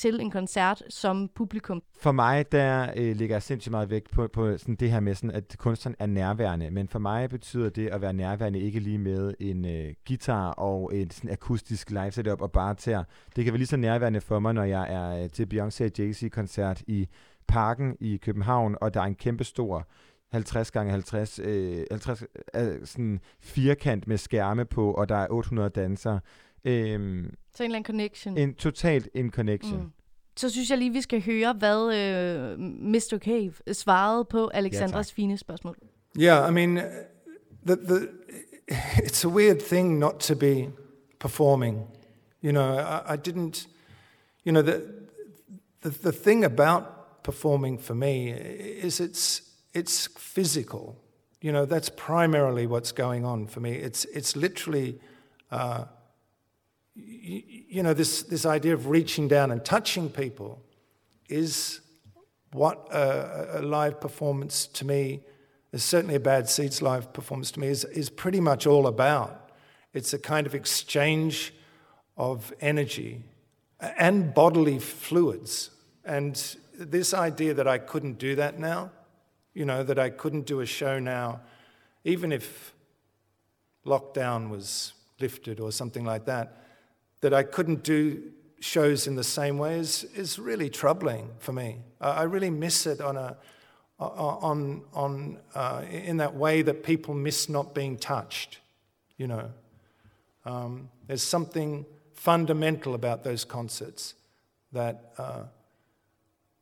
Til 0.00 0.20
en 0.20 0.30
koncert 0.30 0.82
som 0.88 1.28
publikum? 1.34 1.82
For 1.98 2.12
mig, 2.12 2.52
der 2.52 2.92
øh, 2.96 3.16
ligger 3.16 3.34
jeg 3.34 3.42
sindssygt 3.42 3.70
meget 3.70 3.90
vægt 3.90 4.10
på, 4.10 4.28
på 4.32 4.58
sådan 4.58 4.74
det 4.74 4.90
her 4.90 5.00
med, 5.00 5.14
sådan, 5.14 5.30
at 5.30 5.56
kunstneren 5.58 5.96
er 5.98 6.06
nærværende. 6.06 6.70
Men 6.70 6.88
for 6.88 6.98
mig 6.98 7.30
betyder 7.30 7.70
det 7.70 7.88
at 7.88 8.00
være 8.00 8.12
nærværende 8.12 8.60
ikke 8.60 8.80
lige 8.80 8.98
med 8.98 9.34
en 9.40 9.64
øh, 9.64 9.94
guitar 10.08 10.50
og 10.50 10.90
et 10.94 11.12
sådan 11.12 11.30
akustisk 11.30 11.90
live 11.90 12.10
setup 12.10 12.40
og 12.40 12.52
bare 12.52 12.74
til 12.74 12.92
Det 13.36 13.44
kan 13.44 13.52
være 13.52 13.58
lige 13.58 13.66
så 13.66 13.76
nærværende 13.76 14.20
for 14.20 14.38
mig, 14.38 14.54
når 14.54 14.64
jeg 14.64 14.92
er 14.92 15.22
øh, 15.22 15.30
til 15.30 15.46
Beyoncé 15.54 15.84
og 15.84 15.90
Jay-Z-koncert 15.98 16.82
i 16.86 17.08
Parken 17.48 17.96
i 18.00 18.16
København, 18.16 18.76
og 18.80 18.94
der 18.94 19.00
er 19.00 19.04
en 19.04 19.14
kæmpe 19.14 19.44
stor 19.44 19.88
50 20.32 20.70
gange 20.70 20.92
50, 20.92 21.38
øh, 21.38 21.84
50 21.90 22.24
øh, 22.56 22.86
sådan 22.86 23.20
firkant 23.40 24.06
med 24.06 24.16
skærme 24.16 24.64
på, 24.64 24.92
og 24.92 25.08
der 25.08 25.16
er 25.16 25.26
800 25.30 25.70
dansere. 25.70 26.20
Øhm, 26.64 27.34
Så 27.54 27.62
en 27.62 27.70
eller 27.70 27.76
anden 27.76 27.86
connection. 27.86 28.38
en 28.38 28.54
totalt 28.54 29.08
en 29.14 29.30
connection. 29.30 29.80
Mm. 29.80 29.92
Så 30.36 30.50
synes 30.50 30.70
jeg 30.70 30.78
lige, 30.78 30.92
vi 30.92 31.00
skal 31.00 31.22
høre, 31.22 31.52
hvad 31.52 31.94
øh, 31.94 32.58
Mr. 32.58 33.18
Cave 33.18 33.74
svarede 33.74 34.24
på 34.24 34.48
Alexandras 34.48 35.08
tak. 35.08 35.14
fine 35.14 35.38
spørgsmål. 35.38 35.76
Yeah, 36.20 36.50
I 36.50 36.52
mean, 36.52 36.76
uh, 36.76 36.82
the, 37.66 37.76
the, 37.76 38.08
it's 39.04 39.24
a 39.24 39.28
weird 39.28 39.58
thing 39.60 39.98
not 39.98 40.14
to 40.18 40.34
be 40.34 40.68
performing. 41.18 41.86
You 42.42 42.52
know, 42.52 42.78
I, 42.78 43.14
I 43.14 43.16
didn't, 43.16 43.68
you 44.44 44.52
know, 44.52 44.62
the, 44.62 44.82
the, 45.82 45.90
the 45.90 46.12
thing 46.12 46.44
about 46.44 46.82
performing 47.22 47.80
for 47.80 47.94
me 47.94 48.30
is 48.82 49.00
it's, 49.00 49.42
it's 49.74 50.08
physical. 50.16 50.96
You 51.42 51.52
know, 51.52 51.66
that's 51.66 51.90
primarily 51.90 52.66
what's 52.66 52.92
going 52.92 53.24
on 53.24 53.46
for 53.46 53.60
me. 53.60 53.72
It's, 53.72 54.06
it's 54.14 54.36
literally, 54.36 54.98
uh, 55.50 55.84
you, 56.94 57.82
know, 57.82 57.94
this, 57.94 58.22
this 58.22 58.44
idea 58.44 58.74
of 58.74 58.88
reaching 58.88 59.28
down 59.28 59.50
and 59.50 59.64
touching 59.64 60.08
people 60.08 60.62
is 61.28 61.80
what 62.52 62.88
a, 62.92 63.60
a 63.60 63.62
live 63.62 64.00
performance 64.00 64.66
to 64.66 64.84
me 64.84 65.20
is 65.72 65.84
certainly 65.84 66.16
a 66.16 66.20
bad 66.20 66.48
seeds 66.48 66.82
live 66.82 67.12
performance 67.12 67.50
to 67.52 67.60
me 67.60 67.68
is, 67.68 67.84
is 67.84 68.10
pretty 68.10 68.40
much 68.40 68.66
all 68.66 68.86
about. 68.86 69.50
It's 69.92 70.12
a 70.12 70.18
kind 70.18 70.46
of 70.46 70.54
exchange 70.54 71.54
of 72.16 72.52
energy 72.60 73.22
and 73.80 74.34
bodily 74.34 74.78
fluids. 74.78 75.70
And 76.04 76.36
this 76.80 77.12
idea 77.12 77.52
that 77.52 77.68
i 77.68 77.76
couldn't 77.76 78.18
do 78.18 78.34
that 78.34 78.58
now 78.58 78.90
you 79.52 79.64
know 79.64 79.82
that 79.82 79.98
i 79.98 80.08
couldn't 80.08 80.46
do 80.46 80.60
a 80.60 80.66
show 80.66 80.98
now 80.98 81.40
even 82.04 82.32
if 82.32 82.74
lockdown 83.84 84.48
was 84.48 84.94
lifted 85.20 85.60
or 85.60 85.70
something 85.70 86.04
like 86.04 86.24
that 86.24 86.59
that 87.20 87.34
i 87.34 87.42
couldn't 87.42 87.82
do 87.82 88.22
shows 88.60 89.06
in 89.06 89.16
the 89.16 89.24
same 89.24 89.58
way 89.58 89.78
is, 89.78 90.04
is 90.14 90.38
really 90.38 90.70
troubling 90.70 91.30
for 91.38 91.52
me. 91.52 91.78
I 92.00 92.22
really 92.24 92.50
miss 92.50 92.86
it 92.86 93.00
on 93.00 93.16
a, 93.16 93.36
on, 93.98 94.82
on, 94.92 95.38
uh, 95.54 95.82
in 95.90 96.18
that 96.18 96.34
way 96.34 96.62
that 96.62 96.84
people 96.84 97.14
miss 97.14 97.48
not 97.48 97.74
being 97.74 97.96
touched, 97.96 98.58
you 99.16 99.26
know. 99.26 99.50
Um, 100.44 100.90
there's 101.06 101.22
something 101.22 101.84
fundamental 102.14 102.94
about 102.94 103.24
those 103.24 103.44
concerts 103.44 104.14
that, 104.72 105.12
uh, 105.18 105.44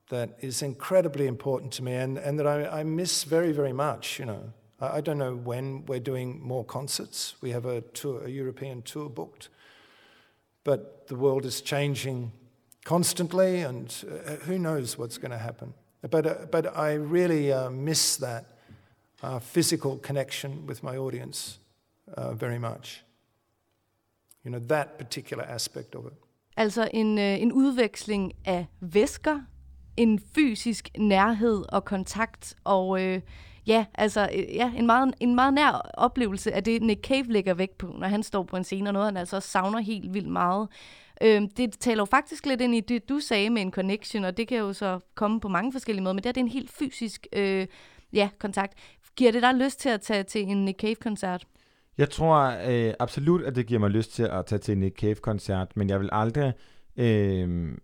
that 0.09 0.30
is 0.40 0.62
incredibly 0.62 1.26
important 1.26 1.72
to 1.74 1.84
me 1.84 1.94
and, 1.94 2.16
and 2.16 2.38
that 2.38 2.46
I, 2.46 2.80
I 2.80 2.82
miss 2.84 3.24
very, 3.24 3.52
very 3.52 3.72
much, 3.72 4.18
you 4.18 4.24
know. 4.24 4.52
I, 4.80 4.98
I 4.98 5.00
don't 5.00 5.18
know 5.18 5.34
when 5.34 5.84
we're 5.86 6.00
doing 6.00 6.40
more 6.40 6.64
concerts. 6.64 7.34
We 7.40 7.50
have 7.50 7.66
a 7.66 7.80
tour, 7.80 8.24
a 8.24 8.28
European 8.28 8.82
tour 8.82 9.09
booked 9.09 9.48
but 10.68 11.06
the 11.06 11.14
world 11.14 11.44
is 11.46 11.62
changing 11.62 12.30
constantly, 12.84 13.62
and 13.62 14.04
uh, 14.04 14.32
who 14.46 14.58
knows 14.58 14.98
what's 14.98 15.18
going 15.18 15.30
to 15.30 15.38
happen. 15.38 15.72
But, 16.10 16.26
uh, 16.26 16.34
but 16.52 16.66
I 16.76 16.92
really 16.92 17.52
uh, 17.52 17.70
miss 17.70 18.16
that 18.16 18.44
uh, 19.22 19.38
physical 19.38 19.96
connection 19.96 20.66
with 20.66 20.82
my 20.82 20.96
audience 20.98 21.58
uh, 22.14 22.34
very 22.34 22.58
much. 22.58 23.02
You 24.44 24.50
know, 24.50 24.60
that 24.66 24.98
particular 24.98 25.44
aspect 25.44 25.94
of 25.94 26.06
it. 26.06 26.12
Altså 26.56 26.88
en, 26.94 27.18
øh, 27.18 27.42
en 27.42 27.52
udveksling 27.52 28.32
af 28.44 28.66
væsker, 28.80 29.40
en 29.96 30.20
fysisk 30.34 30.88
nærhed 30.98 31.64
og 31.68 31.84
kontakt, 31.84 32.54
og 32.64 33.02
øh, 33.02 33.20
ja, 33.68 33.86
altså 33.94 34.28
øh, 34.34 34.54
ja, 34.54 34.72
en, 34.76 34.86
meget, 34.86 35.14
en 35.20 35.34
meget 35.34 35.54
nær 35.54 35.90
oplevelse 35.94 36.52
af 36.52 36.64
det, 36.64 36.82
Nick 36.82 37.06
Cave 37.06 37.24
lægger 37.24 37.54
vægt 37.54 37.78
på, 37.78 37.94
når 37.98 38.06
han 38.06 38.22
står 38.22 38.42
på 38.42 38.56
en 38.56 38.64
scene, 38.64 38.88
og 38.90 38.92
noget 38.92 39.06
han 39.06 39.16
altså 39.16 39.36
også 39.36 39.48
savner 39.48 39.78
helt 39.78 40.14
vildt 40.14 40.28
meget. 40.28 40.68
Øhm, 41.22 41.48
det 41.48 41.78
taler 41.78 42.00
jo 42.00 42.04
faktisk 42.04 42.46
lidt 42.46 42.60
ind 42.60 42.74
i 42.74 42.80
det, 42.80 43.08
du 43.08 43.20
sagde 43.20 43.50
med 43.50 43.62
en 43.62 43.72
connection, 43.72 44.24
og 44.24 44.36
det 44.36 44.48
kan 44.48 44.58
jo 44.58 44.72
så 44.72 44.98
komme 45.14 45.40
på 45.40 45.48
mange 45.48 45.72
forskellige 45.72 46.02
måder, 46.02 46.14
men 46.14 46.22
det, 46.22 46.28
er, 46.28 46.32
det 46.32 46.40
en 46.40 46.48
helt 46.48 46.70
fysisk 46.70 47.26
øh, 47.32 47.66
ja, 48.12 48.28
kontakt. 48.38 48.74
Giver 49.16 49.32
det 49.32 49.42
dig 49.42 49.54
lyst 49.54 49.80
til 49.80 49.88
at 49.88 50.00
tage 50.00 50.22
til 50.22 50.42
en 50.42 50.64
Nick 50.64 50.80
Cave-koncert? 50.80 51.46
Jeg 51.98 52.10
tror 52.10 52.54
øh, 52.68 52.94
absolut, 52.98 53.42
at 53.42 53.56
det 53.56 53.66
giver 53.66 53.80
mig 53.80 53.90
lyst 53.90 54.12
til 54.12 54.22
at 54.22 54.46
tage 54.46 54.58
til 54.58 54.72
en 54.72 54.78
Nick 54.80 55.00
Cave-koncert, 55.00 55.76
men 55.76 55.88
jeg 55.88 56.00
vil 56.00 56.08
aldrig... 56.12 56.52
Øh, 56.96 57.76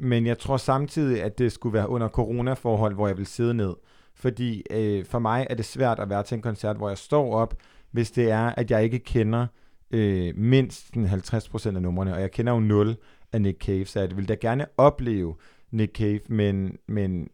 men 0.00 0.26
jeg 0.26 0.38
tror 0.38 0.56
samtidig, 0.56 1.22
at 1.22 1.38
det 1.38 1.52
skulle 1.52 1.72
være 1.72 1.88
under 1.88 2.08
coronaforhold, 2.08 2.94
hvor 2.94 3.06
jeg 3.06 3.16
vil 3.16 3.26
sidde 3.26 3.54
ned. 3.54 3.74
Fordi 4.18 4.62
øh, 4.70 5.04
for 5.04 5.18
mig 5.18 5.46
er 5.50 5.54
det 5.54 5.64
svært 5.64 5.98
at 5.98 6.10
være 6.10 6.22
til 6.22 6.34
en 6.34 6.42
koncert, 6.42 6.76
hvor 6.76 6.88
jeg 6.88 6.98
står 6.98 7.34
op, 7.34 7.54
hvis 7.90 8.10
det 8.10 8.30
er, 8.30 8.46
at 8.46 8.70
jeg 8.70 8.84
ikke 8.84 8.98
kender 8.98 9.46
øh, 9.90 10.36
mindst 10.36 10.94
den 10.94 11.06
50% 11.06 11.66
af 11.76 11.82
numrene, 11.82 12.14
og 12.14 12.20
jeg 12.20 12.30
kender 12.30 12.52
jo 12.52 12.60
0 12.60 12.96
af 13.32 13.42
Nick 13.42 13.64
Cave, 13.64 13.84
så 13.84 14.00
jeg 14.00 14.16
vil 14.16 14.28
da 14.28 14.34
gerne 14.34 14.66
opleve 14.76 15.36
Nick 15.70 15.96
Cave, 15.96 16.20
men, 16.28 16.78
men 16.86 17.28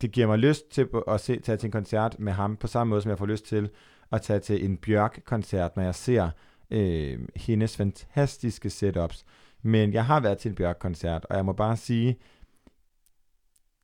det 0.00 0.12
giver 0.12 0.26
mig 0.26 0.38
lyst 0.38 0.70
til 0.70 0.88
at 1.08 1.20
se, 1.20 1.40
tage 1.40 1.58
til 1.58 1.66
en 1.66 1.72
koncert 1.72 2.18
med 2.18 2.32
ham, 2.32 2.56
på 2.56 2.66
samme 2.66 2.90
måde 2.90 3.02
som 3.02 3.10
jeg 3.10 3.18
får 3.18 3.26
lyst 3.26 3.46
til 3.46 3.70
at 4.12 4.22
tage 4.22 4.40
til 4.40 4.64
en 4.64 4.76
Bjørk-koncert, 4.76 5.76
når 5.76 5.82
jeg 5.82 5.94
ser 5.94 6.30
øh, 6.70 7.18
hendes 7.36 7.76
fantastiske 7.76 8.70
setups. 8.70 9.24
Men 9.62 9.92
jeg 9.92 10.06
har 10.06 10.20
været 10.20 10.38
til 10.38 10.48
en 10.48 10.54
Bjørk-koncert, 10.54 11.26
og 11.30 11.36
jeg 11.36 11.44
må 11.44 11.52
bare 11.52 11.76
sige, 11.76 12.18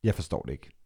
jeg 0.03 0.15
forstår 0.15 0.41
det 0.41 0.51
ikke. 0.51 0.80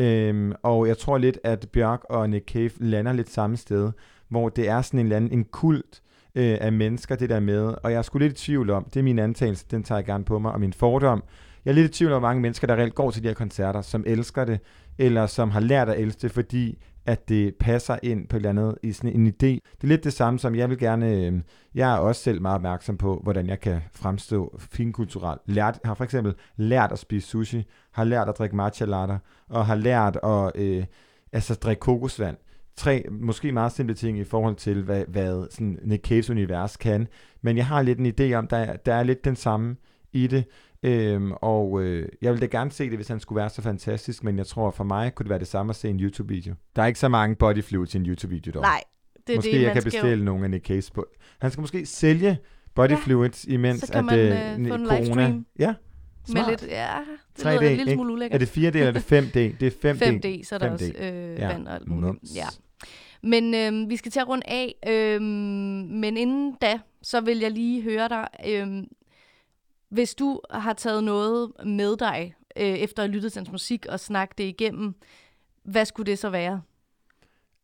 Øhm, 0.00 0.52
og 0.62 0.88
jeg 0.88 0.98
tror 0.98 1.18
lidt, 1.18 1.38
at 1.44 1.68
Bjørk 1.72 2.00
og 2.04 2.30
Nick 2.30 2.52
Cave 2.52 2.70
lander 2.80 3.12
lidt 3.12 3.30
samme 3.30 3.56
sted, 3.56 3.92
hvor 4.28 4.48
det 4.48 4.68
er 4.68 4.82
sådan 4.82 5.00
en 5.00 5.06
eller 5.06 5.16
anden 5.16 5.32
en 5.32 5.44
kult 5.44 6.02
øh, 6.34 6.58
af 6.60 6.72
mennesker, 6.72 7.16
det 7.16 7.30
der 7.30 7.40
med. 7.40 7.74
Og 7.82 7.92
jeg 7.92 7.98
er 7.98 8.02
sgu 8.02 8.18
lidt 8.18 8.32
i 8.32 8.44
tvivl 8.44 8.70
om, 8.70 8.84
det 8.84 9.00
er 9.00 9.04
min 9.04 9.18
antagelse, 9.18 9.66
den 9.70 9.82
tager 9.82 9.98
jeg 9.98 10.06
gerne 10.06 10.24
på 10.24 10.38
mig, 10.38 10.52
og 10.52 10.60
min 10.60 10.72
fordom. 10.72 11.22
Jeg 11.64 11.70
er 11.70 11.74
lidt 11.74 11.90
i 11.90 11.98
tvivl 11.98 12.12
om, 12.12 12.20
hvor 12.20 12.28
mange 12.28 12.42
mennesker, 12.42 12.66
der 12.66 12.76
reelt 12.76 12.94
går 12.94 13.10
til 13.10 13.22
de 13.22 13.28
her 13.28 13.34
koncerter, 13.34 13.80
som 13.80 14.04
elsker 14.06 14.44
det, 14.44 14.60
eller 14.98 15.26
som 15.26 15.50
har 15.50 15.60
lært 15.60 15.88
at 15.88 16.00
elske 16.00 16.20
det, 16.22 16.30
fordi 16.30 16.78
at 17.06 17.28
det 17.28 17.54
passer 17.60 17.96
ind 18.02 18.28
på 18.28 18.36
et 18.36 18.38
eller 18.38 18.50
andet 18.50 18.78
i 18.82 18.92
sådan 18.92 19.20
en 19.20 19.26
idé. 19.26 19.46
Det 19.46 19.82
er 19.82 19.86
lidt 19.86 20.04
det 20.04 20.12
samme 20.12 20.38
som, 20.38 20.54
jeg 20.54 20.70
vil 20.70 20.78
gerne, 20.78 21.16
øh, 21.16 21.32
jeg 21.74 21.94
er 21.94 21.98
også 21.98 22.22
selv 22.22 22.42
meget 22.42 22.54
opmærksom 22.54 22.96
på, 22.96 23.20
hvordan 23.22 23.46
jeg 23.46 23.60
kan 23.60 23.80
fremstå 23.92 24.58
finkulturelt. 24.58 25.40
Lært, 25.46 25.80
har 25.84 25.94
for 25.94 26.04
eksempel 26.04 26.34
lært 26.56 26.92
at 26.92 26.98
spise 26.98 27.28
sushi, 27.28 27.64
har 27.92 28.04
lært 28.04 28.28
at 28.28 28.38
drikke 28.38 28.56
matcha 28.56 28.84
latte, 28.84 29.18
og 29.48 29.66
har 29.66 29.74
lært 29.74 30.18
at 30.22 30.52
øh, 30.54 30.84
altså 31.32 31.54
drikke 31.54 31.80
kokosvand. 31.80 32.36
Tre 32.76 33.04
måske 33.10 33.52
meget 33.52 33.72
simple 33.72 33.94
ting 33.94 34.18
i 34.18 34.24
forhold 34.24 34.56
til, 34.56 34.82
hvad, 34.82 35.04
hvad 35.08 35.46
sådan 35.50 35.78
Nick 35.84 36.08
Caves 36.08 36.30
univers 36.30 36.76
kan. 36.76 37.08
Men 37.42 37.56
jeg 37.56 37.66
har 37.66 37.82
lidt 37.82 37.98
en 37.98 38.06
idé 38.06 38.34
om, 38.34 38.46
der, 38.46 38.76
der 38.76 38.94
er 38.94 39.02
lidt 39.02 39.24
den 39.24 39.36
samme 39.36 39.76
i 40.12 40.26
det. 40.26 40.44
Øhm, 40.82 41.32
og 41.32 41.82
øh, 41.82 42.08
jeg 42.22 42.32
ville 42.32 42.46
da 42.46 42.58
gerne 42.58 42.70
se 42.72 42.84
det, 42.90 42.94
hvis 42.98 43.08
han 43.08 43.20
skulle 43.20 43.36
være 43.36 43.50
så 43.50 43.62
fantastisk, 43.62 44.24
men 44.24 44.38
jeg 44.38 44.46
tror 44.46 44.70
for 44.70 44.84
mig 44.84 45.14
kunne 45.14 45.24
det 45.24 45.30
være 45.30 45.38
det 45.38 45.46
samme 45.48 45.70
at 45.70 45.76
se 45.76 45.88
en 45.88 46.00
YouTube-video. 46.00 46.54
Der 46.76 46.82
er 46.82 46.86
ikke 46.86 46.98
så 46.98 47.08
mange 47.08 47.36
body 47.36 47.62
fluids 47.64 47.94
i 47.94 47.98
en 47.98 48.06
YouTube-video 48.06 48.52
dog. 48.52 48.62
Nej, 48.62 48.80
det 49.26 49.32
er 49.32 49.36
måske 49.38 49.52
det, 49.52 49.62
jeg 49.62 49.72
kan 49.72 49.82
skal 49.82 49.92
jo- 49.98 50.02
bestille 50.02 50.24
nogle 50.24 50.44
af 50.44 50.50
Nick 50.50 50.66
Caves 50.66 50.90
på. 50.90 51.06
Han 51.40 51.50
skal 51.50 51.60
måske 51.60 51.86
sælge 51.86 52.38
body 52.74 52.90
Ja, 52.90 52.96
fluids, 52.96 53.44
imens 53.44 53.80
så 53.80 53.92
kan 53.92 54.04
man, 54.04 54.18
øh, 54.18 54.26
øh, 54.60 54.68
få 54.68 54.74
en 54.74 54.86
corona... 54.86 54.98
livestream. 55.00 55.46
Ja, 55.58 55.66
Med 55.66 55.74
smart. 56.26 56.50
lidt, 56.50 56.62
ja, 56.70 56.88
det 57.36 57.46
3D, 57.46 57.50
lyder 57.50 57.70
en 57.70 57.76
lille 57.76 57.92
smule 57.92 58.10
Er 58.10 58.14
ulækkert. 58.14 58.40
det 58.40 58.48
4D 58.58 58.64
eller 58.78 58.86
er 58.86 58.92
det 58.92 59.12
5D? 59.12 59.56
Det 59.60 59.62
er 59.84 59.94
5D. 59.94 60.04
5D, 60.04 60.44
så 60.48 60.54
er 60.54 60.58
der 60.58 60.68
5D. 60.68 60.72
også 60.72 60.92
øh, 60.98 61.38
Ja. 61.38 61.48
vand 61.52 61.68
og 61.68 61.74
alt 61.74 61.88
muligt. 61.88 62.36
Ja. 62.36 62.46
Men 63.22 63.54
øh, 63.54 63.90
vi 63.90 63.96
skal 63.96 64.12
til 64.12 64.20
at 64.20 64.28
runde 64.28 64.42
af, 64.48 64.74
øh, 64.88 65.22
men 65.22 66.16
inden 66.16 66.54
da, 66.62 66.78
så 67.02 67.20
vil 67.20 67.38
jeg 67.38 67.50
lige 67.50 67.82
høre 67.82 68.08
dig, 68.08 68.26
øh, 68.48 68.66
hvis 69.90 70.14
du 70.14 70.40
har 70.50 70.72
taget 70.72 71.04
noget 71.04 71.52
med 71.64 71.96
dig, 71.96 72.34
øh, 72.56 72.62
efter 72.62 73.02
at 73.02 73.08
have 73.08 73.14
lyttet 73.14 73.32
til 73.32 73.40
hans 73.40 73.50
musik 73.50 73.86
og 73.86 74.00
snakket 74.00 74.38
det 74.38 74.44
igennem, 74.44 74.94
hvad 75.62 75.84
skulle 75.84 76.10
det 76.10 76.18
så 76.18 76.30
være? 76.30 76.62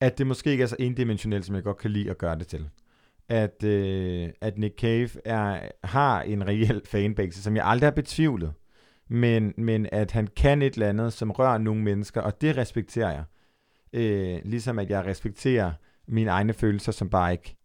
at 0.00 0.18
det 0.18 0.26
måske 0.26 0.50
ikke 0.50 0.62
er 0.62 0.66
så 0.66 0.76
endimensionelt, 0.78 1.46
som 1.46 1.54
jeg 1.54 1.62
godt 1.62 1.78
kan 1.78 1.90
lide 1.90 2.10
at 2.10 2.18
gøre 2.18 2.38
det 2.38 2.46
til. 2.46 2.68
At, 3.28 3.64
øh, 3.64 4.28
at 4.40 4.58
Nick 4.58 4.80
Cave 4.80 5.10
er, 5.24 5.68
har 5.84 6.22
en 6.22 6.48
reel 6.48 6.82
fanbase, 6.90 7.42
som 7.42 7.56
jeg 7.56 7.66
aldrig 7.66 7.86
har 7.86 7.94
betvivlet. 7.94 8.52
Men, 9.08 9.54
men 9.56 9.88
at 9.92 10.10
han 10.10 10.26
kan 10.26 10.62
et 10.62 10.74
eller 10.74 10.88
andet, 10.88 11.12
som 11.12 11.30
rører 11.30 11.58
nogle 11.58 11.82
mennesker, 11.82 12.20
og 12.20 12.40
det 12.40 12.56
respekterer 12.56 13.10
jeg. 13.10 13.24
Øh, 13.92 14.40
ligesom 14.44 14.78
at 14.78 14.90
jeg 14.90 15.04
respekterer 15.04 15.72
mine 16.08 16.30
egne 16.30 16.52
følelser, 16.52 16.92
som 16.92 17.10
bare 17.10 17.32
ikke 17.32 17.55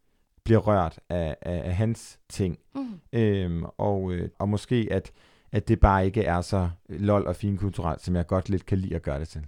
bliver 0.43 0.59
rørt 0.59 0.99
af, 1.09 1.35
af, 1.41 1.61
af 1.65 1.75
hans 1.75 2.19
ting. 2.29 2.57
Mm. 2.75 2.99
Øhm, 3.13 3.63
og, 3.77 4.11
øh, 4.11 4.29
og 4.39 4.49
måske 4.49 4.87
at, 4.91 5.11
at 5.51 5.67
det 5.67 5.79
bare 5.79 6.05
ikke 6.05 6.23
er 6.23 6.41
så 6.41 6.69
lol 6.89 7.27
og 7.27 7.35
finkulturelt, 7.35 8.01
som 8.01 8.15
jeg 8.15 8.27
godt 8.27 8.49
lidt 8.49 8.65
kan 8.65 8.77
lide 8.77 8.95
at 8.95 9.01
gøre 9.01 9.19
det 9.19 9.27
til. 9.27 9.41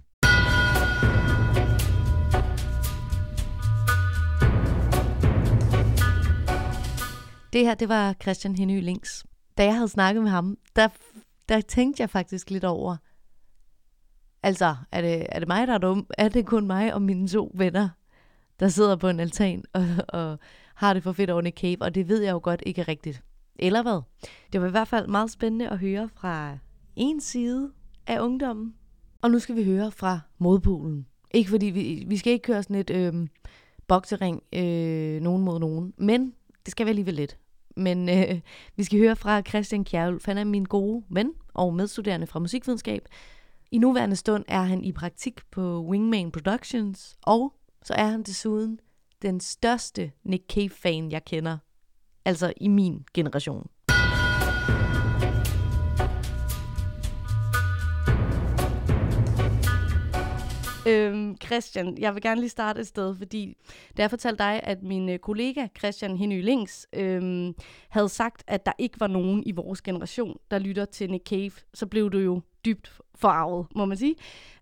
Det 7.52 7.64
her, 7.64 7.74
det 7.74 7.88
var 7.88 8.14
Christian 8.22 8.56
Henny 8.56 8.80
Links. 8.80 9.24
Da 9.58 9.64
jeg 9.64 9.74
havde 9.74 9.88
snakket 9.88 10.22
med 10.22 10.30
ham, 10.30 10.58
der, 10.76 10.88
der 11.48 11.60
tænkte 11.60 12.00
jeg 12.00 12.10
faktisk 12.10 12.50
lidt 12.50 12.64
over, 12.64 12.96
altså, 14.42 14.76
er 14.92 15.00
det, 15.00 15.26
er 15.28 15.38
det 15.38 15.48
mig, 15.48 15.66
der 15.66 15.74
er 15.74 15.78
dum? 15.78 16.06
Er 16.18 16.28
det 16.28 16.46
kun 16.46 16.66
mig 16.66 16.94
og 16.94 17.02
mine 17.02 17.28
to 17.28 17.52
venner, 17.54 17.88
der 18.60 18.68
sidder 18.68 18.96
på 18.96 19.08
en 19.08 19.20
altan 19.20 19.64
og, 19.72 19.86
og 20.08 20.38
har 20.74 20.94
det 20.94 21.02
for 21.02 21.12
fedt 21.12 21.30
over 21.30 21.42
Nick 21.42 21.60
Cave? 21.60 21.76
Og 21.80 21.94
det 21.94 22.08
ved 22.08 22.22
jeg 22.22 22.32
jo 22.32 22.40
godt 22.42 22.62
ikke 22.66 22.80
er 22.80 22.88
rigtigt. 22.88 23.22
Eller 23.56 23.82
hvad? 23.82 24.00
Det 24.52 24.60
var 24.60 24.66
i 24.66 24.70
hvert 24.70 24.88
fald 24.88 25.06
meget 25.06 25.30
spændende 25.30 25.68
at 25.68 25.78
høre 25.78 26.08
fra 26.14 26.58
en 26.96 27.20
side 27.20 27.72
af 28.06 28.20
ungdommen. 28.20 28.74
Og 29.22 29.30
nu 29.30 29.38
skal 29.38 29.56
vi 29.56 29.64
høre 29.64 29.90
fra 29.90 30.20
modpolen. 30.38 31.06
Ikke 31.34 31.50
fordi 31.50 31.66
vi, 31.66 32.04
vi 32.06 32.16
skal 32.16 32.32
ikke 32.32 32.42
køre 32.42 32.62
sådan 32.62 32.76
et 32.76 32.90
øh, 32.90 33.28
boksering 33.88 34.42
øh, 34.52 35.20
nogen 35.20 35.42
mod 35.42 35.60
nogen, 35.60 35.94
men 35.96 36.34
det 36.64 36.70
skal 36.70 36.86
vi 36.86 36.88
alligevel 36.88 37.14
lidt. 37.14 37.38
Men 37.76 38.08
øh, 38.08 38.40
vi 38.76 38.84
skal 38.84 38.98
høre 38.98 39.16
fra 39.16 39.42
Christian 39.42 39.84
Kjærulf. 39.84 40.26
Han 40.26 40.38
er 40.38 40.44
min 40.44 40.64
gode 40.64 41.04
ven 41.10 41.32
og 41.54 41.74
medstuderende 41.74 42.26
fra 42.26 42.38
musikvidenskab. 42.38 43.08
I 43.70 43.78
nuværende 43.78 44.16
stund 44.16 44.44
er 44.48 44.62
han 44.62 44.84
i 44.84 44.92
praktik 44.92 45.40
på 45.50 45.84
Wingman 45.88 46.30
Productions, 46.30 47.16
og 47.22 47.54
så 47.82 47.94
er 47.94 48.06
han 48.06 48.22
desuden 48.22 48.78
den 49.24 49.40
største 49.40 50.12
Nick 50.24 50.44
Cave-fan, 50.52 51.10
jeg 51.10 51.24
kender. 51.24 51.58
Altså 52.24 52.52
i 52.56 52.68
min 52.68 53.04
generation. 53.14 53.70
Øhm, 60.86 61.36
Christian, 61.44 61.98
jeg 61.98 62.14
vil 62.14 62.22
gerne 62.22 62.40
lige 62.40 62.50
starte 62.50 62.80
et 62.80 62.86
sted, 62.86 63.16
fordi 63.16 63.56
da 63.96 64.02
jeg 64.02 64.10
fortalte 64.10 64.44
dig, 64.44 64.60
at 64.62 64.82
min 64.82 65.08
øh, 65.08 65.18
kollega 65.18 65.66
Christian 65.78 66.16
Henny 66.16 66.42
Links 66.42 66.86
øhm, 66.92 67.54
havde 67.88 68.08
sagt, 68.08 68.44
at 68.46 68.66
der 68.66 68.72
ikke 68.78 69.00
var 69.00 69.06
nogen 69.06 69.42
i 69.46 69.52
vores 69.52 69.82
generation, 69.82 70.38
der 70.50 70.58
lytter 70.58 70.84
til 70.84 71.10
Nick 71.10 71.28
Cave, 71.28 71.52
så 71.74 71.86
blev 71.86 72.10
du 72.10 72.18
jo 72.18 72.40
dybt 72.64 73.00
forarvet, 73.14 73.66
må 73.76 73.84
man 73.84 73.96
sige. 73.96 74.14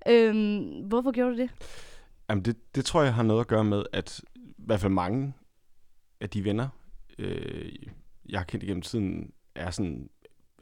Øhm, 0.09 0.59
hvorfor 0.89 1.11
gjorde 1.11 1.33
du 1.33 1.39
det? 1.39 1.51
Jamen, 2.31 2.45
det, 2.45 2.75
det 2.75 2.85
tror 2.85 3.03
jeg 3.03 3.15
har 3.15 3.23
noget 3.23 3.41
at 3.41 3.47
gøre 3.47 3.65
med, 3.65 3.83
at 3.93 4.21
i 4.63 4.67
hvert 4.67 4.81
fald 4.81 4.93
mange 4.93 5.35
af 6.21 6.31
de 6.31 6.45
venner, 6.45 6.69
øh, 7.19 7.73
jeg 8.29 8.41
har 8.41 8.45
kendt 8.45 8.65
igennem 8.65 8.83
tiden, 8.83 9.33
er 9.55 9.71
sådan, 9.71 10.11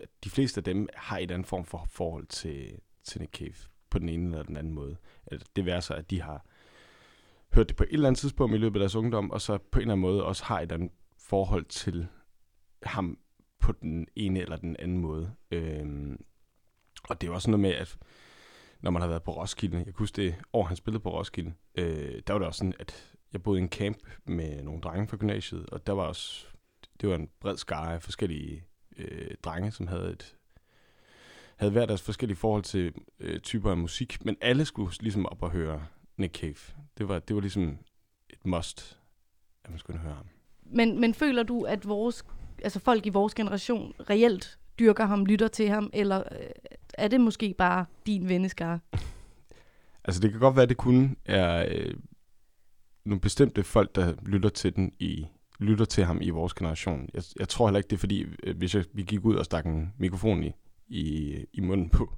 at 0.01 0.09
de 0.25 0.31
fleste 0.31 0.59
af 0.59 0.65
dem 0.65 0.89
har 0.95 1.19
et 1.19 1.31
andet 1.31 1.47
form 1.47 1.65
for 1.65 1.87
forhold 1.91 2.27
til, 2.27 2.81
til 3.05 3.21
Nick 3.21 3.37
Cave 3.37 3.55
på 3.91 3.99
den 3.99 4.09
ene 4.09 4.27
eller 4.27 4.43
den 4.43 4.57
anden 4.57 4.73
måde. 4.73 4.97
At 5.27 5.45
det 5.57 5.65
vil 5.65 5.83
så, 5.83 5.95
at 5.95 6.11
de 6.11 6.23
har 6.23 6.47
hørt 7.55 7.69
det 7.69 7.77
på 7.77 7.83
et 7.83 7.93
eller 7.93 8.09
andet 8.09 8.19
tidspunkt 8.19 8.55
i 8.55 8.59
løbet 8.59 8.77
af 8.77 8.81
deres 8.81 8.95
ungdom, 8.95 9.31
og 9.31 9.41
så 9.41 9.59
på 9.59 9.79
en 9.79 9.81
eller 9.81 9.93
anden 9.93 10.03
måde 10.03 10.25
også 10.25 10.45
har 10.45 10.61
et 10.61 10.73
andet 10.73 10.91
forhold 11.19 11.65
til 11.65 12.07
ham 12.83 13.19
på 13.59 13.73
den 13.73 14.07
ene 14.17 14.41
eller 14.41 14.57
den 14.57 14.77
anden 14.79 14.99
måde. 14.99 15.35
Øhm, 15.51 16.25
og 17.09 17.21
det 17.21 17.27
er 17.27 17.31
jo 17.31 17.35
også 17.35 17.51
noget 17.51 17.61
med, 17.61 17.75
at 17.75 17.99
når 18.81 18.91
man 18.91 19.03
har 19.03 19.09
været 19.09 19.23
på 19.23 19.33
Roskilde, 19.33 19.77
jeg 19.77 19.85
kan 19.85 19.95
huske 19.97 20.23
det 20.23 20.35
år, 20.53 20.65
han 20.65 20.77
spillede 20.77 21.03
på 21.03 21.19
Roskilde, 21.19 21.53
øh, 21.75 22.23
der 22.27 22.33
var 22.33 22.39
det 22.39 22.47
også 22.47 22.59
sådan, 22.59 22.75
at 22.79 23.10
jeg 23.33 23.43
boede 23.43 23.61
i 23.61 23.63
en 23.63 23.69
camp 23.69 23.99
med 24.27 24.63
nogle 24.63 24.81
drenge 24.81 25.09
fra 25.09 25.17
gymnasiet, 25.17 25.71
og 25.71 25.87
der 25.87 25.93
var 25.93 26.03
også, 26.03 26.47
det 27.01 27.09
var 27.09 27.15
en 27.15 27.29
bred 27.41 27.57
skare 27.57 27.95
af 27.95 28.03
forskellige 28.03 28.65
øh, 28.97 29.31
drenge, 29.45 29.73
som 29.73 29.87
havde 29.87 30.11
et 30.11 30.37
havde 31.57 31.73
hver 31.73 31.87
deres 31.87 32.03
forskellige 32.03 32.37
forhold 32.37 32.63
til 32.63 32.93
øh, 33.21 33.41
typer 33.41 33.71
af 33.71 33.77
musik, 33.77 34.25
men 34.25 34.37
alle 34.41 34.65
skulle 34.65 34.93
ligesom 35.01 35.27
op 35.27 35.43
og 35.43 35.51
høre 35.51 35.87
Nick 36.17 36.39
Cave. 36.39 36.55
Det 36.99 37.09
var, 37.09 37.19
det 37.19 37.37
var 37.37 37.41
ligesom 37.41 37.79
et 38.31 38.47
must, 38.47 38.99
at 39.65 39.71
man 39.71 39.79
skulle 39.79 39.99
høre 39.99 40.15
ham. 40.15 40.27
Men, 40.63 41.01
men 41.01 41.15
føler 41.15 41.43
du, 41.43 41.63
at 41.63 41.89
vores, 41.89 42.25
altså 42.65 42.81
folk 42.81 43.07
i 43.07 43.09
vores 43.09 43.35
generation 43.35 43.95
reelt 44.11 44.59
dyrker 44.79 45.05
ham, 45.07 45.27
lytter 45.27 45.49
til 45.49 45.69
ham, 45.69 45.91
eller 45.93 46.23
øh, 46.33 46.47
er 46.95 47.09
det 47.09 47.21
måske 47.21 47.55
bare 47.59 47.85
din 48.07 48.29
venneskare? 48.29 48.81
Altså 50.05 50.21
det 50.21 50.31
kan 50.31 50.41
godt 50.41 50.57
være, 50.57 50.63
at 50.63 50.69
det 50.69 50.77
kun 50.77 51.17
er 51.25 51.67
øh, 51.69 51.95
nogle 53.11 53.21
bestemte 53.21 53.65
folk, 53.65 53.95
der 53.95 54.15
lytter 54.27 54.49
til 54.49 54.77
den 54.77 54.93
i 54.99 55.27
lytter 55.59 55.85
til 55.85 56.05
ham 56.05 56.19
i 56.23 56.31
vores 56.31 56.55
generation. 56.55 57.09
Jeg, 57.15 57.23
jeg 57.39 57.49
tror 57.49 57.67
heller 57.67 57.79
ikke, 57.79 57.89
det 57.89 57.97
er 57.97 58.01
fordi, 58.01 58.27
øh, 58.43 58.57
hvis 58.57 58.75
jeg, 58.75 58.85
vi 58.93 59.03
gik 59.03 59.25
ud 59.25 59.35
og 59.35 59.45
stak 59.45 59.67
en 59.67 59.93
mikrofon 59.99 60.45
i, 60.45 60.53
i, 60.89 61.37
i 61.53 61.61
munden 61.61 61.89
på 61.89 62.15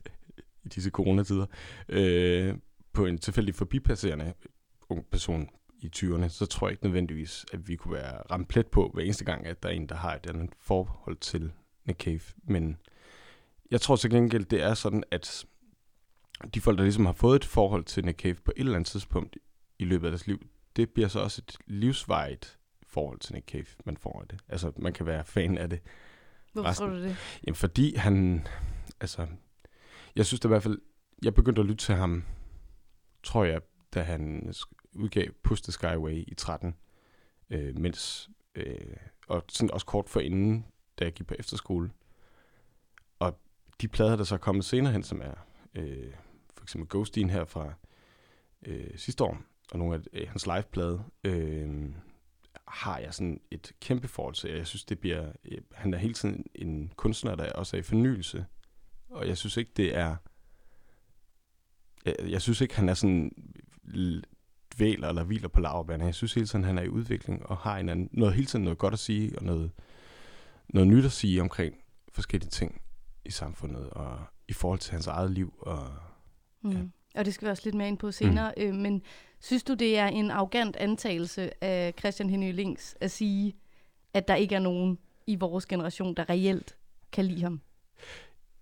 i 0.64 0.68
disse 0.68 0.90
coronatider, 0.90 1.46
øh, 1.88 2.54
på 2.92 3.06
en 3.06 3.18
tilfældig 3.18 3.54
forbipasserende 3.54 4.34
ung 4.88 5.06
person 5.10 5.48
i 5.80 5.90
20'erne, 5.96 6.28
så 6.28 6.46
tror 6.46 6.68
jeg 6.68 6.72
ikke 6.72 6.84
nødvendigvis, 6.84 7.46
at 7.52 7.68
vi 7.68 7.76
kunne 7.76 7.94
være 7.94 8.22
ramt 8.30 8.48
plet 8.48 8.66
på 8.66 8.90
hver 8.94 9.02
eneste 9.02 9.24
gang, 9.24 9.46
at 9.46 9.62
der 9.62 9.68
er 9.68 9.72
en, 9.72 9.88
der 9.88 9.94
har 9.94 10.14
et 10.14 10.26
andet 10.26 10.50
forhold 10.60 11.16
til 11.16 11.52
Nick 11.84 12.00
Cave. 12.00 12.20
Men 12.44 12.76
jeg 13.70 13.80
tror 13.80 13.96
til 13.96 14.10
gengæld, 14.10 14.44
det 14.44 14.62
er 14.62 14.74
sådan, 14.74 15.04
at 15.10 15.46
de 16.54 16.60
folk, 16.60 16.78
der 16.78 16.84
ligesom 16.84 17.06
har 17.06 17.12
fået 17.12 17.36
et 17.36 17.44
forhold 17.44 17.84
til 17.84 18.04
Nick 18.04 18.20
Cave 18.20 18.34
på 18.34 18.52
et 18.56 18.60
eller 18.60 18.74
andet 18.74 18.86
tidspunkt 18.86 19.36
i 19.78 19.84
løbet 19.84 20.06
af 20.06 20.10
deres 20.10 20.26
liv, 20.26 20.46
det 20.76 20.90
bliver 20.90 21.08
så 21.08 21.20
også 21.20 21.42
et 21.48 21.56
livsvejt 21.66 22.58
forhold 22.86 23.18
til 23.18 23.34
Nick 23.34 23.48
Cave, 23.48 23.66
man 23.84 23.96
får 23.96 24.20
af 24.20 24.28
det. 24.28 24.40
Altså, 24.48 24.72
man 24.76 24.92
kan 24.92 25.06
være 25.06 25.24
fan 25.24 25.58
af 25.58 25.70
det. 25.70 25.80
Hvorfor 26.52 26.68
Resten- 26.70 26.86
tror 26.86 26.86
du 26.94 27.02
det? 27.02 27.16
Jamen, 27.46 27.54
fordi 27.56 27.94
han, 27.96 28.46
altså, 29.00 29.26
jeg 30.16 30.26
synes 30.26 30.40
da 30.40 30.48
i 30.48 30.50
hvert 30.50 30.62
fald, 30.62 30.78
jeg 31.22 31.34
begyndte 31.34 31.60
at 31.60 31.66
lytte 31.66 31.84
til 31.84 31.94
ham, 31.94 32.24
tror 33.22 33.44
jeg, 33.44 33.60
da 33.94 34.02
han 34.02 34.52
udgav 34.94 35.26
Push 35.42 35.62
the 35.62 35.72
Skyway 35.72 36.24
i 36.28 36.34
13, 36.34 36.74
øh, 37.50 37.78
mens, 37.78 38.30
øh, 38.54 38.96
og 39.28 39.44
sådan 39.48 39.70
også 39.70 39.86
kort 39.86 40.08
forinden, 40.08 40.66
da 40.98 41.04
jeg 41.04 41.12
gik 41.12 41.26
på 41.26 41.34
efterskole. 41.38 41.90
Og 43.18 43.40
de 43.80 43.88
plader, 43.88 44.16
der 44.16 44.24
så 44.24 44.34
er 44.34 44.38
kommet 44.38 44.64
senere 44.64 44.92
hen, 44.92 45.02
som 45.02 45.20
er 45.22 45.34
øh, 45.74 46.12
for 46.56 46.64
eksempel 46.64 46.88
Ghostin 46.88 47.30
her 47.30 47.44
fra 47.44 47.72
øh, 48.66 48.98
sidste 48.98 49.24
år, 49.24 49.38
og 49.72 49.78
nogle 49.78 49.94
af 49.94 50.00
øh, 50.12 50.28
hans 50.28 50.46
liveplade, 50.46 51.04
øh, 51.24 51.94
har 52.68 52.98
jeg 52.98 53.14
sådan 53.14 53.40
et 53.50 53.72
kæmpe 53.80 54.08
forhold 54.08 54.34
til. 54.34 54.50
Jeg 54.50 54.66
synes, 54.66 54.84
det 54.84 54.98
bliver... 54.98 55.32
Øh, 55.44 55.58
han 55.72 55.94
er 55.94 55.98
hele 55.98 56.14
tiden 56.14 56.46
en 56.54 56.92
kunstner, 56.96 57.34
der 57.34 57.52
også 57.52 57.76
er 57.76 57.80
i 57.80 57.82
fornyelse. 57.82 58.46
Og 59.10 59.28
jeg 59.28 59.36
synes 59.38 59.56
ikke, 59.56 59.70
det 59.76 59.96
er... 59.96 60.16
Jeg, 62.06 62.14
jeg 62.28 62.42
synes 62.42 62.60
ikke, 62.60 62.76
han 62.76 62.88
er 62.88 62.94
sådan 62.94 63.32
dvæler 64.76 65.08
eller 65.08 65.24
hviler 65.24 65.48
på 65.48 65.60
laverbærene. 65.60 66.04
Jeg 66.04 66.14
synes 66.14 66.34
hele 66.34 66.46
tiden, 66.46 66.64
han 66.64 66.78
er 66.78 66.82
i 66.82 66.88
udvikling 66.88 67.46
og 67.46 67.56
har 67.56 67.78
en 67.78 67.88
anden, 67.88 68.08
noget, 68.12 68.34
hele 68.34 68.46
tiden 68.46 68.64
noget 68.64 68.78
godt 68.78 68.94
at 68.94 68.98
sige 69.00 69.38
og 69.38 69.44
noget, 69.44 69.70
noget 70.68 70.88
nyt 70.88 71.04
at 71.04 71.12
sige 71.12 71.40
omkring 71.40 71.74
forskellige 72.12 72.50
ting 72.50 72.80
i 73.24 73.30
samfundet 73.30 73.90
og 73.90 74.20
i 74.48 74.52
forhold 74.52 74.78
til 74.78 74.92
hans 74.92 75.06
eget 75.06 75.30
liv. 75.30 75.54
Og, 75.58 75.88
Mm. 76.62 76.70
Ja. 76.70 76.82
Og 77.14 77.24
det 77.24 77.34
skal 77.34 77.46
vi 77.46 77.50
også 77.50 77.62
lidt 77.64 77.74
mere 77.74 77.88
ind 77.88 77.98
på 77.98 78.10
senere. 78.10 78.52
Mm. 78.56 78.62
Øh, 78.62 78.74
men 78.74 79.02
synes 79.40 79.62
du, 79.62 79.74
det 79.74 79.98
er 79.98 80.06
en 80.06 80.30
arrogant 80.30 80.76
antagelse 80.76 81.64
af 81.64 81.94
Christian 81.98 82.30
Henry 82.30 82.52
Links 82.52 82.96
at 83.00 83.10
sige, 83.10 83.56
at 84.14 84.28
der 84.28 84.34
ikke 84.34 84.54
er 84.54 84.58
nogen 84.58 84.98
i 85.26 85.36
vores 85.36 85.66
generation, 85.66 86.14
der 86.14 86.30
reelt 86.30 86.76
kan 87.12 87.24
lide 87.24 87.42
ham? 87.42 87.60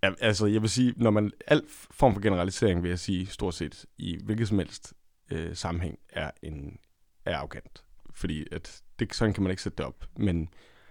Ja, 0.02 0.10
altså, 0.20 0.46
jeg 0.46 0.62
vil 0.62 0.70
sige, 0.70 0.94
når 0.96 1.10
man 1.10 1.32
al 1.46 1.62
form 1.68 2.14
for 2.14 2.20
generalisering, 2.20 2.82
vil 2.82 2.88
jeg 2.88 2.98
sige, 2.98 3.26
stort 3.26 3.54
set 3.54 3.86
i 3.98 4.18
hvilket 4.24 4.48
som 4.48 4.58
helst 4.58 4.94
øh, 5.30 5.56
sammenhæng, 5.56 5.98
er, 6.08 6.30
en, 6.42 6.78
er 7.24 7.36
arrogant. 7.36 7.84
Fordi 8.10 8.44
at 8.52 8.82
det, 8.98 9.14
sådan 9.14 9.34
kan 9.34 9.42
man 9.42 9.50
ikke 9.50 9.62
sætte 9.62 9.76
det 9.76 9.86
op. 9.86 10.04
Men, 10.16 10.48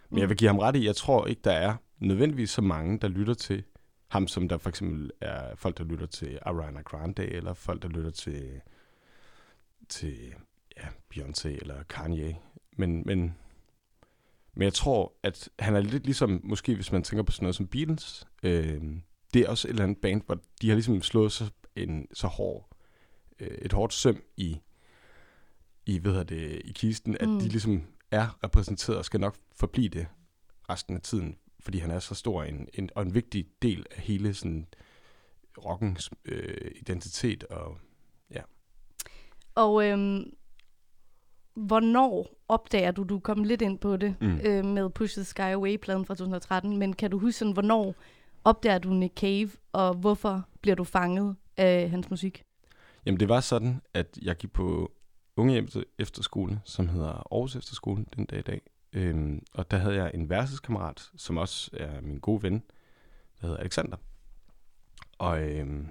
men 0.10 0.20
jeg 0.20 0.30
vil 0.30 0.38
give 0.38 0.48
ham 0.48 0.60
ret 0.60 0.76
i, 0.76 0.86
jeg 0.86 0.96
tror 0.96 1.28
ikke, 1.28 1.42
der 1.44 1.52
er 1.52 1.76
nødvendigvis 2.00 2.50
så 2.50 2.62
mange, 2.62 3.00
der 3.00 3.08
lytter 3.08 3.34
til 3.34 3.64
ham, 4.08 4.28
som 4.28 4.50
der 4.50 4.58
for 4.58 4.70
eksempel 4.70 5.12
er 5.22 5.56
folk, 5.56 5.78
der 5.78 5.84
lytter 5.84 6.06
til 6.06 6.40
Ariana 6.42 6.82
Grande, 6.82 7.26
eller 7.26 7.54
folk, 7.54 7.82
der 7.82 7.88
lytter 7.90 8.12
til, 8.12 8.62
til 9.90 10.34
ja, 10.78 10.88
Beyoncé 11.14 11.48
eller 11.48 11.84
Kanye. 11.84 12.38
Men, 12.78 13.04
men, 13.06 13.36
men 14.54 14.64
jeg 14.64 14.74
tror, 14.74 15.14
at 15.24 15.50
han 15.60 15.76
er 15.76 15.82
lidt 15.82 16.04
ligesom, 16.06 16.42
måske 16.44 16.76
hvis 16.76 16.92
man 16.92 17.04
tænker 17.04 17.24
på 17.24 17.32
sådan 17.32 17.44
noget 17.44 17.56
som 17.56 17.68
Beatles, 17.68 18.28
øh, 18.44 18.82
det 19.34 19.42
er 19.42 19.50
også 19.50 19.68
et 19.68 19.70
eller 19.70 19.84
andet 19.84 19.98
band, 19.98 20.22
hvor 20.26 20.38
de 20.62 20.70
har 20.70 20.76
ligesom 20.76 21.02
slået 21.02 21.32
så, 21.32 21.52
en, 21.76 22.08
så 22.14 22.28
hård, 22.28 22.70
øh, 23.40 23.58
et 23.62 23.74
hårdt 23.74 23.94
søm 23.94 24.24
i, 24.38 24.60
i, 25.86 25.98
hvad 25.98 26.26
det, 26.26 26.62
i 26.66 26.72
kisten, 26.72 27.18
at 27.20 27.28
Mm. 27.28 27.34
mm. 27.34 27.40
de 27.40 27.48
ligesom 27.48 27.84
er 28.12 28.44
repræsenteret 28.44 28.98
og 28.98 29.06
skal 29.06 29.20
nok 29.20 29.36
forblive 29.56 29.90
det 29.90 30.08
resten 30.70 30.96
af 30.96 31.02
tiden, 31.02 31.38
fordi 31.66 31.78
han 31.80 31.92
er 31.92 32.00
så 32.00 32.16
stor 32.16 32.44
en, 32.44 32.68
en, 32.74 32.90
og 32.96 33.04
en 33.04 33.14
vigtig 33.14 33.46
del 33.62 33.86
af 33.92 34.02
hele 34.02 34.34
sådan 34.34 34.68
rockens 35.66 36.10
øh, 36.26 36.72
identitet 36.76 37.44
og 37.44 37.78
Og 39.56 39.86
øhm, 39.86 40.34
hvornår 41.56 42.36
opdager 42.48 42.92
du, 42.92 43.04
du 43.04 43.20
kom 43.20 43.44
lidt 43.44 43.62
ind 43.62 43.80
på 43.80 43.98
det 43.98 44.16
Mm. 44.22 44.28
mm. 44.28 44.40
øh, 44.44 44.66
med 44.66 44.90
Push 44.90 45.18
the 45.18 45.24
Sky 45.24 45.42
Away-pladen 45.42 46.06
fra 46.06 46.16
2013, 46.16 46.78
men 46.78 46.94
kan 46.94 47.12
du 47.12 47.20
huske 47.20 47.40
sådan, 47.40 47.54
hvornår 47.54 47.96
opdager 48.44 48.78
du 48.78 48.90
Nick 48.90 49.20
Cave, 49.20 49.50
og 49.72 49.94
hvorfor 49.94 50.44
bliver 50.62 50.76
du 50.76 50.84
fanget 50.84 51.36
af 51.58 51.90
hans 51.90 52.10
musik? 52.10 52.44
Jamen 53.06 53.20
det 53.20 53.30
var 53.30 53.40
sådan, 53.40 53.82
at 53.94 54.20
jeg 54.22 54.36
gik 54.36 54.52
på 54.52 54.92
unge 55.38 55.68
efterskole, 56.00 56.62
som 56.66 56.88
hedder 56.88 57.34
Aarhus 57.34 57.56
Efterskole 57.56 58.06
den 58.16 58.26
dag 58.26 58.40
i 58.40 58.42
dag. 58.42 58.62
Øhm, 58.96 59.44
og 59.54 59.72
der 59.72 59.78
havde 59.78 59.96
jeg 59.96 60.12
en 60.14 60.30
værelseskammerat, 60.30 61.12
som 61.18 61.38
også 61.38 61.72
er 61.74 62.02
min 62.02 62.20
gode 62.20 62.44
ven, 62.44 62.64
der 63.42 63.48
hedder 63.48 63.58
Alexander. 63.58 63.98
Og 65.18 65.42
øhm, 65.44 65.90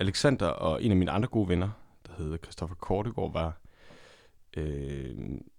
Alexander 0.00 0.46
og 0.46 0.82
en 0.84 0.90
af 0.90 0.96
mine 0.96 1.10
andre 1.10 1.28
gode 1.28 1.48
venner, 1.48 1.70
der 2.06 2.12
hedder 2.12 2.36
Christoffer 2.36 2.76
Kortegård, 2.76 3.32
var 3.32 3.60
øhm, 4.56 5.50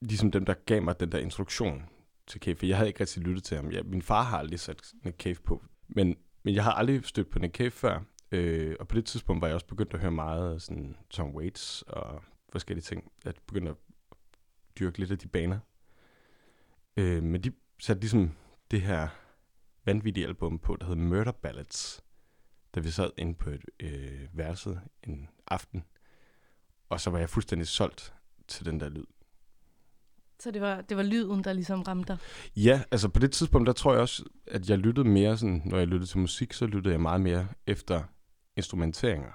ligesom 0.00 0.30
dem, 0.30 0.44
der 0.44 0.54
gav 0.54 0.82
mig 0.82 1.00
den 1.00 1.12
der 1.12 1.18
introduktion 1.18 1.82
til 2.26 2.40
Cave. 2.40 2.56
For 2.56 2.66
jeg 2.66 2.76
havde 2.76 2.88
ikke 2.88 3.00
rigtig 3.00 3.22
lyttet 3.22 3.44
til 3.44 3.56
ham. 3.56 3.72
Jeg, 3.72 3.84
min 3.84 4.02
far 4.02 4.22
har 4.22 4.38
aldrig 4.38 4.60
sat 4.60 4.92
Nick 5.04 5.16
Cave 5.16 5.36
på. 5.44 5.62
Men, 5.88 6.16
men 6.42 6.54
jeg 6.54 6.64
har 6.64 6.72
aldrig 6.72 7.04
stødt 7.04 7.30
på 7.30 7.38
Nick 7.38 7.56
Cave 7.56 7.70
før. 7.70 8.00
Øh, 8.32 8.76
og 8.80 8.88
på 8.88 8.96
det 8.96 9.06
tidspunkt 9.06 9.40
var 9.40 9.46
jeg 9.46 9.54
også 9.54 9.66
begyndt 9.66 9.94
at 9.94 10.00
høre 10.00 10.10
meget 10.10 10.62
sådan 10.62 10.96
Tom 11.10 11.34
Waits 11.34 11.82
og 11.82 12.22
forskellige 12.48 12.82
ting. 12.82 13.12
Jeg 13.24 13.34
begyndte 13.46 13.70
at 13.70 13.76
dyrke 14.78 14.98
lidt 14.98 15.10
af 15.10 15.18
de 15.18 15.28
baner. 15.28 15.58
Øh, 16.96 17.22
men 17.22 17.40
de 17.40 17.52
satte 17.78 18.00
ligesom 18.00 18.30
det 18.70 18.80
her 18.80 19.08
vanvittige 19.84 20.26
album 20.26 20.58
på, 20.58 20.76
der 20.76 20.86
hedder 20.86 21.02
Murder 21.02 21.32
Ballads, 21.32 22.04
da 22.74 22.80
vi 22.80 22.90
sad 22.90 23.10
inde 23.18 23.34
på 23.34 23.50
et 23.50 23.64
øh, 23.80 24.28
værelse 24.32 24.80
en 25.02 25.28
aften. 25.46 25.84
Og 26.88 27.00
så 27.00 27.10
var 27.10 27.18
jeg 27.18 27.30
fuldstændig 27.30 27.68
solgt 27.68 28.14
til 28.48 28.66
den 28.66 28.80
der 28.80 28.88
lyd. 28.88 29.04
Så 30.40 30.50
det 30.50 30.60
var, 30.60 30.80
det 30.80 30.96
var 30.96 31.02
lyden, 31.02 31.44
der 31.44 31.52
ligesom 31.52 31.82
ramte 31.82 32.12
dig. 32.12 32.18
Ja, 32.56 32.82
altså 32.90 33.08
på 33.08 33.20
det 33.20 33.32
tidspunkt, 33.32 33.66
der 33.66 33.72
tror 33.72 33.92
jeg 33.92 34.00
også, 34.00 34.24
at 34.46 34.70
jeg 34.70 34.78
lyttede 34.78 35.08
mere 35.08 35.38
sådan, 35.38 35.62
når 35.64 35.78
jeg 35.78 35.86
lyttede 35.86 36.10
til 36.10 36.18
musik, 36.18 36.52
så 36.52 36.66
lyttede 36.66 36.92
jeg 36.92 37.00
meget 37.00 37.20
mere 37.20 37.48
efter 37.66 38.02
instrumenteringer. 38.56 39.32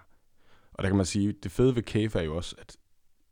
Og 0.74 0.84
der 0.84 0.90
kan 0.90 0.98
man 0.98 1.06
sige, 1.06 1.34
det 1.44 1.52
fede 1.52 1.76
ved 1.76 1.84
Cave 1.84 2.20
er 2.20 2.22
jo 2.22 2.36
også, 2.36 2.56
at 2.60 2.78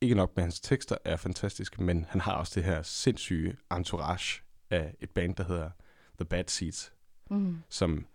ikke 0.01 0.15
nok 0.15 0.35
med 0.35 0.43
hans 0.43 0.59
tekster 0.59 0.97
er 1.05 1.15
fantastiske, 1.15 1.83
men 1.83 2.05
han 2.09 2.21
har 2.21 2.33
også 2.33 2.51
det 2.55 2.63
her 2.63 2.81
sindssyge 2.81 3.57
entourage 3.71 4.41
af 4.69 4.95
et 4.99 5.09
band, 5.09 5.35
der 5.35 5.43
hedder 5.43 5.69
The 6.19 6.25
Bad 6.25 6.43
Seeds, 6.47 6.93
Mm. 7.29 7.57
som 7.69 8.05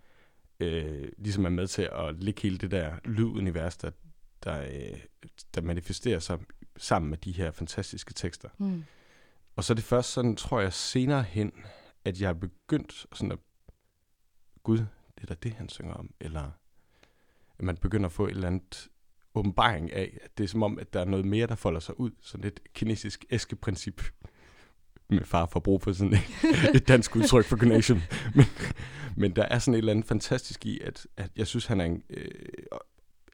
øh, 0.60 1.08
ligesom 1.18 1.44
er 1.44 1.50
med 1.50 1.66
til 1.66 1.88
at 1.92 2.22
lægge 2.22 2.42
hele 2.42 2.58
det 2.58 2.70
der 2.70 2.96
lydunivers, 3.04 3.76
der, 3.76 3.90
der, 4.44 4.62
øh, 4.62 5.00
der 5.54 5.60
manifesterer 5.60 6.18
sig 6.18 6.38
sammen 6.76 7.10
med 7.10 7.18
de 7.18 7.32
her 7.32 7.50
fantastiske 7.50 8.14
tekster. 8.14 8.48
Mm. 8.58 8.84
Og 9.56 9.64
så 9.64 9.72
er 9.72 9.74
det 9.74 9.84
først 9.84 10.10
sådan, 10.12 10.36
tror 10.36 10.60
jeg, 10.60 10.72
senere 10.72 11.22
hen, 11.22 11.52
at 12.04 12.20
jeg 12.20 12.28
er 12.28 12.34
begyndt 12.34 13.06
sådan 13.12 13.32
at, 13.32 13.38
gud, 14.62 14.78
det 14.78 15.22
er 15.22 15.26
da 15.26 15.34
det, 15.34 15.52
han 15.52 15.68
synger 15.68 15.94
om, 15.94 16.14
eller 16.20 16.50
at 17.58 17.64
man 17.64 17.76
begynder 17.76 18.06
at 18.06 18.12
få 18.12 18.26
et 18.26 18.30
eller 18.30 18.46
andet 18.46 18.88
åbenbaring 19.34 19.92
af, 19.92 20.18
at 20.22 20.38
det 20.38 20.44
er 20.44 20.48
som 20.48 20.62
om, 20.62 20.78
at 20.78 20.92
der 20.92 21.00
er 21.00 21.04
noget 21.04 21.26
mere, 21.26 21.46
der 21.46 21.54
folder 21.54 21.80
sig 21.80 22.00
ud, 22.00 22.10
sådan 22.20 22.46
et 22.46 22.60
kinesisk 22.74 23.24
æskeprincip, 23.30 24.02
med 25.08 25.24
far 25.24 25.46
for 25.46 25.60
brug 25.60 25.82
for 25.82 25.92
sådan 25.92 26.12
et, 26.12 26.20
et 26.74 26.88
dansk 26.88 27.16
udtryk 27.16 27.44
for 27.44 27.56
connection. 27.56 28.02
Men, 28.34 28.44
men 29.16 29.36
der 29.36 29.42
er 29.42 29.58
sådan 29.58 29.74
et 29.74 29.78
eller 29.78 29.92
andet 29.92 30.06
fantastisk 30.06 30.66
i, 30.66 30.80
at, 30.80 31.06
at 31.16 31.30
jeg 31.36 31.46
synes, 31.46 31.66
han 31.66 31.80
er 31.80 31.84
en, 31.84 32.02
øh, 32.10 32.30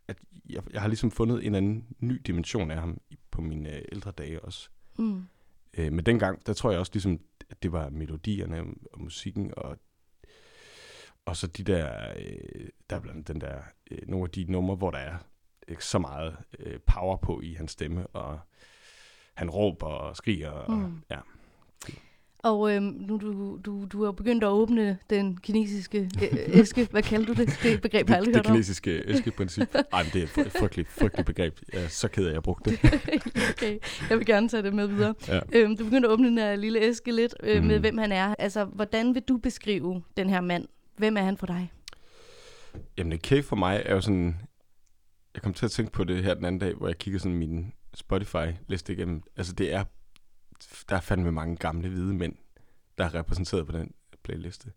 at 0.08 0.18
jeg, 0.48 0.62
jeg 0.72 0.80
har 0.80 0.88
ligesom 0.88 1.10
fundet 1.10 1.46
en 1.46 1.54
anden 1.54 1.86
ny 2.00 2.20
dimension 2.26 2.70
af 2.70 2.80
ham 2.80 3.00
på 3.30 3.40
mine 3.40 3.76
øh, 3.76 3.82
ældre 3.92 4.10
dage 4.10 4.44
også. 4.44 4.68
Mm. 4.98 5.22
Øh, 5.78 5.92
men 5.92 6.06
dengang, 6.06 6.46
der 6.46 6.52
tror 6.52 6.70
jeg 6.70 6.80
også 6.80 6.92
ligesom, 6.94 7.20
at 7.50 7.62
det 7.62 7.72
var 7.72 7.90
melodierne 7.90 8.64
og 8.92 9.00
musikken, 9.00 9.52
og, 9.56 9.78
og 11.24 11.36
så 11.36 11.46
de 11.46 11.62
der, 11.62 12.12
øh, 12.16 12.68
der 12.90 12.96
er 12.96 13.00
blandt 13.00 13.28
den 13.28 13.40
der, 13.40 13.62
øh, 13.90 13.98
nogle 14.08 14.24
af 14.24 14.30
de 14.30 14.44
numre, 14.44 14.76
hvor 14.76 14.90
der 14.90 14.98
er 14.98 15.16
så 15.78 15.98
meget 15.98 16.36
øh, 16.58 16.78
power 16.86 17.16
på 17.16 17.40
i 17.40 17.54
hans 17.54 17.70
stemme, 17.70 18.06
og 18.06 18.38
han 19.34 19.50
råber 19.50 19.86
og 19.86 20.16
skriger, 20.16 20.50
og 20.50 20.72
Mm. 20.72 21.00
ja. 21.10 21.16
Og 22.42 22.74
øhm, 22.74 22.84
nu 22.84 23.16
du, 23.16 23.56
du, 23.64 23.84
du 23.84 24.04
har 24.04 24.12
begyndt 24.12 24.44
at 24.44 24.48
åbne 24.48 24.98
den 25.10 25.36
kinesiske 25.42 26.10
øh, 26.22 26.38
æske. 26.48 26.88
Hvad 26.90 27.02
kalder 27.02 27.26
du 27.26 27.32
det? 27.32 27.58
Det 27.62 27.82
begreb 27.82 28.08
har 28.08 28.16
jeg 28.16 28.20
Det, 28.20 28.28
aldrig 28.28 28.34
det 28.34 28.36
hørt 28.36 28.46
om. 28.46 28.52
kinesiske 28.52 29.02
æskeprincip. 29.06 29.74
Ej, 29.74 30.02
men 30.02 30.12
det 30.12 30.18
er 30.18 30.22
et 30.22 30.28
fry- 30.28 30.58
frygteligt, 30.60 30.88
frygteligt 30.88 31.26
begreb. 31.26 31.58
Jeg 31.72 31.84
er 31.84 31.88
så 31.88 32.08
ked 32.08 32.24
af, 32.24 32.28
at 32.28 32.34
jeg 32.34 32.42
brugte 32.42 32.70
det. 32.70 32.78
okay, 33.56 33.78
jeg 34.10 34.18
vil 34.18 34.26
gerne 34.26 34.48
tage 34.48 34.62
det 34.62 34.74
med 34.74 34.86
videre. 34.86 35.14
Ja. 35.28 35.40
Øhm, 35.52 35.76
du 35.76 35.84
begyndte 35.84 36.08
at 36.08 36.12
åbne 36.12 36.28
den 36.28 36.38
her 36.38 36.56
lille 36.56 36.80
æske 36.80 37.12
lidt 37.12 37.34
øh, 37.42 37.62
med, 37.64 37.74
Mhm. 37.74 37.80
hvem 37.80 37.98
han 37.98 38.12
er. 38.12 38.34
Altså, 38.38 38.64
hvordan 38.64 39.14
vil 39.14 39.22
du 39.22 39.36
beskrive 39.36 40.02
den 40.16 40.30
her 40.30 40.40
mand? 40.40 40.66
Hvem 40.96 41.16
er 41.16 41.22
han 41.22 41.36
for 41.36 41.46
dig? 41.46 41.72
Jamen, 42.98 43.18
Cave 43.18 43.42
for 43.42 43.56
mig 43.56 43.82
er 43.86 43.94
jo 43.94 44.00
sådan... 44.00 44.36
Jeg 45.38 45.42
kom 45.42 45.54
til 45.54 45.64
at 45.64 45.70
tænke 45.70 45.92
på 45.92 46.04
det 46.04 46.24
her 46.24 46.34
den 46.34 46.44
anden 46.44 46.58
dag, 46.58 46.74
hvor 46.74 46.86
jeg 46.86 46.98
kiggede 46.98 47.22
sådan 47.22 47.38
min 47.38 47.72
Spotify-liste 47.94 48.92
igennem. 48.92 49.22
Altså, 49.36 49.52
det 49.52 49.72
er... 49.72 49.84
Der 50.88 50.96
er 50.96 51.00
fandme 51.00 51.32
mange 51.32 51.56
gamle 51.56 51.88
hvide 51.88 52.14
mænd, 52.14 52.36
der 52.98 53.04
er 53.04 53.14
repræsenteret 53.14 53.66
på 53.66 53.72
den 53.72 53.94
playliste. 54.22 54.72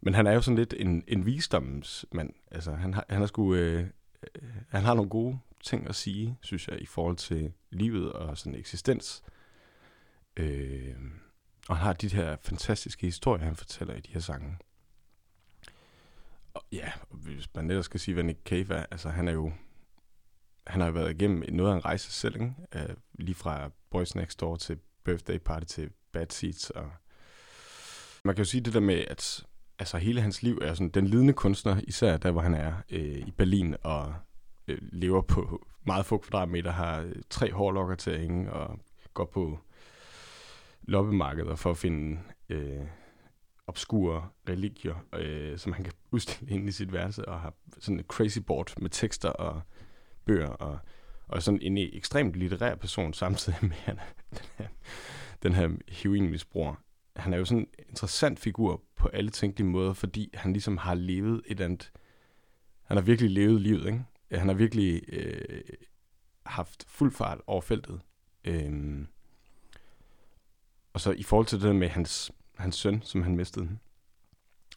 Men 0.00 0.14
han 0.14 0.26
er 0.26 0.32
jo 0.32 0.40
sådan 0.40 0.58
lidt 0.58 0.74
en, 0.78 1.04
en 1.08 1.26
visdomsmand. 1.26 2.32
Altså, 2.50 2.72
han 2.72 2.94
har, 2.94 3.04
han 3.08 3.18
har 3.18 3.26
sgu... 3.26 3.54
Øh, 3.54 3.86
øh, 4.34 4.42
han 4.68 4.82
har 4.82 4.94
nogle 4.94 5.10
gode 5.10 5.38
ting 5.62 5.88
at 5.88 5.94
sige, 5.94 6.36
synes 6.42 6.68
jeg, 6.68 6.82
i 6.82 6.86
forhold 6.86 7.16
til 7.16 7.52
livet 7.70 8.12
og 8.12 8.38
sådan 8.38 8.58
eksistens. 8.58 9.22
Øh, 10.36 10.96
og 11.68 11.76
han 11.76 11.86
har 11.86 11.92
de 11.92 12.08
her 12.08 12.36
fantastiske 12.42 13.06
historier, 13.06 13.44
han 13.44 13.56
fortæller 13.56 13.94
i 13.94 14.00
de 14.00 14.12
her 14.12 14.20
sange. 14.20 14.58
Og 16.54 16.64
ja, 16.72 16.92
hvis 17.10 17.54
man 17.54 17.70
ellers 17.70 17.84
skal 17.84 18.00
sige, 18.00 18.14
hvad 18.14 18.24
Nick 18.24 18.38
Cave 18.44 18.74
er, 18.74 18.86
altså 18.90 19.08
han 19.08 19.28
er 19.28 19.32
jo, 19.32 19.52
han 20.66 20.80
har 20.80 20.88
jo 20.88 20.92
været 20.92 21.10
igennem 21.10 21.44
noget 21.48 21.70
af 21.70 21.76
en 21.76 21.84
rejse 21.84 22.12
selv, 22.12 22.34
ikke? 22.34 22.54
Øh, 22.74 22.96
lige 23.14 23.34
fra 23.34 23.70
Boys 23.90 24.14
Next 24.14 24.40
Door 24.40 24.56
til 24.56 24.78
Birthday 25.04 25.38
Party 25.38 25.66
til 25.66 25.90
Bad 26.12 26.26
Seats. 26.30 26.70
Og 26.70 26.90
man 28.24 28.34
kan 28.34 28.44
jo 28.44 28.50
sige 28.50 28.60
det 28.60 28.74
der 28.74 28.80
med, 28.80 29.04
at 29.08 29.44
altså, 29.78 29.98
hele 29.98 30.20
hans 30.20 30.42
liv 30.42 30.58
er 30.62 30.74
sådan 30.74 30.88
den 30.88 31.06
lidende 31.06 31.32
kunstner, 31.32 31.80
især 31.88 32.16
der, 32.16 32.30
hvor 32.30 32.40
han 32.40 32.54
er 32.54 32.72
øh, 32.90 33.18
i 33.18 33.30
Berlin 33.30 33.76
og 33.82 34.14
øh, 34.68 34.78
lever 34.80 35.22
på 35.22 35.66
meget 35.86 36.06
få 36.06 36.18
kvadratmeter, 36.18 36.70
har 36.70 37.00
øh, 37.00 37.14
tre 37.30 37.52
hårlokker 37.52 37.94
til 37.94 38.10
at 38.10 38.20
hænge 38.20 38.52
og 38.52 38.78
går 39.14 39.24
på 39.24 39.58
loppemarkeder 40.82 41.56
for 41.56 41.70
at 41.70 41.76
finde 41.76 42.20
øh, 42.48 42.86
obskure 43.66 44.28
religier, 44.48 44.94
øh, 45.14 45.58
som 45.58 45.72
han 45.72 45.84
kan 45.84 45.92
udstille 46.10 46.54
inde 46.54 46.68
i 46.68 46.72
sit 46.72 46.92
værelse, 46.92 47.28
og 47.28 47.40
har 47.40 47.54
sådan 47.78 48.00
et 48.00 48.06
crazy 48.06 48.38
board 48.38 48.80
med 48.80 48.90
tekster 48.90 49.28
og 49.28 49.62
bøger, 50.24 50.48
og, 50.48 50.78
og 51.28 51.42
sådan 51.42 51.62
en 51.62 51.78
ekstremt 51.78 52.36
litterær 52.36 52.74
person 52.74 53.14
samtidig 53.22 53.58
med, 53.62 53.76
at 53.86 53.98
han 53.98 53.98
den 54.30 54.40
her, 54.58 54.68
den 55.42 55.52
her 55.54 55.70
heroinmisbruger. 55.88 56.74
Han 57.16 57.34
er 57.34 57.38
jo 57.38 57.44
sådan 57.44 57.58
en 57.62 57.84
interessant 57.88 58.40
figur 58.40 58.82
på 58.96 59.08
alle 59.08 59.30
tænkelige 59.30 59.68
måder, 59.68 59.92
fordi 59.92 60.30
han 60.34 60.52
ligesom 60.52 60.76
har 60.76 60.94
levet 60.94 61.42
et 61.46 61.60
andet... 61.60 61.92
Han 62.82 62.96
har 62.96 63.04
virkelig 63.04 63.30
levet 63.30 63.60
livet, 63.60 63.86
ikke? 63.86 64.04
Han 64.32 64.48
har 64.48 64.54
virkelig 64.54 65.02
øh, 65.08 65.60
haft 66.46 66.84
fuld 66.88 67.12
fart 67.12 67.40
over 67.46 67.60
feltet. 67.60 68.00
Øhm, 68.44 69.06
og 70.92 71.00
så 71.00 71.10
i 71.10 71.22
forhold 71.22 71.46
til 71.46 71.58
det 71.58 71.66
der 71.66 71.72
med 71.72 71.88
hans, 71.88 72.32
hans 72.58 72.76
søn, 72.76 73.02
som 73.02 73.22
han 73.22 73.36
mistede. 73.36 73.78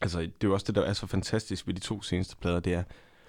Altså, 0.02 0.20
det 0.20 0.28
er 0.28 0.48
jo 0.48 0.54
også 0.54 0.66
det, 0.68 0.76
der 0.76 0.82
er 0.82 0.94
så 0.94 1.08
fantastisk 1.08 1.68
ved 1.68 1.74
de 1.74 1.80
to 1.80 2.02
seneste 2.02 2.38
plader, 2.38 2.60
det 2.60 2.74
er, 2.74 2.84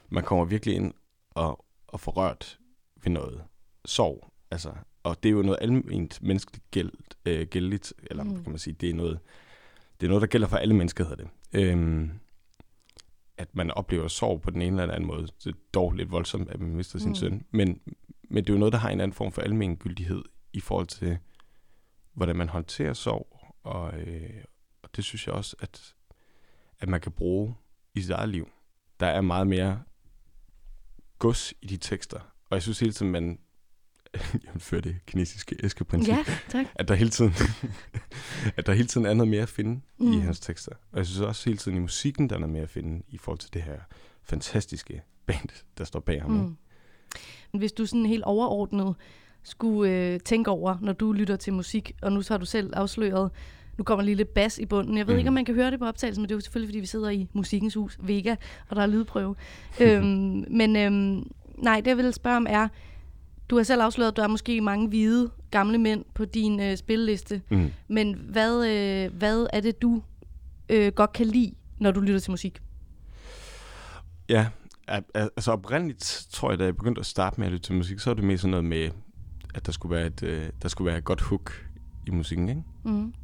man 0.09 0.25
kommer 0.25 0.45
virkelig 0.45 0.75
ind 0.75 0.95
og, 1.31 1.65
og 1.89 2.01
får 2.01 2.13
rørt 2.13 2.59
ved 3.03 3.13
noget 3.13 3.45
sorg. 3.85 4.33
Altså, 4.51 4.73
og 5.03 5.23
det 5.23 5.29
er 5.29 5.33
jo 5.33 5.43
noget 5.43 5.59
almindeligt 5.61 6.23
menneskeligt 6.23 6.71
gæld, 6.71 6.93
øh, 7.27 7.47
gældigt, 7.47 7.93
eller. 8.03 8.25
Mm. 8.25 8.43
kan 8.43 8.51
man 8.53 8.59
sige, 8.59 8.75
det 8.75 8.91
er 8.91 8.95
noget, 8.95 9.19
det 10.01 10.07
er 10.07 10.09
noget, 10.09 10.21
der 10.23 10.27
gælder 10.29 10.49
for 10.49 10.57
alle 10.57 10.75
mennesker, 10.77 11.05
hedder 11.05 11.25
det. 11.25 11.29
Øhm, 11.53 12.11
at 13.39 13.55
man 13.57 13.71
oplever 13.71 14.09
sorg 14.09 14.41
på 14.43 14.51
den 14.51 14.63
ene 14.63 14.83
eller 14.83 14.95
anden 14.95 15.07
måde. 15.07 15.23
Det 15.23 15.47
er 15.47 15.57
dog 15.75 15.93
lidt 15.93 16.11
voldsomt, 16.11 16.51
at 16.51 16.61
man 16.61 16.77
mister 16.77 16.99
sin 16.99 17.09
Mm. 17.09 17.15
søn. 17.15 17.47
Men, 17.51 17.81
men 18.23 18.45
det 18.45 18.51
er 18.51 18.55
jo 18.55 18.59
noget, 18.59 18.73
der 18.73 18.79
har 18.79 18.91
en 18.91 19.01
anden 19.01 19.15
form 19.15 19.33
for 19.33 19.43
almen 19.43 19.77
gyldighed 19.77 20.23
i 20.53 20.61
forhold 20.61 20.87
til, 20.87 21.19
hvordan 22.13 22.37
man 22.37 22.49
håndterer 22.49 22.93
sorg. 22.93 23.55
Og, 23.63 24.01
øh, 24.01 24.45
og 24.83 24.97
det 24.97 25.05
synes 25.05 25.27
jeg 25.27 25.35
også, 25.35 25.57
at, 25.61 25.95
at 26.81 26.89
man 26.89 27.01
kan 27.01 27.13
bruge 27.13 27.55
i 27.95 28.01
sit 28.01 28.11
eget 28.11 28.29
liv. 28.29 28.49
Der 29.01 29.07
er 29.07 29.21
meget 29.21 29.47
mere 29.47 29.83
gods 31.19 31.55
i 31.63 31.67
de 31.67 31.77
tekster. 31.77 32.19
Og 32.51 32.55
jeg 32.55 32.63
synes 32.63 32.81
hele 32.81 32.93
tiden, 32.93 33.13
man 33.13 33.39
jævnfører 34.47 34.81
det 34.81 34.97
kinesiske 35.07 35.57
æskeprincip, 35.63 36.15
Ja, 36.15 36.25
tak. 36.49 36.67
at 36.75 36.89
der 36.89 36.95
hele 36.95 37.11
tiden, 37.11 37.35
at 38.57 38.67
der 38.67 38.73
hele 38.73 38.89
tiden 38.89 39.07
er 39.07 39.15
noget 39.15 39.31
mere 39.31 39.43
at 39.43 39.49
finde 39.49 39.81
mm. 39.99 40.13
i 40.13 40.19
hans 40.19 40.41
tekster. 40.41 40.73
Og 40.93 40.99
jeg 40.99 41.07
synes 41.07 41.21
også 41.21 41.51
hele 41.51 41.59
tiden 41.59 41.77
i 41.77 41.81
musikken, 41.81 42.29
der 42.29 42.35
er 42.35 42.41
noget 42.41 42.53
mere 42.53 42.63
at 42.63 42.71
finde 42.71 43.03
i 43.09 43.19
forhold 43.19 43.39
til 43.39 43.55
det 43.55 43.63
her 43.63 43.79
fantastiske 44.23 45.03
band, 45.27 45.49
der 45.79 45.85
står 45.85 46.01
bag 46.01 46.23
ham. 46.23 46.31
Mm. 46.31 46.57
Hvis 47.59 47.73
du 47.73 47.87
sådan 47.87 48.07
helt 48.07 48.25
overordnet 48.25 48.95
skulle 49.43 49.93
øh, 49.93 50.21
tænke 50.21 50.51
over, 50.51 50.79
når 50.81 50.93
du 50.93 51.13
lytter 51.13 51.37
til 51.37 51.53
musik, 51.53 51.93
og 52.03 52.13
nu 52.13 52.23
så 52.23 52.33
har 52.35 52.39
du 52.39 52.47
selv 52.47 52.73
afsløret, 52.77 53.31
nu 53.79 53.85
kommer 53.85 54.05
lige 54.05 54.15
lidt 54.15 54.35
bas 54.35 54.59
i 54.59 54.67
bunden. 54.67 54.99
Jeg 54.99 55.07
ved 55.07 55.15
mm. 55.15 55.19
ikke, 55.19 55.29
om 55.29 55.33
Mhm. 55.33 55.35
man 55.35 55.45
kan 55.45 55.55
høre 55.55 55.71
det 55.71 55.79
på 55.79 55.85
optagelsen, 55.87 56.23
men 56.23 56.29
det 56.29 56.35
er 56.35 56.37
jo 56.37 56.41
selvfølgelig, 56.41 56.69
fordi 56.69 56.81
vi 56.81 56.87
sidder 56.87 57.11
i 57.11 57.27
Musikkens 57.33 57.75
Hus, 57.75 57.99
Vega, 58.03 58.35
og 58.69 58.77
der 58.77 58.83
er 58.83 58.87
lydprøve. 58.87 59.35
øhm, 59.83 60.45
men 60.51 60.77
øhm, 60.77 61.31
nej, 61.59 61.81
det 61.81 61.87
jeg 61.87 61.97
vil 61.97 62.13
spørge 62.13 62.37
om 62.37 62.47
er, 62.51 62.69
du 63.51 63.57
har 63.57 63.63
selv 63.63 63.83
afsløret, 63.83 64.11
at 64.11 64.17
du 64.17 64.23
er 64.23 64.27
måske 64.27 64.61
mange 64.61 64.89
hvide 64.89 65.31
gamle 65.51 65.79
mænd 65.79 66.05
på 66.15 66.25
din 66.25 66.61
øh, 66.61 66.77
spilleliste. 66.77 67.43
Mm. 67.51 67.71
Men 67.89 68.15
hvad, 68.15 68.67
øh, 68.69 69.15
hvad 69.19 69.47
er 69.53 69.61
det, 69.61 69.83
du 69.83 70.03
øh, 70.69 70.93
godt 70.93 71.13
kan 71.13 71.27
lide, 71.27 71.53
når 71.79 71.91
du 71.91 72.01
lytter 72.01 72.21
til 72.21 72.31
musik? 72.31 72.59
Ja, 74.29 74.47
al- 74.89 75.05
al- 75.15 75.31
altså 75.37 75.53
oprindeligt 75.53 76.27
tror 76.31 76.51
jeg, 76.51 76.59
da 76.59 76.65
jeg 76.65 76.77
begyndte 76.77 76.99
at 77.01 77.07
starte 77.07 77.41
med 77.41 77.47
at 77.47 77.53
lytte 77.53 77.67
til 77.67 77.75
musik, 77.75 77.99
så 77.99 78.11
var 78.11 78.15
det 78.15 78.25
mere 78.25 78.39
sådan 78.39 78.51
noget 78.51 78.65
med, 78.65 78.91
at 79.55 79.67
der 79.67 79.73
skulle 79.73 79.97
være 79.97 80.07
et, 80.07 80.23
øh, 80.23 80.47
der 80.63 80.69
skulle 80.69 80.87
være 80.87 80.99
et 80.99 81.05
godt 81.05 81.21
hook 81.21 81.67
i 82.07 82.11
musikken, 82.11 82.49
ikke? 82.49 82.63
Mm. 82.85 83.15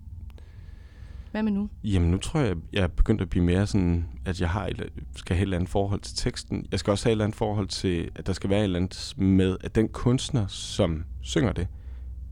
Hvad 1.33 1.43
med 1.43 1.53
nu? 1.53 1.69
Jamen, 1.85 2.11
nu 2.11 2.19
tror 2.19 2.41
jeg, 2.41 2.57
jeg 2.73 2.83
er 2.83 2.87
begyndt 2.87 3.21
at 3.21 3.29
blive 3.29 3.45
mere 3.45 3.67
sådan, 3.67 4.07
at 4.25 4.41
jeg 4.41 4.51
har 4.51 4.67
et, 4.67 4.93
skal 5.17 5.37
have 5.37 5.43
et 5.43 5.47
eller 5.47 5.57
andet 5.57 5.71
forhold 5.71 6.01
til 6.01 6.17
teksten. 6.17 6.67
Jeg 6.71 6.79
skal 6.79 6.91
også 6.91 7.05
have 7.05 7.11
et 7.11 7.15
eller 7.15 7.25
andet 7.25 7.39
forhold 7.39 7.69
til, 7.69 8.11
at 8.15 8.27
der 8.27 8.33
skal 8.33 8.51
være 8.51 8.59
et 8.59 8.65
eller 8.65 8.79
andet 8.79 9.15
med, 9.17 9.57
at 9.61 9.75
den 9.75 9.89
kunstner, 9.89 10.47
som 10.47 11.05
synger 11.21 11.53
det, 11.53 11.69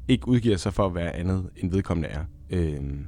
ikke 0.08 0.28
udgiver 0.28 0.56
sig 0.56 0.74
for 0.74 0.86
at 0.86 0.94
være 0.94 1.16
andet, 1.16 1.50
end 1.56 1.70
vedkommende 1.70 2.08
er. 2.08 2.24
Øhm, 2.50 3.06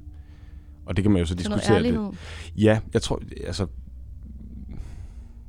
og 0.87 0.97
det 0.97 1.05
kan 1.05 1.13
man 1.13 1.21
jo 1.21 1.27
så 1.27 1.35
noget 1.35 1.61
diskutere. 1.61 1.83
Det. 1.83 2.19
Ja, 2.57 2.81
jeg 2.95 3.03
tror, 3.03 3.23
altså... 3.47 3.67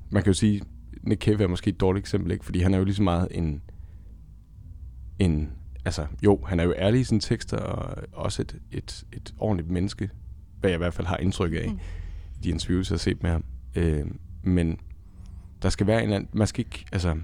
Man 0.10 0.24
kan 0.24 0.30
jo 0.30 0.34
sige, 0.34 0.62
Nick 1.04 1.22
Cave 1.22 1.44
er 1.44 1.48
måske 1.48 1.70
et 1.70 1.80
dårligt 1.80 2.04
eksempel, 2.04 2.32
ikke? 2.32 2.46
Fordi 2.46 2.60
han 2.60 2.74
er 2.74 2.78
jo 2.78 2.84
lige 2.84 2.96
så 2.96 3.04
meget 3.04 3.28
en... 3.32 3.62
en 5.20 5.52
altså, 5.86 6.06
jo, 6.24 6.40
han 6.46 6.60
er 6.60 6.64
jo 6.64 6.74
ærlig 6.78 7.02
i 7.02 7.04
sine 7.04 7.20
tekster, 7.20 7.58
og 7.58 8.04
også 8.14 8.42
et, 8.42 8.56
et, 8.72 9.06
et 9.14 9.34
ordentligt 9.38 9.72
menneske, 9.72 10.10
hvad 10.64 10.72
jeg 10.72 10.78
i 10.78 10.84
hvert 10.84 10.94
fald 10.94 11.08
har 11.08 11.18
indtryk 11.18 11.54
af, 11.54 11.70
Mm. 11.72 11.80
de 12.44 12.50
interviews, 12.50 12.90
jeg 12.90 12.94
har 12.96 13.00
set 13.00 13.24
med 13.24 13.32
ham. 13.32 13.44
Øh, 13.76 14.06
men 14.44 14.78
der 15.62 15.70
skal 15.70 15.88
være 15.88 15.98
en 15.98 16.04
eller 16.04 16.16
anden... 16.16 16.30
Man 16.34 16.48
skal 16.48 16.66
ikke... 16.66 16.86
Altså, 16.92 17.18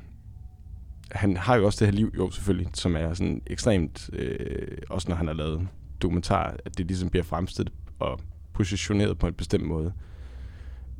han 1.11 1.37
har 1.37 1.55
jo 1.55 1.65
også 1.65 1.85
det 1.85 1.93
her 1.93 1.97
liv, 1.99 2.11
jo 2.17 2.31
selvfølgelig, 2.31 2.67
som 2.73 2.95
er 2.95 3.13
sådan 3.13 3.41
ekstremt... 3.47 4.09
Øh, 4.13 4.77
også 4.89 5.09
når 5.09 5.15
han 5.15 5.27
har 5.27 5.33
lavet 5.33 5.67
dokumentar, 6.01 6.55
at 6.65 6.77
det 6.77 6.85
ligesom 6.87 7.09
bliver 7.09 7.23
fremstillet 7.23 7.73
og 7.99 8.19
positioneret 8.53 9.17
på 9.17 9.27
en 9.27 9.33
bestemt 9.33 9.63
måde. 9.65 9.93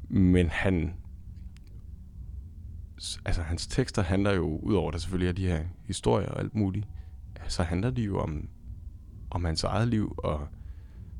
Men 0.09 0.49
han... 0.49 0.93
Altså, 3.25 3.41
hans 3.41 3.67
tekster 3.67 4.01
handler 4.03 4.33
jo, 4.33 4.57
udover 4.63 4.91
der 4.91 4.97
selvfølgelig 4.97 5.29
er 5.29 5.33
de 5.33 5.47
her 5.47 5.63
historier 5.85 6.27
og 6.29 6.39
alt 6.39 6.55
muligt, 6.55 6.87
så 7.47 7.63
handler 7.63 7.89
de 7.89 8.01
jo 8.01 8.19
om, 8.19 8.47
om 9.31 9.45
hans 9.45 9.63
eget 9.63 9.87
liv, 9.87 10.15
og, 10.17 10.47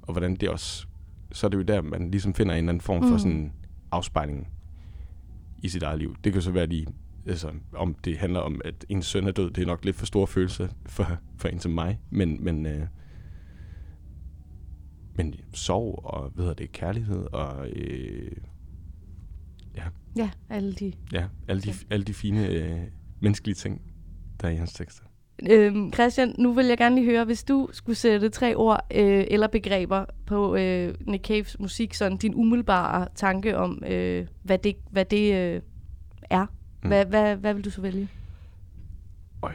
og 0.02 0.14
hvordan 0.14 0.36
det 0.36 0.50
også... 0.50 0.88
Så 1.32 1.48
er 1.48 1.50
det 1.50 1.58
jo 1.58 1.62
der, 1.64 1.82
man 1.82 2.12
ligesom 2.12 2.34
finder 2.34 2.54
en 2.54 2.58
eller 2.58 2.70
anden 2.70 2.82
form 2.82 3.04
for 3.04 3.12
Mm. 3.12 3.20
sådan 3.20 3.54
afspejling 3.92 4.48
i 5.58 5.70
sit 5.70 5.84
eget 5.84 6.00
liv. 6.00 6.16
Det 6.24 6.34
kan 6.34 6.42
så 6.42 6.52
være 6.52 6.66
de... 6.66 6.86
Altså, 7.26 7.52
om 7.74 7.94
det 7.94 8.18
handler 8.18 8.40
om, 8.40 8.62
at 8.66 8.86
ens 8.90 9.06
søn 9.06 9.28
er 9.28 9.32
død, 9.32 9.52
det 9.52 9.62
er 9.62 9.66
nok 9.66 9.86
lidt 9.86 9.96
for 9.96 10.06
store 10.06 10.28
følelser 10.28 10.68
for, 10.86 11.18
for 11.38 11.48
en 11.48 11.60
som 11.60 11.72
mig. 11.72 12.00
Men, 12.10 12.44
men, 12.44 12.66
øh, 12.66 12.88
men 15.16 15.34
sorg 15.54 16.06
og, 16.06 16.30
hvad 16.30 16.44
hedder 16.44 16.56
det, 16.56 16.72
kærlighed 16.72 17.26
og... 17.34 17.70
Øh, 17.70 18.32
Ja, 20.16 20.30
alle 20.50 20.74
de. 20.74 20.94
Ja, 21.12 21.28
alle 21.48 21.62
de, 21.62 21.74
alle 21.90 22.04
de 22.06 22.14
fine 22.14 22.48
øh, 22.48 22.80
menneskelige 23.20 23.56
ting, 23.56 23.82
der 24.42 24.48
er 24.48 24.52
i 24.52 24.56
hans 24.56 24.74
tekster. 24.74 25.04
Øhm, 25.50 25.94
Christian, 25.94 26.36
nu 26.38 26.54
vil 26.54 26.66
jeg 26.66 26.78
gerne 26.78 26.96
lige 26.96 27.06
høre, 27.06 27.26
hvis 27.26 27.44
du 27.44 27.70
skulle 27.72 27.96
sætte 27.96 28.30
tre 28.30 28.56
ord 28.56 28.86
øh, 28.96 29.26
eller 29.28 29.48
begreber 29.48 30.06
på 30.26 30.56
øh, 30.56 30.96
Nick 31.02 31.28
Caves 31.28 31.60
musik, 31.60 31.94
sådan 31.94 32.18
din 32.18 32.36
umiddelbare 32.36 33.08
tanke 33.16 33.58
om, 33.58 33.84
øh, 33.88 34.28
hvad 34.44 34.58
det, 34.58 34.76
hvad 34.92 35.06
det 35.06 35.34
øh, 35.34 35.62
er. 36.30 36.46
Mm. 36.84 36.88
Hvad, 36.88 37.06
hvad, 37.06 37.36
hvad 37.36 37.54
vil 37.54 37.66
du 37.66 37.70
så 37.70 37.82
vælge? 37.82 38.10
Øj, 39.44 39.54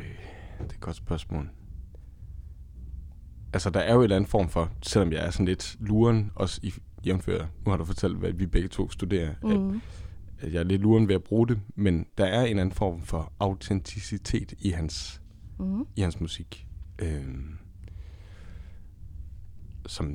det 0.59 0.71
er 0.71 0.75
et 0.75 0.81
godt 0.81 0.97
spørgsmål. 0.97 1.49
Altså, 3.53 3.71
der 3.71 3.81
er 3.81 3.93
jo 3.93 3.99
en 3.99 4.03
eller 4.03 4.17
anden 4.17 4.31
form 4.31 4.49
for, 4.49 4.71
selvom 4.83 5.13
jeg 5.13 5.27
er 5.27 5.31
sådan 5.31 5.47
lidt 5.47 5.77
luren, 5.81 6.31
også 6.35 6.61
i 6.63 6.75
jævnfører, 7.07 7.47
nu 7.65 7.71
har 7.71 7.77
du 7.77 7.85
fortalt, 7.85 8.17
hvad 8.17 8.33
vi 8.33 8.47
begge 8.47 8.69
to 8.69 8.91
studerer, 8.91 9.35
mm. 9.43 9.69
at, 9.71 9.81
at 10.39 10.53
jeg 10.53 10.61
er 10.61 10.65
lidt 10.65 10.83
luren 10.83 11.09
ved 11.09 11.15
at 11.15 11.23
bruge 11.23 11.49
det, 11.49 11.61
men 11.75 12.07
der 12.19 12.25
er 12.25 12.41
en 12.41 12.49
eller 12.49 12.61
anden 12.61 12.75
form 12.75 13.03
for 13.03 13.33
autenticitet 13.41 14.55
i 14.59 14.71
hans, 14.71 15.21
Mm. 15.59 15.87
i 15.97 16.01
hans 16.01 16.21
musik. 16.21 16.67
Øhm, 16.99 17.59
som 19.87 20.07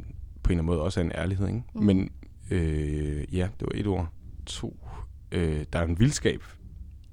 på 0.43 0.53
en 0.53 0.59
eller 0.59 0.63
anden 0.63 0.65
måde 0.65 0.81
også 0.81 0.99
er 0.99 1.03
en 1.03 1.11
ærlighed, 1.11 1.47
ikke? 1.47 1.63
Mm. 1.73 1.79
Mm. 1.79 1.85
Men 1.85 2.11
øh, 2.51 3.35
ja, 3.35 3.49
det 3.59 3.67
var 3.67 3.71
et 3.73 3.87
ord. 3.87 4.09
To. 4.45 4.87
Øh, 5.31 5.65
der 5.73 5.79
er 5.79 5.83
en 5.83 5.99
vildskab 5.99 6.43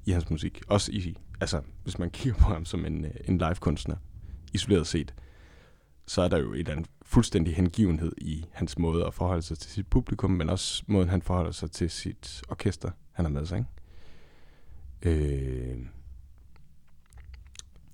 i 0.05 0.11
hans 0.11 0.29
musik. 0.29 0.61
Også 0.67 0.91
i, 0.91 1.17
altså, 1.41 1.61
hvis 1.83 1.99
man 1.99 2.09
kigger 2.09 2.39
på 2.39 2.49
ham 2.49 2.65
som 2.65 2.85
en, 2.85 3.05
øh, 3.05 3.11
en 3.25 3.37
live-kunstner, 3.37 3.95
isoleret 4.53 4.87
set, 4.87 5.13
så 6.07 6.21
er 6.21 6.27
der 6.27 6.37
jo 6.37 6.53
et 6.53 6.59
eller 6.59 6.71
andet 6.71 6.89
fuldstændig 7.01 7.55
hengivenhed 7.55 8.11
i 8.17 8.45
hans 8.51 8.77
måde 8.77 9.05
at 9.05 9.13
forholde 9.13 9.41
sig 9.41 9.57
til 9.57 9.71
sit 9.71 9.87
publikum, 9.87 10.31
men 10.31 10.49
også 10.49 10.83
måden, 10.87 11.09
han 11.09 11.21
forholder 11.21 11.51
sig 11.51 11.71
til 11.71 11.89
sit 11.89 12.41
orkester, 12.49 12.91
han 13.11 13.25
har 13.25 13.29
med 13.31 13.45
sig, 13.45 13.57
ikke? 13.57 13.69
Øh, 15.01 15.85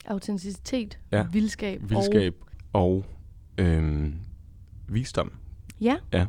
Autenticitet, 0.07 0.99
Ja. 1.11 1.25
vildskab, 1.31 1.81
vildskab 1.89 2.35
og 2.73 3.05
øhm, 3.57 4.13
visdom. 4.87 5.27
og... 5.27 5.81
Ja. 5.81 5.95
Ja. 6.13 6.25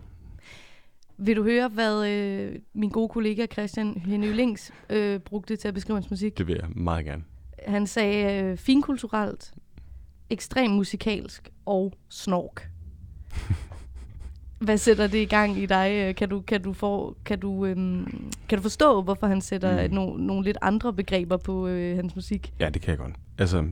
Vil 1.19 1.37
du 1.37 1.43
høre, 1.43 1.69
hvad 1.69 2.07
øh, 2.09 2.59
min 2.75 2.91
gode 2.91 3.09
kollega 3.09 3.47
Christian 3.47 4.03
Henny 4.07 4.35
Lings 4.37 4.73
øh, 4.91 5.21
brugte 5.21 5.57
til 5.57 5.69
at 5.69 5.75
beskrive 5.75 5.97
hans 5.97 6.11
musik? 6.11 6.39
Det 6.39 6.47
vil 6.47 6.57
jeg 6.61 6.69
meget 6.71 7.05
gerne. 7.05 7.25
Han 7.69 7.87
sagde 7.87 8.43
øh, 8.45 8.57
finkulturelt, 8.57 9.55
ekstrem 10.31 10.71
musikalsk 10.71 11.49
og 11.67 11.93
snork. 12.09 12.71
Hvad 14.59 14.79
sætter 14.79 15.07
det 15.07 15.19
i 15.19 15.25
gang 15.25 15.59
i 15.59 15.67
dig? 15.67 15.91
Øh, 16.09 16.15
Kan 16.15 16.29
du, 16.29 16.41
kan 16.41 16.63
du, 16.63 16.73
for, 16.73 17.17
kan 17.25 17.39
du, 17.41 17.67
øhm, 17.67 18.33
kan 18.49 18.59
du 18.59 18.63
forstå, 18.63 19.03
hvorfor 19.03 19.27
han 19.27 19.41
sætter 19.41 19.89
mm. 19.89 19.95
no, 19.95 20.17
nogle 20.17 20.45
lidt 20.45 20.59
andre 20.63 20.93
begreber 20.93 21.37
på 21.37 21.67
øh, 21.69 21.97
hans 21.97 22.15
musik? 22.17 22.53
Ja, 22.61 22.69
det 22.69 22.83
kan 22.83 22.91
jeg 22.91 22.99
godt. 22.99 23.15
Altså, 23.39 23.69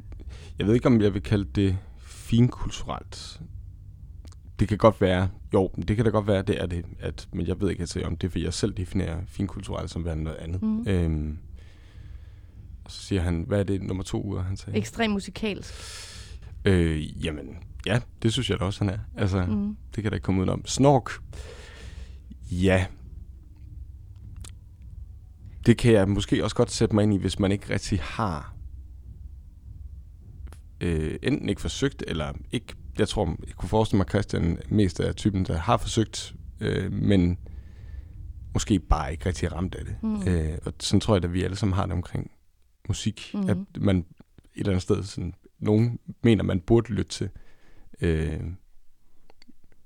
jeg 0.59 0.67
ved 0.67 0.75
ikke, 0.75 0.87
om 0.87 1.01
jeg 1.01 1.15
vil 1.15 1.23
kalde 1.23 1.45
det 1.45 1.79
finkulturelt. 1.99 3.41
Det 4.59 4.69
kan 4.69 4.79
godt 4.79 5.01
være, 5.01 5.29
jo, 5.55 5.71
det 5.89 5.97
kan 5.97 6.05
da 6.05 6.11
godt 6.11 6.27
være, 6.27 6.43
det 6.43 6.63
er 6.63 6.67
det, 6.67 6.85
at, 6.99 7.29
men 7.33 7.47
jeg 7.47 7.61
ved 7.61 7.71
ikke, 7.71 7.81
altså, 7.81 8.01
om 8.05 8.17
det 8.17 8.27
er, 8.27 8.31
fordi 8.31 8.45
jeg 8.45 8.55
selv 8.55 8.73
definerer 8.75 9.21
finkulturelt 9.27 9.91
som 9.91 10.05
værende 10.05 10.25
noget 10.25 10.39
andet. 10.39 10.63
Mhm. 10.63 10.89
Øhm, 10.89 11.39
Og 12.85 12.91
så 12.91 13.03
siger 13.03 13.23
han, 13.23 13.45
hvad 13.49 13.59
er 13.61 13.65
det 13.65 13.83
nummer 13.83 14.03
to 14.05 14.25
uger, 14.25 14.43
han 14.43 14.57
sagde? 14.57 14.79
Ekstrem 14.79 15.11
musikalsk. 15.11 15.75
Øh, 16.65 17.25
jamen, 17.25 17.57
ja, 17.87 18.01
det 18.23 18.33
synes 18.33 18.51
jeg 18.51 18.59
da 18.61 18.65
også, 18.65 18.85
han 18.85 18.95
er. 18.95 18.99
Altså, 19.17 19.45
mm. 19.45 19.53
Mm. 19.53 19.77
det 19.95 20.03
kan 20.03 20.11
da 20.13 20.17
ikke 20.17 20.25
komme 20.25 20.41
udenom. 20.41 20.67
Snork. 20.67 21.11
Ja. 22.51 22.87
Det 25.67 25.79
kan 25.79 25.93
jeg 25.93 26.09
måske 26.09 26.45
også 26.45 26.57
godt 26.57 26.71
sætte 26.71 26.95
mig 26.95 27.03
ind 27.03 27.15
i, 27.15 27.17
hvis 27.19 27.39
man 27.39 27.53
ikke 27.53 27.75
rigtig 27.75 28.01
har 28.01 28.55
øh, 30.83 31.19
enten 31.23 31.49
ikke 31.49 31.61
forsøgt, 31.61 32.05
eller 32.07 32.33
ikke, 32.51 32.75
jeg 32.99 33.09
tror, 33.09 33.37
jeg 33.47 33.55
kunne 33.55 33.69
forestille 33.69 33.97
mig, 33.99 34.05
at 34.05 34.11
Christian 34.11 34.59
mest 34.69 35.01
er 35.01 35.13
typen, 35.13 35.45
der 35.45 35.57
har 35.57 35.77
forsøgt, 35.77 36.35
øh, 36.61 36.93
men 36.93 37.39
måske 38.55 38.79
bare 38.79 39.13
ikke 39.13 39.27
rigtig 39.27 39.53
ramt 39.53 39.75
af 39.75 39.85
det. 39.85 39.97
Mm. 40.03 40.29
Øh, 40.29 40.59
og 40.65 40.73
sådan 40.81 41.01
tror 41.01 41.15
jeg, 41.15 41.25
at 41.25 41.33
vi 41.33 41.43
alle 41.43 41.57
sammen 41.57 41.75
har 41.75 41.87
det 41.87 41.93
omkring 41.93 42.31
musik. 42.89 43.31
Mhm. 43.35 43.49
At 43.49 43.57
man 43.77 43.97
et 43.99 44.05
eller 44.55 44.71
andet 44.71 44.83
sted, 44.83 45.03
sådan, 45.03 45.35
nogen 45.59 45.99
mener, 46.23 46.45
man 46.45 46.61
burde 46.61 46.93
lytte 46.93 47.11
til. 47.11 47.29
Øh, 48.01 48.41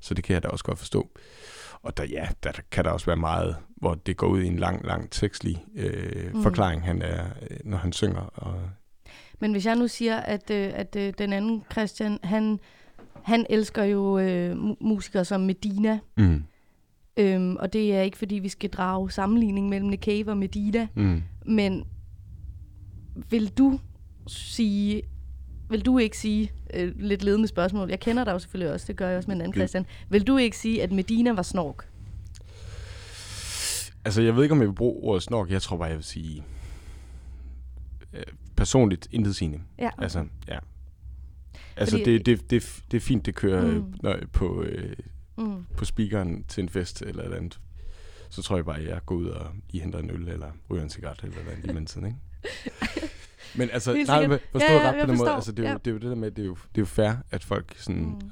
så 0.01 0.15
det 0.15 0.25
kan 0.25 0.35
jeg 0.35 0.43
da 0.43 0.49
også 0.49 0.65
godt 0.65 0.79
forstå. 0.79 1.11
Og 1.83 1.97
der, 1.97 2.05
ja, 2.05 2.29
der 2.43 2.53
kan 2.71 2.85
der 2.85 2.91
også 2.91 3.07
være 3.07 3.17
meget, 3.17 3.57
hvor 3.77 3.95
det 3.95 4.17
går 4.17 4.27
ud 4.27 4.43
i 4.43 4.47
en 4.47 4.59
lang, 4.59 4.85
lang 4.87 5.11
tekstlig 5.11 5.65
øh, 5.77 6.27
Mm. 6.27 6.37
mm. 6.37 6.43
forklaring, 6.43 6.83
han 6.83 7.03
er, 7.03 7.27
øh, 7.51 7.59
når 7.65 7.79
han 7.79 7.93
synger. 7.93 8.21
Og, 8.21 8.71
Men 9.41 9.53
hvis 9.53 9.67
jeg 9.67 9.77
nu 9.77 9.89
siger, 9.89 10.17
at, 10.17 10.51
øh, 10.51 10.71
at 10.75 10.97
øh, 10.97 11.13
den 11.19 11.33
anden 11.33 11.63
Christian, 11.73 12.19
han, 12.23 12.59
han 13.23 13.47
elsker 13.51 13.85
jo 13.85 14.19
øh, 14.19 14.53
mu- 14.57 14.77
musikere 14.81 15.25
som 15.25 15.41
Medina. 15.41 15.99
mm, 16.17 16.43
Øhm, 17.19 17.57
og 17.57 17.73
det 17.73 17.95
er 17.95 18.03
ikke, 18.03 18.19
fordi 18.19 18.35
vi 18.35 18.49
skal 18.49 18.71
drage 18.71 19.11
sammenligning 19.11 19.69
mellem 19.69 19.89
Nick 19.91 20.05
Cave 20.05 20.31
og 20.31 20.37
Medina. 20.37 20.87
mm. 20.95 21.23
Men 21.47 21.85
vil 23.31 23.49
du 23.49 23.79
sige, 24.27 25.03
vil 25.71 25.81
du 25.87 25.99
ikke 25.99 26.19
sige, 26.19 26.53
øh, 26.75 26.93
lidt 27.01 27.23
ledende 27.23 27.49
spørgsmål, 27.49 27.89
jeg 27.91 28.01
kender 28.01 28.25
dig 28.25 28.33
jo 28.33 28.39
selvfølgelig 28.39 28.73
også, 28.73 28.85
det 28.89 28.97
gør 28.97 29.09
jeg 29.09 29.17
også 29.19 29.27
med 29.31 29.37
en 29.37 29.41
anden 29.41 29.53
Det- 29.53 29.59
Christian, 29.61 29.87
vil 30.09 30.27
du 30.27 30.37
ikke 30.37 30.57
sige, 30.59 30.83
at 30.83 30.93
Medina 30.93 31.33
var 31.33 31.43
snork? 31.43 31.89
Altså, 34.05 34.23
jeg 34.23 34.37
ved 34.37 34.43
ikke, 34.43 34.53
om 34.53 34.61
jeg 34.61 34.69
vil 34.69 34.75
bruge 34.75 35.03
ordet 35.03 35.23
snork. 35.23 35.51
Jeg 35.51 35.63
tror 35.63 35.77
bare, 35.77 35.89
jeg 35.89 35.97
vil 35.97 36.05
sige 36.05 36.43
øh, 38.13 38.23
personligt 38.57 39.09
intetsigende. 39.13 39.61
Ja, 39.79 39.87
Okay. 39.93 40.03
Altså, 40.03 40.25
ja. 40.49 40.59
Altså, 41.77 41.97
Fordi- 41.99 42.13
det, 42.19 42.27
det, 42.27 42.51
det, 42.51 42.83
det 42.91 42.97
er 42.97 43.01
fint, 43.01 43.27
det 43.27 43.35
kører 43.35 43.73
Mm. 43.79 43.95
når, 44.03 44.17
på, 44.33 44.63
øh, 44.63 44.97
mm. 45.39 45.67
på 45.77 45.85
speakeren 45.85 46.45
til 46.49 46.63
en 46.63 46.69
fest 46.69 47.03
eller 47.03 47.21
et 47.21 47.25
eller 47.25 47.37
andet. 47.37 47.61
Så 48.31 48.43
tror 48.43 48.57
jeg 48.57 48.65
bare, 48.65 48.79
at 48.79 48.87
jeg 48.89 49.01
går 49.07 49.15
ud 49.15 49.27
og 49.27 49.47
lige 49.71 49.83
henter 49.83 49.99
en 49.99 50.11
øl, 50.11 50.29
eller 50.29 50.51
ryger 50.71 50.83
en 50.83 50.91
cigaret, 50.91 51.21
eller 51.23 51.37
lige 51.63 51.73
med 51.73 51.87
tiden, 51.87 52.07
ikke? 52.07 52.19
Men 53.59 53.71
altså, 53.73 54.05
nej, 54.07 54.27
men 54.27 54.39
forstå 54.53 54.67
Ja, 54.67 54.73
ja, 54.75 54.89
ret 54.89 54.95
på 54.95 54.99
den 55.01 55.07
måde. 55.07 55.17
forstår. 55.19 55.35
Altså, 55.35 55.53
det, 55.53 55.59
er 55.59 55.63
jo, 55.63 55.73
Ja. 55.73 55.79
det 55.79 55.87
er 55.87 55.91
jo 55.93 55.99
det 55.99 56.09
der 56.11 56.15
med, 56.15 56.31
det 56.31 56.43
er 56.43 56.47
jo, 56.47 56.55
det 56.55 56.79
er 56.79 56.83
jo 56.83 56.87
fair, 56.87 57.13
at 57.31 57.45
folk 57.45 57.75
sådan 57.79 58.03
Mm. 58.03 58.31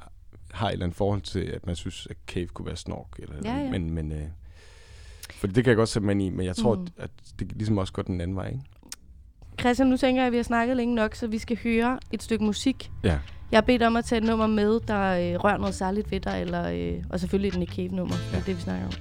har 0.51 0.69
et 0.69 0.73
eller 0.73 0.85
andet 0.87 0.97
forhold 0.97 1.21
til, 1.21 1.41
at 1.41 1.67
man 1.67 1.77
synes, 1.77 2.07
at 2.11 2.17
Cave 2.27 2.47
kunne 2.47 2.67
være 2.67 2.77
snork. 2.77 3.19
Eller, 3.19 3.37
Ja, 3.45 3.57
ja. 3.57 3.71
Men, 3.71 3.91
men, 3.91 4.13
øh, 4.13 4.29
for 5.31 5.47
det 5.47 5.65
kan 5.65 5.67
jeg 5.71 5.77
godt 5.77 5.89
sætte 5.89 6.07
mig 6.07 6.13
ind 6.13 6.23
i, 6.23 6.29
men 6.31 6.47
jeg 6.47 6.57
tror, 6.57 6.75
Mm. 6.77 6.87
at 6.97 7.11
det 7.39 7.53
ligesom 7.53 7.79
også 7.79 7.93
går 7.93 8.03
den 8.03 8.21
anden 8.21 8.37
vej, 8.37 8.47
ikke? 8.49 8.61
Christian, 9.61 9.89
nu 9.89 9.97
tænker 9.97 10.23
jeg, 10.23 10.27
at 10.27 10.33
vi 10.33 10.37
har 10.37 10.45
snakket 10.45 10.77
længe 10.77 10.95
nok, 10.95 11.15
så 11.15 11.27
vi 11.27 11.39
skal 11.39 11.59
høre 11.65 11.99
et 12.13 12.23
stykke 12.23 12.45
musik. 12.45 12.91
Ja. 13.05 13.19
Jeg 13.51 13.57
har 13.57 13.63
bedt 13.63 13.83
om 13.83 13.97
at 13.97 14.05
tage 14.05 14.19
et 14.19 14.25
nummer 14.25 14.47
med, 14.47 14.81
der 14.89 15.35
øh, 15.35 15.45
rører 15.45 15.59
noget 15.59 15.75
særligt 15.75 16.11
ved 16.11 16.21
dig, 16.21 16.41
eller, 16.41 16.69
øh, 16.71 17.03
og 17.11 17.21
selvfølgelig 17.21 17.49
et 17.49 17.59
Nick 17.59 17.75
Cave-nummer, 17.75 18.15
ja. 18.33 18.37
det 18.37 18.43
er 18.43 18.47
det, 18.47 18.57
vi 18.57 18.61
snakker 18.61 18.87
om. 18.87 18.93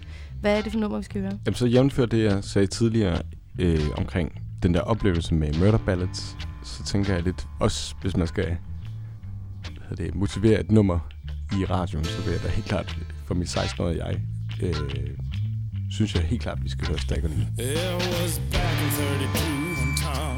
Hvad 0.42 0.58
er 0.58 0.62
det 0.62 0.72
for 0.72 0.80
nummer, 0.80 0.98
vi 0.98 1.04
skal 1.04 1.22
høre? 1.22 1.32
Jamen, 1.46 1.56
så 1.56 1.66
jævnført 1.66 2.12
det, 2.12 2.24
jeg 2.24 2.44
sagde 2.44 2.68
tidligere 2.68 3.18
øh, 3.60 3.80
omkring 3.98 4.42
den 4.64 4.74
der 4.74 4.82
oplevelse 4.82 5.34
med 5.34 5.54
Murder 5.60 5.78
Ballads, 5.78 6.38
så 6.64 6.84
tænker 6.84 7.14
jeg 7.14 7.24
lidt, 7.24 7.48
også 7.60 7.96
hvis 8.02 8.18
man 8.18 8.28
skal 8.28 8.58
hvad 9.88 10.06
det, 10.06 10.16
motivere 10.16 10.60
et 10.60 10.72
nummer 10.72 11.00
i 11.60 11.66
radioen, 11.66 12.06
så 12.06 12.22
vil 12.22 12.32
jeg 12.32 12.44
da 12.44 12.48
helt 12.48 12.68
klart, 12.68 12.98
for 13.26 13.34
mit 13.34 13.58
16-årige 13.58 14.06
jeg, 14.06 14.22
øh, 14.62 14.76
synes 15.92 16.16
jeg 16.16 16.24
helt 16.24 16.42
klart, 16.42 16.58
at 16.58 16.64
vi 16.64 16.70
skal 16.70 16.88
høre 16.88 16.98
Stagger 16.98 17.28
Lee. 17.28 17.48
It 17.60 17.94
was 17.94 18.42
back 18.52 18.82
in 18.84 18.90
32 18.90 19.34
when 19.34 19.63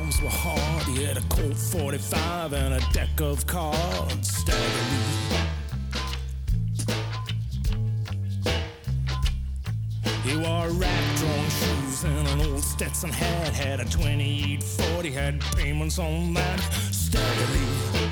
times 0.05 0.21
were 0.21 0.29
hard. 0.29 0.83
He 0.83 1.03
had 1.03 1.17
a 1.17 1.21
Colt 1.21 1.57
45 1.57 2.53
and 2.53 2.75
a 2.75 2.79
deck 2.91 3.19
of 3.21 3.45
cards. 3.47 4.37
Stagger 4.37 4.59
Lee. 4.59 5.39
He 10.23 10.37
wore 10.37 10.69
rag-drawn 10.69 11.49
shoes 11.49 12.03
and 12.03 12.27
an 12.27 12.41
old 12.47 12.63
Stetson 12.63 13.09
hat. 13.09 13.53
Had 13.53 13.79
a 13.79 13.85
2840, 13.85 15.11
had 15.11 15.41
payments 15.55 15.97
on 15.97 16.33
that. 16.35 16.59
Stagger 16.91 17.53
Lee. 17.53 18.11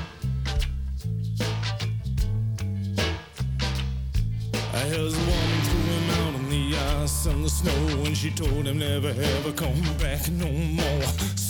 His 4.88 5.16
woman 5.16 5.60
threw 5.62 5.80
him 5.80 6.10
out 6.10 6.34
on 6.34 6.50
the 6.50 6.76
ice 7.02 7.26
and 7.26 7.44
the 7.44 7.48
snow, 7.48 8.04
and 8.04 8.16
she 8.16 8.30
told 8.30 8.66
him 8.66 8.78
never 8.78 9.08
ever 9.08 9.52
come 9.52 9.80
back 9.98 10.30
no 10.30 10.50
more. 10.52 11.43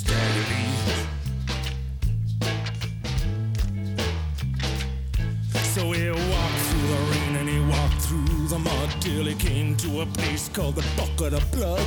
So 5.75 5.91
he 5.91 6.09
walked 6.09 6.61
through 6.69 6.89
the 6.89 7.01
rain 7.11 7.37
and 7.37 7.49
he 7.49 7.59
walked 7.59 8.01
through 8.03 8.47
the 8.47 8.59
mud 8.61 8.91
till 9.01 9.25
he 9.25 9.35
came 9.35 9.77
to 9.79 10.03
a 10.03 10.07
place 10.07 10.49
called 10.49 10.77
the 10.77 10.87
Bucket 10.97 11.33
of 11.33 11.51
Blood. 11.51 11.81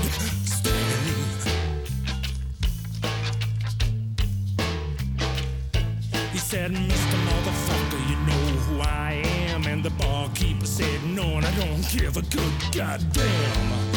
He 6.34 6.38
said, 6.38 6.72
Mr. 6.72 7.18
Motherfucker, 7.30 8.02
you 8.10 8.18
know 8.28 8.60
who 8.66 8.82
I 8.82 9.24
am. 9.48 9.64
And 9.64 9.82
the 9.82 9.92
barkeeper 9.92 10.66
said, 10.66 11.02
No, 11.06 11.24
and 11.38 11.46
I 11.46 11.52
don't 11.56 11.90
give 11.90 12.18
a 12.18 12.22
good 12.24 12.54
goddamn. 12.74 13.94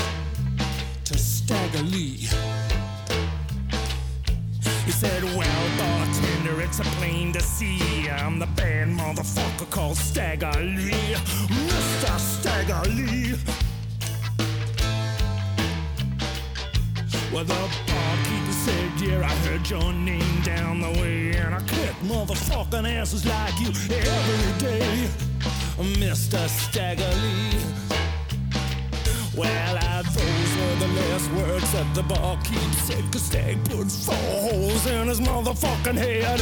To 1.07 1.19
Stagger 1.19 1.83
Lee. 1.83 2.29
He 4.91 4.97
said, 4.97 5.23
Well, 5.23 5.79
bartender, 5.79 6.61
it's 6.63 6.81
a 6.81 6.83
plain 6.99 7.33
to 7.35 7.41
see. 7.41 8.11
I'm 8.11 8.41
the 8.41 8.47
bad 8.57 8.89
motherfucker 8.89 9.71
called 9.71 9.97
Stagger 9.97 10.51
Lee. 10.59 11.15
Mr. 11.69 12.19
Stagger 12.19 12.91
Lee. 12.91 13.39
Well, 17.33 17.45
the 17.45 17.55
barkeeper 17.87 18.53
said, 18.65 19.01
Yeah, 19.01 19.21
I 19.21 19.33
heard 19.47 19.71
your 19.71 19.93
name 19.93 20.43
down 20.43 20.81
the 20.81 20.91
way, 21.01 21.37
and 21.37 21.55
I 21.55 21.61
kick 21.69 21.95
motherfucking 22.03 22.93
asses 22.93 23.25
like 23.25 23.61
you 23.61 23.69
every 23.69 24.59
day, 24.59 25.09
Mr. 25.79 26.49
Stagger 26.49 27.15
Lee. 27.23 27.90
Well, 29.37 29.79
I, 29.79 30.03
those 30.03 30.57
were 30.57 30.87
the 30.87 30.93
last 31.01 31.31
words 31.33 31.73
that 31.73 31.95
the 31.95 32.03
barkeep 32.03 32.75
said, 32.75 33.05
cause 33.13 33.23
Stag 33.23 33.63
put 33.65 33.91
four 33.91 34.15
holes 34.15 34.87
in 34.87 35.07
his 35.07 35.21
motherfucking 35.21 35.97
head. 35.97 36.41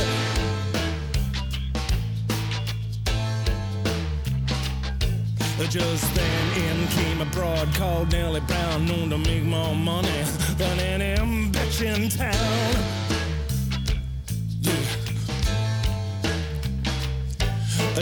Just 5.70 6.14
then 6.14 6.62
in 6.62 6.88
came 6.88 7.20
a 7.20 7.26
broad 7.26 7.74
called 7.74 8.10
Nellie 8.10 8.40
Brown, 8.40 8.86
known 8.86 9.10
to 9.10 9.18
make 9.18 9.42
more 9.42 9.74
money 9.74 10.24
than 10.56 10.80
any 10.80 11.50
bitch 11.50 11.82
in 11.82 12.08
town. 12.08 13.07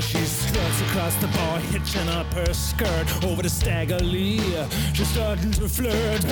She 0.00 0.18
struts 0.24 0.80
across 0.82 1.14
the 1.16 1.26
bar, 1.28 1.58
hitching 1.58 2.06
up 2.10 2.26
her 2.34 2.52
skirt 2.52 3.24
over 3.24 3.42
to 3.42 3.48
Stagger. 3.48 3.98
She's 3.98 5.08
starting 5.08 5.50
to 5.52 5.68
flirt. 5.68 6.22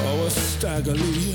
Oh, 0.00 0.28
Stagger 0.28 0.92
Lee. 0.92 1.34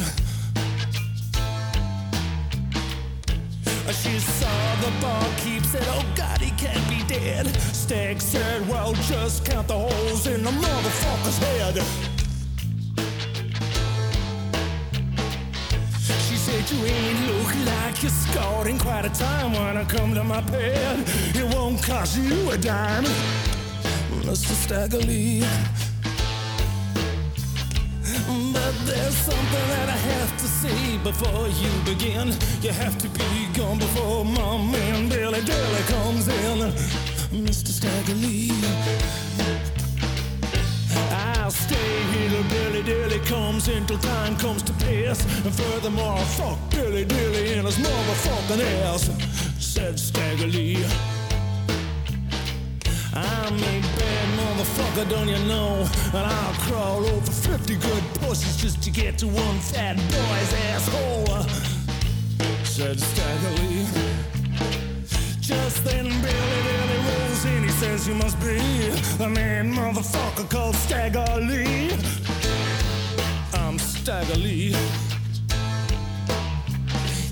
Uh, 3.66 3.91
She 3.91 4.20
saw 4.20 4.76
the 4.82 4.91
barkeep, 5.02 5.66
said, 5.66 5.84
Oh 5.88 6.06
God, 6.16 6.39
he 6.39 6.52
can't 6.52 6.88
be 6.88 7.04
dead. 7.08 7.47
Stag 7.74 8.22
said, 8.22 8.68
Well, 8.70 8.93
just 8.93 9.43
count 9.43 9.68
the 9.68 9.80
holes 9.80 10.28
in 10.28 10.43
the 10.43 10.52
motherfucker's 10.52 11.39
head. 11.39 12.18
Said, 16.62 16.78
You 16.78 16.86
ain't 16.86 17.28
look 17.28 17.55
like 17.66 18.03
you 18.03 18.10
scored 18.10 18.68
in 18.68 18.78
quite 18.78 19.05
a 19.05 19.10
time 19.10 19.53
when 19.53 19.78
I 19.78 19.84
come 19.86 20.14
to 20.16 20.24
my 20.24 20.41
bed. 20.41 21.03
It 21.36 21.53
won't 21.53 21.82
cost 21.84 22.18
you 22.18 22.49
a 22.51 22.57
dime, 22.57 23.05
Mr. 24.24 24.53
Stagger 24.53 24.97
Lee. 24.97 25.41
But 28.53 28.76
there's 28.86 29.16
something 29.16 29.68
that 29.74 29.89
I 29.89 29.99
have 30.14 30.38
to 30.38 30.47
say 30.47 30.97
before 31.03 31.47
you 31.47 31.72
begin. 31.86 32.34
You 32.62 32.72
have 32.72 32.97
to 32.99 33.07
be 33.10 33.47
gone 33.53 33.80
before 33.80 34.26
my 34.26 34.57
man 34.57 35.10
Billy 35.10 35.41
Dilly 35.41 35.84
comes 35.88 36.28
in. 36.28 36.72
Mr. 37.45 37.70
Stagger 37.70 38.16
Lee. 38.16 39.28
I'll 41.50 41.56
stay 41.56 42.04
here 42.14 42.30
till 42.30 42.43
Billy 42.43 42.84
Dilly 42.84 43.18
comes 43.26 43.70
in 43.70 43.84
till 43.88 43.97
time 43.97 44.36
comes 44.38 44.62
to 44.62 44.74
pass. 44.74 45.26
And 45.43 45.52
furthermore, 45.52 46.14
I 46.14 46.24
fuck 46.24 46.60
Billy 46.70 47.06
Dilly 47.06 47.54
in 47.54 47.66
his 47.66 47.78
motherfucking 47.78 48.62
ass, 48.84 49.10
said 49.58 49.97
Stagger 49.97 50.45
Lee. 50.45 50.86
I'm 53.16 53.56
a 53.56 53.82
bad 53.97 54.28
motherfucker, 54.38 55.10
don't 55.10 55.28
you 55.28 55.39
know? 55.47 55.89
And 56.14 56.28
I'll 56.28 56.54
crawl 56.68 57.04
over 57.04 57.32
50 57.32 57.78
good 57.78 58.04
pussies 58.22 58.58
just 58.58 58.84
to 58.84 58.91
get 58.91 59.18
to 59.18 59.26
one 59.26 59.58
fat 59.58 59.97
boy's 59.97 60.54
asshole, 60.70 61.41
said 62.64 63.00
Stagger 63.00 63.64
Lee. 63.64 64.09
Just 65.50 65.84
then 65.84 66.06
Billy 66.06 66.22
Dilly 66.22 66.97
rolls 67.08 67.45
in, 67.45 67.64
he 67.64 67.70
says 67.70 68.08
you 68.08 68.14
must 68.14 68.39
be 68.39 68.60
the 69.18 69.28
man 69.28 69.74
motherfucker 69.74 70.47
called 70.47 70.76
Stagger 70.76 71.26
Lee. 71.41 71.89
I'm 73.56 73.80
Stagger 73.80 74.36
Lee. 74.36 74.76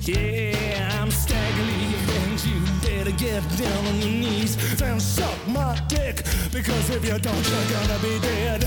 Yeah, 0.02 1.00
I'm 1.00 1.12
Stagger 1.12 1.62
Lee, 1.62 1.94
and 2.24 2.44
you 2.44 2.60
better 2.82 3.12
get 3.12 3.44
down 3.56 3.86
on 3.86 3.96
your 4.02 4.10
knees 4.10 4.82
and 4.82 5.00
suck 5.00 5.38
my 5.48 5.80
dick, 5.88 6.24
because 6.52 6.90
if 6.90 7.06
you 7.06 7.20
don't, 7.20 7.50
you're 7.52 7.70
gonna 7.70 8.00
be 8.00 8.18
dead. 8.20 8.64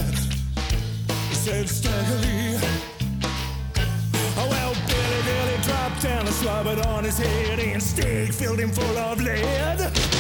Said 1.33 1.69
Stagger 1.69 2.19
Lee. 2.19 2.57
Oh, 4.39 4.47
well, 4.49 4.70
Billy 4.70 4.70
Dropped 5.91 6.03
down 6.05 6.27
and 6.27 6.35
slobbered 6.37 6.87
on 6.87 7.03
his 7.03 7.19
head, 7.19 7.59
and 7.59 7.83
Stig 7.83 8.33
filled 8.33 8.61
him 8.61 8.71
full 8.71 8.97
of 8.97 9.21
lead. 9.21 10.20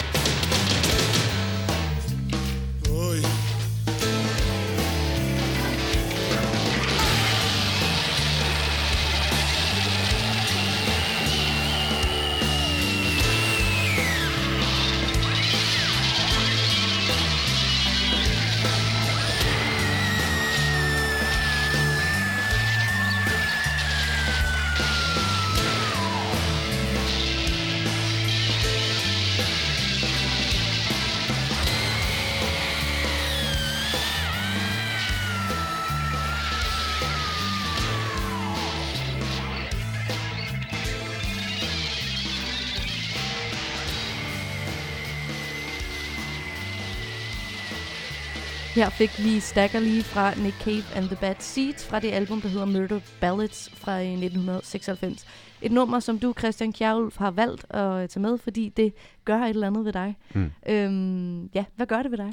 Her 48.80 48.90
fik 48.90 49.24
vi 49.24 49.40
Stagger 49.40 49.80
lige 49.80 50.02
fra 50.02 50.34
Nick 50.34 50.56
Cave 50.62 50.96
and 50.96 51.04
the 51.04 51.16
Bad 51.20 51.34
Seeds 51.38 51.86
fra 51.86 52.00
det 52.00 52.10
album, 52.12 52.40
der 52.40 52.48
hedder 52.48 52.66
Murder 52.66 53.00
Ballads 53.20 53.70
fra 53.74 54.00
øh, 54.00 54.06
1996. 54.06 55.26
Et 55.62 55.72
nummer, 55.72 56.00
som 56.00 56.18
du, 56.18 56.34
Christian 56.38 56.72
Kjærulf, 56.72 57.16
har 57.16 57.30
valgt 57.30 57.74
at 57.74 58.10
tage 58.10 58.20
med, 58.20 58.38
fordi 58.38 58.68
det 58.68 58.94
gør 59.24 59.38
et 59.38 59.48
eller 59.48 59.66
andet 59.66 59.84
ved 59.84 59.92
dig. 59.92 60.16
Mm. 60.34 60.50
Øhm, 60.68 61.46
ja, 61.46 61.64
hvad 61.76 61.86
gør 61.86 62.02
det 62.02 62.10
ved 62.10 62.18
dig? 62.18 62.32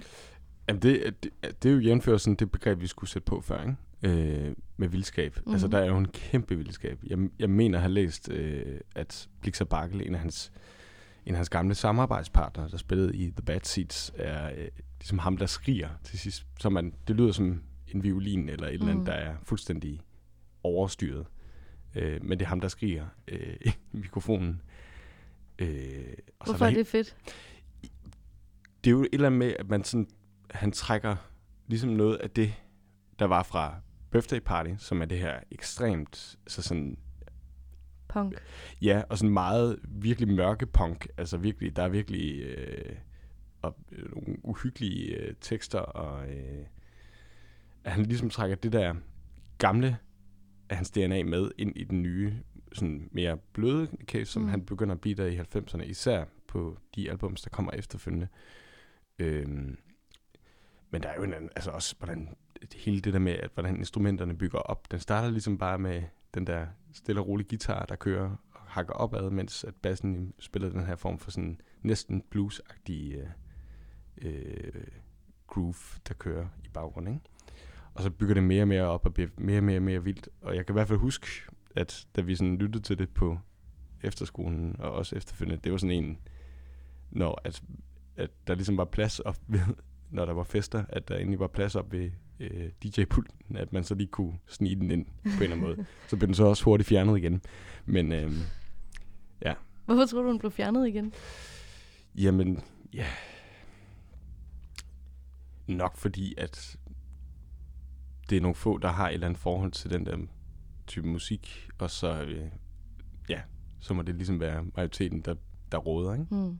Jamen 0.67 0.81
det, 0.81 1.15
det, 1.23 1.31
det 1.63 1.69
er 1.69 1.73
jo 1.73 1.79
jævnført 1.79 2.21
sådan 2.21 2.35
det 2.35 2.51
begreb, 2.51 2.81
vi 2.81 2.87
skulle 2.87 3.09
sætte 3.09 3.25
på 3.25 3.41
før, 3.41 3.61
ikke? 3.61 3.75
Øh, 4.03 4.55
med 4.77 4.87
vildskab. 4.87 5.35
Mm-hmm. 5.35 5.53
Altså, 5.53 5.67
der 5.67 5.77
er 5.77 5.85
jo 5.85 5.97
en 5.97 6.07
kæmpe 6.07 6.55
vildskab. 6.55 6.99
Jeg, 7.07 7.17
jeg 7.39 7.49
mener 7.49 7.77
at 7.77 7.81
have 7.81 7.93
læst, 7.93 8.31
øh, 8.31 8.79
at 8.95 9.27
Blixer 9.41 9.65
Bakkel, 9.65 10.07
en 10.07 10.13
af 10.13 10.19
hans, 10.19 10.51
en 11.25 11.33
af 11.33 11.37
hans 11.37 11.49
gamle 11.49 11.75
samarbejdspartnere, 11.75 12.69
der 12.69 12.77
spillede 12.77 13.15
i 13.15 13.31
The 13.31 13.41
Bad 13.45 13.61
Seeds, 13.63 14.11
er 14.15 14.49
øh, 14.57 14.67
ligesom 14.99 15.19
ham, 15.19 15.37
der 15.37 15.45
skriger 15.45 15.89
til 16.03 16.19
sidst. 16.19 16.45
Så 16.59 16.69
man, 16.69 16.93
det 17.07 17.15
lyder 17.15 17.31
som 17.31 17.63
en 17.87 18.03
violin 18.03 18.49
eller 18.49 18.67
et 18.67 18.73
eller 18.73 18.85
andet, 18.85 18.97
Mm. 18.99 19.05
der 19.05 19.13
er 19.13 19.35
fuldstændig 19.43 20.01
overstyret. 20.63 21.25
Øh, 21.95 22.23
men 22.23 22.39
det 22.39 22.45
er 22.45 22.49
ham, 22.49 22.59
der 22.61 22.67
skriger 22.67 23.05
øh, 23.27 23.55
i 23.93 23.97
mikrofonen. 23.97 24.61
Øh, 25.59 26.13
og 26.39 26.47
så 26.47 26.51
Hvorfor 26.53 26.65
er 26.65 26.69
helt- 26.69 26.77
det 26.79 26.87
fedt? 26.87 27.17
det 28.83 28.89
er 28.89 28.91
jo 28.91 29.01
et 29.01 29.09
eller 29.13 29.27
andet 29.27 29.39
med, 29.39 29.53
at 29.59 29.69
man 29.69 29.83
sådan, 29.83 30.07
han 30.51 30.71
trækker 30.71 31.15
ligesom 31.67 31.89
noget 31.89 32.15
af 32.17 32.29
det, 32.29 32.53
der 33.19 33.25
var 33.25 33.43
fra 33.43 33.75
Birthday 34.11 34.39
Party, 34.39 34.69
som 34.77 35.01
er 35.01 35.05
det 35.05 35.19
her 35.19 35.39
ekstremt, 35.51 36.35
altså 36.45 36.61
sådan, 36.61 36.97
Punk. 38.07 38.35
ja, 38.81 39.01
og 39.09 39.17
sådan 39.17 39.33
meget 39.33 39.79
virkelig 39.83 40.35
mørke 40.35 40.65
punk, 40.65 41.07
altså 41.17 41.37
virkelig, 41.37 41.75
der 41.75 41.83
er 41.83 41.89
virkelig 41.89 42.41
øh, 42.41 42.95
og, 43.61 43.75
øh, 43.91 44.11
nogle 44.11 44.45
uhyggelige 44.45 45.15
øh, 45.15 45.35
tekster, 45.41 45.79
og 45.79 46.29
øh, 46.29 46.65
at 47.83 47.91
han 47.91 48.05
ligesom 48.05 48.29
trækker 48.29 48.55
det 48.55 48.73
der 48.73 48.95
gamle 49.57 49.97
af 50.69 50.75
hans 50.75 50.91
DNA 50.91 51.23
med 51.23 51.51
ind 51.57 51.77
i 51.77 51.83
den 51.83 52.03
nye, 52.03 52.33
sådan 52.73 53.09
mere 53.11 53.37
bløde 53.53 53.87
case, 54.05 54.25
som 54.31 54.41
Mm. 54.41 54.47
han 54.47 54.65
begynder 54.65 54.95
at 54.95 55.01
blive 55.01 55.15
der 55.15 55.25
i 55.25 55.37
90'erne, 55.37 55.81
især 55.83 56.25
på 56.47 56.77
de 56.95 57.09
albums, 57.11 57.41
der 57.41 57.49
kommer 57.49 57.71
efterfølgende. 57.71 58.27
Øhm, 59.19 59.77
men 60.91 61.03
der 61.03 61.09
er 61.09 61.15
jo 61.15 61.23
en 61.23 61.33
anden, 61.33 61.49
altså 61.55 61.71
også, 61.71 61.95
hvordan 61.97 62.35
hele 62.75 63.01
det 63.01 63.13
der 63.13 63.19
med, 63.19 63.33
at 63.33 63.49
hvordan 63.53 63.77
instrumenterne 63.77 64.37
bygger 64.37 64.59
op. 64.59 64.91
Den 64.91 64.99
starter 64.99 65.29
ligesom 65.29 65.57
bare 65.57 65.77
med 65.79 66.03
den 66.33 66.47
der 66.47 66.67
stille 66.93 67.21
og 67.21 67.27
rolige 67.27 67.47
guitar, 67.49 67.85
der 67.85 67.95
kører 67.95 68.35
og 68.53 68.61
hakker 68.61 68.93
opad, 68.93 69.29
mens 69.29 69.63
at 69.63 69.75
bassen 69.75 70.33
spiller 70.39 70.69
den 70.69 70.85
her 70.85 70.95
form 70.95 71.19
for 71.19 71.31
sådan 71.31 71.61
næsten 71.81 72.21
bluesagtig 72.29 73.15
øh, 73.15 73.27
øh, 74.21 74.83
groove, 75.47 75.99
der 76.07 76.13
kører 76.13 76.47
i 76.63 76.67
baggrunden. 76.73 77.13
Ikke? 77.13 77.25
Og 77.93 78.03
så 78.03 78.09
bygger 78.09 78.33
det 78.33 78.43
mere 78.43 78.61
og 78.61 78.67
mere 78.67 78.83
op 78.83 79.05
og 79.05 79.13
bliver 79.13 79.29
mere 79.37 79.57
og 79.57 79.63
mere 79.63 79.77
og 79.77 79.83
mere 79.83 80.03
vildt. 80.03 80.29
Og 80.41 80.55
jeg 80.55 80.65
kan 80.65 80.73
i 80.73 80.77
hvert 80.77 80.87
fald 80.87 80.99
huske, 80.99 81.27
at 81.75 82.07
da 82.15 82.21
vi 82.21 82.35
sådan 82.35 82.57
lyttede 82.57 82.83
til 82.83 82.99
det 82.99 83.09
på 83.09 83.39
efterskolen, 84.03 84.75
og 84.79 84.91
også 84.91 85.15
efterfølgende, 85.15 85.61
det 85.63 85.71
var 85.71 85.77
sådan 85.77 86.03
en, 86.03 86.17
når 87.11 87.41
at, 87.43 87.63
at 88.15 88.29
der 88.47 88.55
ligesom 88.55 88.77
var 88.77 88.85
plads 88.85 89.19
op 89.19 89.37
ved, 89.47 89.59
når 90.11 90.25
der 90.25 90.33
var 90.33 90.43
fester, 90.43 90.85
at 90.89 91.07
der 91.07 91.15
egentlig 91.15 91.39
var 91.39 91.47
plads 91.47 91.75
op 91.75 91.91
ved 91.91 92.11
øh, 92.39 92.69
DJ-pulten, 92.83 93.57
at 93.57 93.73
man 93.73 93.83
så 93.83 93.95
lige 93.95 94.07
kunne 94.07 94.33
snige 94.47 94.75
den 94.75 94.91
ind 94.91 95.05
på 95.05 95.11
en 95.23 95.31
eller 95.43 95.55
anden 95.55 95.67
måde. 95.67 95.85
Så 96.07 96.17
blev 96.17 96.27
den 96.27 96.35
så 96.35 96.45
også 96.45 96.63
hurtigt 96.63 96.89
fjernet 96.89 97.17
igen. 97.17 97.41
Men 97.85 98.11
øh, 98.11 98.31
Hvorfor 99.87 100.05
tror 100.05 100.21
du, 100.21 100.29
den 100.29 100.39
blev 100.39 100.51
fjernet 100.51 100.87
igen? 100.87 101.13
Jamen, 102.15 102.59
ja. 102.93 103.05
Nok 105.67 105.97
fordi, 105.97 106.33
at 106.37 106.77
det 108.29 108.37
er 108.37 108.41
nogle 108.41 108.55
få, 108.55 108.77
der 108.77 108.87
har 108.87 109.09
et 109.09 109.13
eller 109.13 109.27
andet 109.27 109.39
forhold 109.39 109.71
til 109.71 109.89
den 109.89 110.05
der 110.05 110.17
type 110.87 111.07
musik, 111.07 111.69
og 111.79 111.89
så, 111.89 112.21
øh, 112.21 112.45
ja, 113.29 113.41
så 113.79 113.93
må 113.93 114.01
det 114.01 114.15
ligesom 114.15 114.39
være 114.39 114.65
majoriteten, 114.75 115.21
der, 115.21 115.35
der 115.71 115.77
råder, 115.77 116.13
ikke? 116.13 116.25
Hmm. 116.29 116.59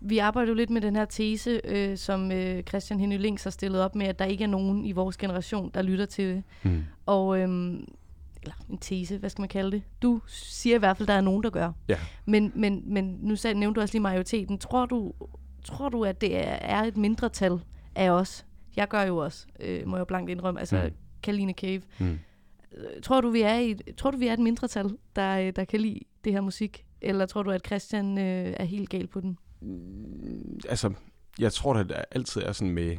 Vi 0.00 0.18
arbejder 0.18 0.48
jo 0.48 0.54
lidt 0.54 0.70
med 0.70 0.80
den 0.80 0.96
her 0.96 1.04
tese, 1.04 1.60
øh, 1.64 1.96
som 1.98 2.32
øh, 2.32 2.62
Christian 2.62 3.00
Henny 3.00 3.18
Links 3.18 3.44
har 3.44 3.50
stillet 3.50 3.80
op 3.80 3.94
med, 3.94 4.06
at 4.06 4.18
der 4.18 4.24
ikke 4.24 4.44
er 4.44 4.48
nogen 4.48 4.84
i 4.84 4.92
vores 4.92 5.16
generation, 5.16 5.70
der 5.74 5.82
lytter 5.82 6.06
til 6.06 6.28
det. 6.28 6.42
Mm. 6.62 6.84
Og, 7.06 7.40
øhm, 7.40 7.86
eller 8.42 8.54
en 8.70 8.78
tese, 8.78 9.18
hvad 9.18 9.30
skal 9.30 9.42
man 9.42 9.48
kalde 9.48 9.70
det? 9.70 9.82
Du 10.02 10.20
siger 10.26 10.76
i 10.76 10.78
hvert 10.78 10.96
fald, 10.96 11.08
at 11.08 11.12
der 11.12 11.18
er 11.18 11.20
nogen, 11.20 11.42
der 11.42 11.50
gør. 11.50 11.72
Ja. 11.88 11.98
Men, 12.26 12.52
men, 12.54 12.82
men 12.86 13.18
nu 13.20 13.36
sagde, 13.36 13.60
nævnte 13.60 13.78
du 13.78 13.82
også 13.82 13.94
lige 13.94 14.02
majoriteten. 14.02 14.58
Tror 14.58 14.86
du, 14.86 15.12
tror 15.64 15.88
du, 15.88 16.04
at 16.04 16.20
det 16.20 16.36
er, 16.36 16.52
er 16.52 16.82
et 16.82 16.96
mindretal 16.96 17.60
af 17.94 18.10
os? 18.10 18.46
Jeg 18.76 18.88
gør 18.88 19.02
jo 19.02 19.16
også, 19.16 19.46
øh, 19.60 19.88
må 19.88 19.96
jeg 19.96 20.06
blankt 20.06 20.30
indrømme. 20.30 20.60
Altså, 20.60 20.82
Mm. 20.84 20.94
Kaline 21.22 21.52
Cave. 21.52 21.82
Mm. 22.00 22.18
Øh, 22.76 23.02
Tror 23.02 23.20
du, 23.20 23.30
vi 23.30 23.40
er, 23.42 23.54
i, 23.54 23.70
et- 23.70 23.82
tror 23.96 24.10
du, 24.10 24.16
vi 24.16 24.26
er 24.26 24.32
et 24.32 24.38
mindretal, 24.38 24.96
der, 25.16 25.38
øh, 25.38 25.52
der 25.56 25.64
kan 25.64 25.80
lide 25.80 26.00
det 26.24 26.32
her 26.32 26.40
musik? 26.40 26.84
Eller 27.00 27.26
tror 27.26 27.42
du, 27.42 27.50
at 27.50 27.66
Christian 27.66 28.18
øh, 28.18 28.54
er 28.56 28.64
helt 28.64 28.88
gal 28.90 29.06
på 29.06 29.20
den? 29.20 29.38
Mm, 29.60 30.58
Altså, 30.68 30.92
jeg 31.38 31.52
tror, 31.52 31.74
at 31.74 31.88
der 31.88 32.04
altid 32.10 32.42
er 32.42 32.52
sådan 32.52 32.74
med 32.74 32.96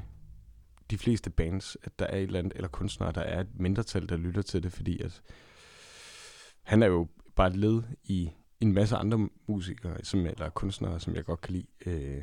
de 0.91 0.97
fleste 0.97 1.29
bands, 1.29 1.77
at 1.83 1.99
der 1.99 2.05
er 2.05 2.17
et 2.17 2.23
eller 2.23 2.39
andet, 2.39 2.53
eller 2.55 2.67
kunstnere, 2.67 3.11
der 3.11 3.21
er 3.21 3.39
et 3.41 3.59
mindretal, 3.59 4.09
der 4.09 4.17
lytter 4.17 4.41
til 4.41 4.63
det, 4.63 4.71
fordi 4.73 5.01
at 5.01 5.21
han 6.63 6.83
er 6.83 6.87
jo 6.87 7.07
bare 7.35 7.47
et 7.47 7.55
led 7.55 7.81
i 8.03 8.29
en 8.61 8.73
masse 8.73 8.95
andre 8.95 9.29
musikere, 9.47 10.03
som, 10.03 10.19
eller 10.25 10.49
kunstnere, 10.49 10.99
som 10.99 11.15
jeg 11.15 11.25
godt 11.25 11.41
kan 11.41 11.53
lide. 11.53 11.65
Øh, 11.85 12.21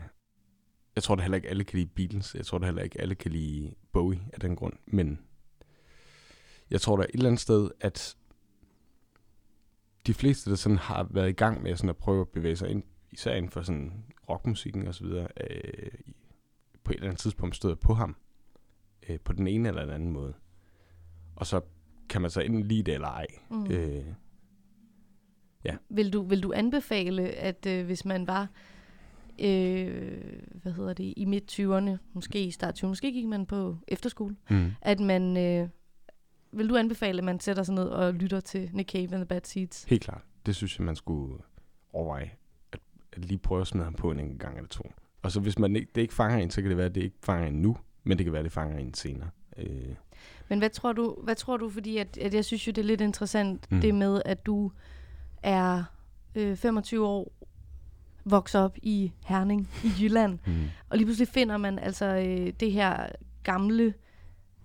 jeg 0.95 1.03
tror 1.03 1.15
da 1.15 1.23
heller 1.23 1.37
ikke, 1.37 1.49
alle 1.49 1.65
kan 1.65 1.79
lide 1.79 1.91
Beatles. 1.95 2.35
Jeg 2.35 2.47
tror 2.47 2.59
da 2.59 2.67
heller 2.67 2.83
ikke, 2.83 3.01
alle 3.01 3.15
kan 3.15 3.33
lide 3.33 3.75
Bowie 3.93 4.21
af 4.33 4.41
den 4.41 4.57
grund. 4.57 4.73
Men 4.87 5.21
jeg 6.71 6.81
tror 6.81 6.97
da 6.97 7.03
et 7.03 7.11
eller 7.15 7.27
andet 7.29 7.41
sted, 7.41 7.71
at 7.81 8.17
de 10.07 10.15
fleste, 10.15 10.51
der 10.51 10.57
sådan 10.57 10.79
har 10.79 11.09
været 11.11 11.29
i 11.29 11.33
gang 11.33 11.63
med 11.63 11.77
sådan 11.77 11.91
at 11.91 11.97
prøve 11.97 12.21
at 12.21 12.29
bevæge 12.29 12.57
sig 12.57 12.71
ind, 12.71 12.83
især 13.13 13.35
inden 13.35 13.51
for 13.51 13.63
sådan 13.63 14.05
rockmusikken 14.29 14.89
og 14.89 14.95
så 14.95 15.05
videre, 15.05 15.29
øh, 15.51 15.91
på 16.85 16.93
et 16.93 16.97
eller 16.97 17.09
andet 17.09 17.21
tidspunkt 17.21 17.57
støder 17.57 17.75
på 17.75 17.95
ham, 17.95 18.17
øh, 19.09 19.21
på 19.21 19.33
den 19.33 19.47
ene 19.47 19.69
eller 19.69 19.83
den 19.83 19.95
anden 19.95 20.11
måde. 20.11 20.35
Og 21.37 21.47
så 21.47 21.61
kan 22.09 22.21
man 22.21 22.31
så 22.31 22.41
enten 22.41 22.63
lide 22.63 22.83
det 22.83 22.95
eller 22.95 23.09
ej. 23.09 23.27
Mm. 23.51 23.71
Øh, 23.71 24.05
Vil 25.89 26.13
du, 26.13 26.23
vil 26.23 26.43
du 26.43 26.53
anbefale, 26.53 27.23
at 27.23 27.67
øh, 27.67 27.87
hvis 27.87 28.05
man 28.05 28.27
var 28.27 28.49
øh, 29.41 30.23
hvad 30.63 30.73
hedder 30.73 30.93
det, 30.93 31.15
i 31.17 31.25
midt-20'erne, 31.25 31.97
måske 32.13 32.45
i 32.45 32.51
start 32.51 32.79
20'erne, 32.83 32.87
måske 32.87 33.13
gik 33.13 33.27
man 33.27 33.47
på 33.47 33.77
efterskole, 33.89 34.37
mm. 34.51 34.71
at 34.83 35.01
man, 35.01 35.37
øh, 35.37 35.69
vil 36.53 36.69
du 36.69 36.77
anbefale, 36.77 37.19
at 37.19 37.25
man 37.25 37.41
sætter 37.41 37.63
sig 37.63 37.75
ned 37.75 37.85
og 37.85 38.15
lytter 38.15 38.41
til 38.41 38.71
Nick 38.73 38.91
Cave 38.91 39.03
and 39.05 39.15
the 39.15 39.25
Bad 39.25 39.41
Seeds? 39.45 39.85
Helt 39.85 40.03
klart. 40.03 40.23
Det 40.47 40.57
synes 40.57 40.79
jeg, 40.79 40.85
man 40.87 40.97
skulle 40.97 41.35
overveje. 41.93 42.31
At, 42.73 42.81
at 43.13 43.25
lige 43.25 43.39
prøve 43.39 43.61
at 43.61 43.67
smide 43.67 43.85
ham 43.85 43.95
på 43.95 44.11
en 44.11 44.21
enkelt 44.21 44.41
gang 44.41 44.57
eller 44.57 44.69
to. 44.69 44.91
Og 45.23 45.33
så 45.33 45.41
hvis 45.41 45.59
man 45.59 45.77
ikke, 45.77 45.89
det 45.95 46.01
ikke 46.01 46.15
fanger 46.15 46.39
en, 46.39 46.51
så 46.51 46.61
kan 46.63 46.69
det 46.71 46.77
være, 46.77 46.87
at 46.87 46.95
det 46.95 47.03
ikke 47.03 47.17
fanger 47.23 47.47
en 47.49 47.63
nu, 47.63 47.77
men 48.05 48.19
det 48.19 48.25
kan 48.27 48.33
være, 48.33 48.41
at 48.41 48.45
det 48.45 48.53
fanger 48.53 48.79
en 48.79 48.95
senere. 48.95 49.31
Øh, 49.57 49.95
Men 50.49 50.59
hvad 50.59 50.71
tror 50.71 50.93
du, 50.93 51.17
hvad 51.23 51.35
tror 51.35 51.57
du 51.57 51.71
fordi 51.71 51.97
at, 51.97 52.19
at 52.19 52.35
jeg 52.35 52.45
synes 52.45 52.67
jo, 52.67 52.73
det 52.73 52.79
er 52.83 52.87
lidt 52.87 53.01
interessant, 53.01 53.67
Mm. 53.71 53.75
mm. 53.77 53.81
det 53.81 53.95
med, 53.95 54.23
at 54.25 54.47
du 54.47 54.73
er 55.43 55.85
øh, 56.35 56.57
25 56.57 57.07
år, 57.07 57.33
vokser 58.25 58.61
op 58.61 58.77
i 58.83 59.13
Herning 59.25 59.69
i 59.85 59.91
Jylland, 60.01 60.39
mm. 60.47 60.53
og 60.91 60.97
lige 60.97 61.07
pludselig 61.07 61.29
finder 61.29 61.57
man 61.57 61.79
altså 61.79 62.07
øh, 62.07 62.53
det 62.61 62.73
her 62.73 63.07
gamle 63.43 63.95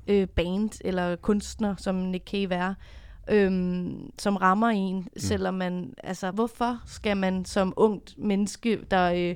øh, 0.07 0.27
band 0.27 0.69
eller 0.85 1.15
kunstner, 1.15 1.75
som 1.75 1.95
Nick 1.95 2.29
Cave 2.29 2.53
er, 2.53 2.73
øhm, 3.29 4.11
som 4.19 4.35
rammer 4.35 4.67
en, 4.67 4.95
mm. 4.95 5.07
selvom 5.17 5.53
man, 5.53 5.93
altså 6.03 6.31
hvorfor 6.31 6.81
skal 6.85 7.17
man 7.17 7.45
som 7.45 7.73
ungt 7.75 8.17
menneske, 8.17 8.81
der 8.91 9.11
øh, 9.11 9.35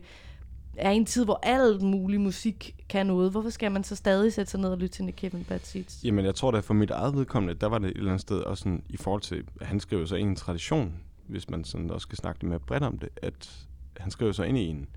er 0.78 0.92
i 0.92 0.96
en 0.96 1.06
tid, 1.06 1.26
hvor 1.26 1.40
alt 1.44 1.82
mulig 1.82 2.22
musik 2.22 2.76
kan 2.90 3.06
noget, 3.06 3.32
hvorfor 3.32 3.50
skal 3.50 3.72
man 3.72 3.84
så 3.84 3.96
stadig 3.96 4.34
sætte 4.34 4.52
sig 4.52 4.60
ned 4.60 4.70
og 4.70 4.78
lytte 4.78 4.96
til 4.96 5.06
Nick 5.06 5.20
Cave 5.20 5.34
and 5.34 5.46
Bad 5.46 5.60
Seeds? 5.60 6.04
Jamen, 6.04 6.26
jeg 6.26 6.36
tror 6.36 6.52
da 6.52 6.60
for 6.60 6.74
mit 6.74 6.92
eget 6.92 7.16
vedkommende, 7.16 7.54
der 7.54 7.68
var 7.68 7.78
det 7.78 7.90
et 7.90 7.98
eller 7.98 8.10
andet 8.10 8.22
sted 8.22 8.40
også 8.40 8.62
sådan, 8.62 8.84
i 8.90 8.98
forhold 8.98 9.22
til, 9.22 9.44
at 9.62 9.68
han 9.68 9.80
skrev 9.80 10.08
sig 10.08 10.20
ind 10.20 10.28
i 10.28 10.30
en 10.30 10.36
tradition, 10.36 10.94
hvis 11.28 11.50
man 11.50 11.64
sådan 11.64 11.92
også 11.92 12.06
skal 12.06 12.18
snakke 12.18 12.42
lidt 12.42 12.50
mere 12.50 12.60
bredt 12.60 12.84
om 12.84 12.98
det, 12.98 13.10
at 13.22 13.68
han 14.00 14.12
skrev 14.12 14.34
sig 14.34 14.48
ind 14.48 14.58
i 14.58 14.68
en, 14.68 14.88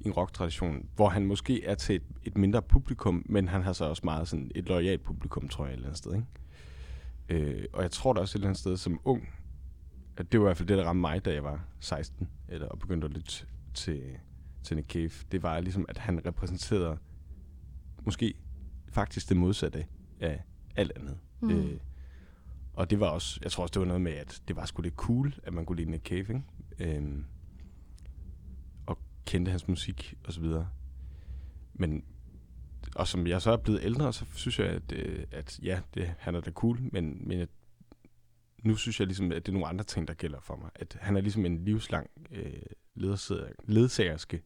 i 0.00 0.06
en 0.06 0.12
rock-tradition, 0.12 0.88
hvor 0.96 1.08
han 1.08 1.26
måske 1.26 1.64
er 1.64 1.74
til 1.74 1.96
et, 1.96 2.02
et 2.24 2.38
mindre 2.38 2.62
publikum, 2.62 3.22
men 3.28 3.48
han 3.48 3.62
har 3.62 3.72
så 3.72 3.84
også 3.84 4.02
meget 4.04 4.28
sådan 4.28 4.50
et 4.54 4.68
lojalt 4.68 5.02
publikum, 5.02 5.48
tror 5.48 5.64
jeg, 5.64 5.72
et 5.72 5.76
eller 5.76 5.88
andet 5.88 5.98
sted, 5.98 6.14
ikke? 6.14 6.26
Øh, 7.28 7.64
og 7.72 7.82
jeg 7.82 7.90
tror 7.90 8.12
da 8.12 8.20
også 8.20 8.32
et 8.32 8.34
eller 8.34 8.48
andet 8.48 8.60
sted 8.60 8.76
som 8.76 9.00
ung, 9.04 9.28
at 10.16 10.32
det 10.32 10.40
var 10.40 10.46
i 10.46 10.48
hvert 10.48 10.56
fald 10.56 10.68
det, 10.68 10.78
der 10.78 10.84
ramte 10.84 11.00
mig, 11.00 11.24
da 11.24 11.32
jeg 11.32 11.44
var 11.44 11.64
16, 11.80 12.28
eller, 12.48 12.68
og 12.68 12.78
begyndte 12.78 13.04
at 13.04 13.12
lytte 13.12 13.46
til, 13.74 14.02
til 14.62 14.76
Nick 14.76 14.88
Cave. 14.88 15.10
Det 15.32 15.42
var 15.42 15.60
ligesom, 15.60 15.84
at 15.88 15.98
han 15.98 16.26
repræsenterede 16.26 16.98
måske 18.02 18.34
faktisk 18.88 19.28
det 19.28 19.36
modsatte 19.36 19.86
af 20.20 20.42
alt 20.76 20.92
andet. 20.96 21.18
Mm. 21.40 21.50
Øh, 21.50 21.80
og 22.72 22.90
det 22.90 23.00
var 23.00 23.06
også, 23.06 23.40
jeg 23.42 23.52
tror 23.52 23.62
også, 23.62 23.72
det 23.72 23.80
var 23.80 23.86
noget 23.86 24.02
med, 24.02 24.12
at 24.12 24.42
det 24.48 24.56
var 24.56 24.64
sgu 24.64 24.82
lidt 24.82 24.94
cool, 24.94 25.34
at 25.42 25.52
man 25.52 25.66
kunne 25.66 25.76
lide 25.76 25.90
Nick 25.90 26.04
Cave, 26.04 26.20
ikke? 26.20 26.42
Og 26.78 27.24
kendte 29.30 29.50
hans 29.50 29.68
musik 29.68 30.14
og 30.24 30.32
så 30.32 30.40
videre. 30.40 30.68
Men, 31.74 32.04
og 32.96 33.08
som 33.08 33.26
jeg 33.26 33.42
så 33.42 33.52
er 33.52 33.56
blevet 33.56 33.80
ældre, 33.82 34.12
så 34.12 34.24
synes 34.34 34.58
jeg, 34.58 34.66
at, 34.66 34.92
øh, 34.92 35.24
at 35.30 35.60
ja, 35.62 35.80
det, 35.94 36.14
han 36.18 36.34
er 36.34 36.40
da 36.40 36.50
cool, 36.50 36.78
men, 36.92 37.28
men 37.28 37.38
jeg, 37.38 37.48
nu 38.62 38.76
synes 38.76 39.00
jeg 39.00 39.06
ligesom, 39.06 39.32
at 39.32 39.46
det 39.46 39.48
er 39.48 39.52
nogle 39.52 39.68
andre 39.68 39.84
ting, 39.84 40.08
der 40.08 40.14
gælder 40.14 40.40
for 40.40 40.56
mig. 40.56 40.70
At 40.74 40.96
han 41.00 41.16
er 41.16 41.20
ligesom 41.20 41.46
en 41.46 41.64
livslang 41.64 42.10
øh, 42.30 42.52
ledsager, 42.94 43.48
ledsagerske, 43.64 44.42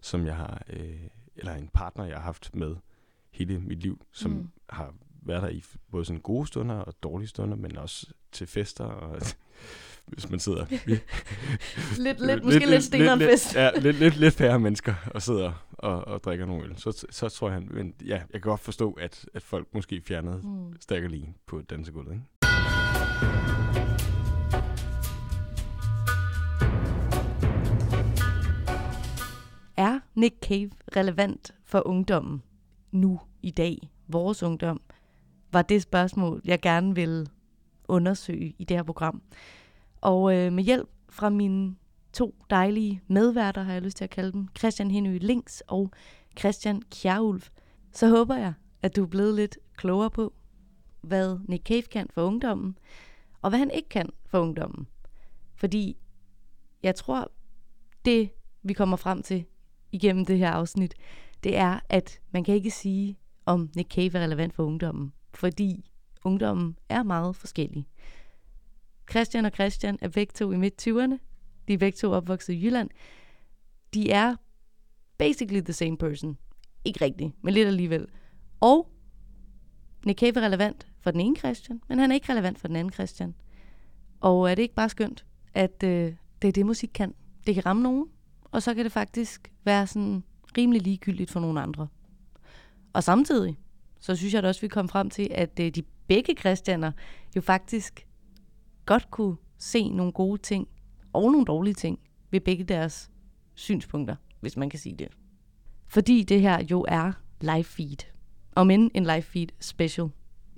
som 0.00 0.26
jeg 0.26 0.36
har, 0.36 0.62
øh, 0.68 1.00
eller 1.36 1.54
en 1.54 1.68
partner, 1.68 2.04
jeg 2.04 2.16
har 2.16 2.22
haft 2.22 2.54
med 2.54 2.76
hele 3.30 3.60
mit 3.60 3.80
liv, 3.80 4.06
som 4.12 4.30
Mm. 4.30 4.50
har 4.68 4.94
været 5.22 5.42
der 5.42 5.48
i 5.48 5.64
både 5.90 6.04
sådan 6.04 6.20
gode 6.20 6.46
stunder 6.46 6.74
og 6.74 6.94
dårlige 7.02 7.28
stunder, 7.28 7.56
men 7.56 7.76
også 7.76 8.12
til 8.32 8.46
fester, 8.46 8.84
og 8.84 9.20
hvis 10.12 10.30
man 10.30 10.40
sidder... 10.40 10.66
Lidt, 11.98 12.20
lidt, 12.20 12.44
måske 12.44 12.58
lidt, 12.58 12.70
lidt 12.70 12.84
steneren 12.84 13.18
lidt, 13.18 13.30
fest. 13.30 13.54
Ja, 13.54 13.70
lidt, 13.78 13.98
lidt, 13.98 14.16
lidt 14.16 14.34
færre 14.34 14.58
mennesker 14.58 14.94
og 15.06 15.22
sidder 15.22 15.66
og, 15.72 16.08
og 16.08 16.24
drikker 16.24 16.46
nogle 16.46 16.64
øl. 16.64 16.74
Så, 16.76 17.06
så 17.10 17.28
tror 17.28 17.50
jeg, 17.50 17.62
men 17.70 17.94
ja, 18.04 18.14
jeg 18.14 18.20
kan 18.32 18.40
godt 18.40 18.60
forstå, 18.60 18.92
at, 18.92 19.26
at 19.34 19.42
folk 19.42 19.68
måske 19.74 20.02
fjernede 20.06 20.40
mm. 20.44 20.80
Stærkere 20.80 21.10
lige 21.10 21.34
på 21.46 21.60
dansegulvet, 21.70 22.12
ikke? 22.12 22.24
Er 29.76 29.98
Nick 30.14 30.34
Cave 30.42 30.70
relevant 30.96 31.54
for 31.64 31.86
ungdommen 31.86 32.42
nu 32.92 33.20
i 33.42 33.50
dag? 33.50 33.90
Vores 34.08 34.42
ungdom? 34.42 34.80
Var 35.52 35.62
det 35.62 35.82
spørgsmål, 35.82 36.40
jeg 36.44 36.60
gerne 36.60 36.94
vil 36.94 37.28
undersøge 37.88 38.54
i 38.58 38.64
det 38.64 38.76
her 38.76 38.82
program. 38.82 39.22
Og 40.00 40.34
øh, 40.34 40.52
med 40.52 40.64
hjælp 40.64 40.88
fra 41.08 41.28
mine 41.28 41.76
to 42.12 42.34
dejlige 42.50 43.00
medværter, 43.06 43.62
har 43.62 43.72
jeg 43.72 43.82
lyst 43.82 43.96
til 43.96 44.04
at 44.04 44.10
kalde 44.10 44.32
dem, 44.32 44.48
Christian 44.58 44.90
Henø 44.90 45.18
Links 45.18 45.62
og 45.66 45.90
Christian 46.38 46.82
Kjærulf, 46.82 47.50
så 47.92 48.08
håber 48.08 48.36
jeg, 48.36 48.52
at 48.82 48.96
du 48.96 49.02
er 49.02 49.08
blevet 49.08 49.34
lidt 49.34 49.58
klogere 49.76 50.10
på, 50.10 50.32
hvad 51.00 51.38
Nick 51.48 51.66
Cave 51.66 51.82
kan 51.82 52.06
for 52.10 52.22
ungdommen, 52.22 52.78
og 53.42 53.50
hvad 53.50 53.58
han 53.58 53.70
ikke 53.70 53.88
kan 53.88 54.10
for 54.26 54.40
ungdommen. 54.40 54.86
Fordi 55.54 55.96
jeg 56.82 56.94
tror, 56.94 57.30
det 58.04 58.30
vi 58.62 58.72
kommer 58.72 58.96
frem 58.96 59.22
til 59.22 59.44
igennem 59.92 60.24
det 60.24 60.38
her 60.38 60.50
afsnit, 60.50 60.94
det 61.44 61.56
er, 61.56 61.80
at 61.88 62.20
man 62.30 62.44
kan 62.44 62.54
ikke 62.54 62.70
sige, 62.70 63.18
om 63.46 63.70
Nick 63.76 63.92
Cave 63.92 64.18
er 64.18 64.24
relevant 64.24 64.54
for 64.54 64.64
ungdommen, 64.64 65.12
fordi 65.34 65.90
ungdommen 66.24 66.78
er 66.88 67.02
meget 67.02 67.36
forskellig. 67.36 67.86
Christian 69.10 69.44
og 69.44 69.52
Christian 69.54 69.98
er 70.00 70.08
begge 70.08 70.32
to 70.34 70.52
i 70.52 70.56
midt-20'erne. 70.56 71.18
De 71.68 71.74
er 71.74 71.78
begge 71.78 71.96
to 71.96 72.12
opvokset 72.12 72.52
i 72.52 72.64
Jylland. 72.64 72.90
De 73.94 74.10
er 74.10 74.36
basically 75.18 75.60
the 75.60 75.72
same 75.72 75.98
person. 75.98 76.38
Ikke 76.84 77.04
rigtigt, 77.04 77.44
men 77.44 77.54
lidt 77.54 77.66
alligevel. 77.66 78.06
Og 78.60 78.90
Nick 80.06 80.20
Cave 80.20 80.36
er 80.36 80.40
relevant 80.40 80.86
for 81.00 81.10
den 81.10 81.20
ene 81.20 81.36
Christian, 81.36 81.80
men 81.88 81.98
han 81.98 82.10
er 82.10 82.14
ikke 82.14 82.32
relevant 82.32 82.58
for 82.58 82.68
den 82.68 82.76
anden 82.76 82.92
Christian. 82.92 83.34
Og 84.20 84.50
er 84.50 84.54
det 84.54 84.62
ikke 84.62 84.74
bare 84.74 84.88
skønt, 84.88 85.26
at 85.54 85.82
øh, 85.84 86.14
det 86.42 86.48
er 86.48 86.52
det, 86.52 86.66
musik 86.66 86.90
kan? 86.94 87.14
Det 87.46 87.54
kan 87.54 87.66
ramme 87.66 87.82
nogen, 87.82 88.08
og 88.44 88.62
så 88.62 88.74
kan 88.74 88.84
det 88.84 88.92
faktisk 88.92 89.52
være 89.64 89.86
sådan 89.86 90.24
rimelig 90.58 90.82
ligegyldigt 90.82 91.30
for 91.30 91.40
nogle 91.40 91.60
andre. 91.60 91.88
Og 92.92 93.04
samtidig, 93.04 93.58
så 94.00 94.16
synes 94.16 94.34
jeg 94.34 94.42
da 94.42 94.48
også, 94.48 94.60
vi 94.60 94.68
kom 94.68 94.88
frem 94.88 95.10
til, 95.10 95.28
at 95.30 95.60
øh, 95.60 95.70
de 95.70 95.82
begge 95.82 96.34
Christianer 96.38 96.92
jo 97.36 97.40
faktisk 97.40 98.07
godt 98.88 99.10
kunne 99.10 99.36
se 99.58 99.88
nogle 99.88 100.12
gode 100.12 100.42
ting 100.42 100.68
og 101.12 101.32
nogle 101.32 101.46
dårlige 101.46 101.74
ting 101.74 101.98
ved 102.30 102.40
begge 102.40 102.64
deres 102.64 103.10
synspunkter, 103.54 104.16
hvis 104.40 104.56
man 104.56 104.70
kan 104.70 104.78
sige 104.78 104.96
det. 104.96 105.08
Fordi 105.88 106.22
det 106.22 106.40
her 106.40 106.64
jo 106.70 106.84
er 106.88 107.12
live 107.40 107.64
feed. 107.64 108.06
Om 108.56 108.70
end 108.70 108.90
en 108.94 109.04
live 109.04 109.22
feed 109.22 109.46
special, 109.60 110.08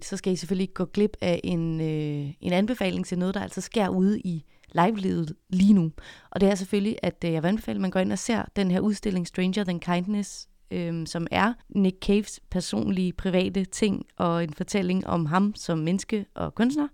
så 0.03 0.17
skal 0.17 0.33
I 0.33 0.37
selvfølgelig 0.37 0.63
ikke 0.63 0.75
gå 0.75 0.85
glip 0.85 1.17
af 1.21 1.41
en, 1.45 1.81
øh, 1.81 2.33
en 2.41 2.53
anbefaling 2.53 3.07
til 3.07 3.19
noget, 3.19 3.35
der 3.35 3.41
altså 3.41 3.61
sker 3.61 3.89
ude 3.89 4.21
i 4.21 4.45
live-livet 4.75 5.37
lige 5.49 5.73
nu. 5.73 5.93
Og 6.31 6.41
det 6.41 6.49
er 6.49 6.55
selvfølgelig, 6.55 6.97
at 7.03 7.25
øh, 7.25 7.33
jeg 7.33 7.43
vil 7.43 7.49
anbefale, 7.49 7.77
at 7.77 7.81
man 7.81 7.91
går 7.91 8.01
ind 8.01 8.13
og 8.13 8.19
ser 8.19 8.45
den 8.57 8.71
her 8.71 8.81
udstilling 8.81 9.27
Stranger 9.27 9.65
Than 9.65 9.81
Kindness, 9.81 10.49
øh, 10.71 11.07
som 11.07 11.27
er 11.31 11.53
Nick 11.69 11.97
Caves 12.03 12.41
personlige, 12.51 13.13
private 13.13 13.65
ting 13.65 14.07
og 14.17 14.45
en 14.45 14.55
fortælling 14.55 15.07
om 15.07 15.27
ham 15.27 15.55
som 15.55 15.79
menneske 15.79 16.27
og 16.35 16.55
kunstner, 16.55 16.89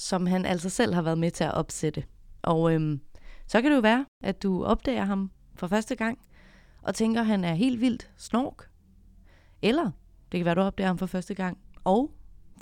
som 0.00 0.26
han 0.26 0.46
altså 0.46 0.70
selv 0.70 0.94
har 0.94 1.02
været 1.02 1.18
med 1.18 1.30
til 1.30 1.44
at 1.44 1.54
opsætte. 1.54 2.04
Og 2.42 2.74
øhm, 2.74 3.00
så 3.46 3.62
kan 3.62 3.70
det 3.70 3.76
jo 3.76 3.80
være, 3.80 4.06
at 4.24 4.42
du 4.42 4.64
opdager 4.64 5.04
ham 5.04 5.30
for 5.54 5.66
første 5.66 5.94
gang, 5.94 6.18
og 6.82 6.94
tænker, 6.94 7.20
at 7.20 7.26
han 7.26 7.44
er 7.44 7.54
helt 7.54 7.80
vildt 7.80 8.10
snork. 8.16 8.70
Eller 9.62 9.90
det 10.32 10.38
kan 10.38 10.44
være, 10.44 10.52
at 10.52 10.56
du 10.56 10.62
opdager 10.62 10.86
ham 10.86 10.98
for 10.98 11.06
første 11.06 11.34
gang, 11.34 11.58
og 11.84 12.10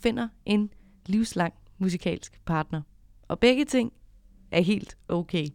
finder 0.00 0.28
en 0.46 0.70
livslang 1.06 1.54
musikalsk 1.78 2.40
partner. 2.44 2.82
Og 3.28 3.38
begge 3.38 3.64
ting 3.64 3.92
er 4.50 4.60
helt 4.60 4.98
okay. 5.08 5.46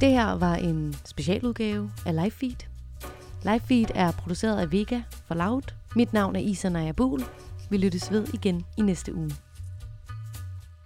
Det 0.00 0.10
her 0.10 0.32
var 0.32 0.54
en 0.54 0.94
specialudgave 1.04 1.90
af 2.06 2.14
Live 2.14 2.30
Feed. 2.30 2.67
Live 3.42 3.60
Feed 3.60 3.86
er 3.94 4.10
produceret 4.12 4.60
af 4.60 4.72
Vega 4.72 5.00
for 5.26 5.34
Loud. 5.34 5.62
Mit 5.96 6.12
navn 6.12 6.36
er 6.36 6.40
Isa 6.40 6.68
Naja 6.68 6.92
Buhl. 6.92 7.24
Vi 7.70 7.76
lyttes 7.76 8.12
ved 8.12 8.26
igen 8.34 8.64
i 8.76 8.82
næste 8.82 9.14
uge. 9.14 9.30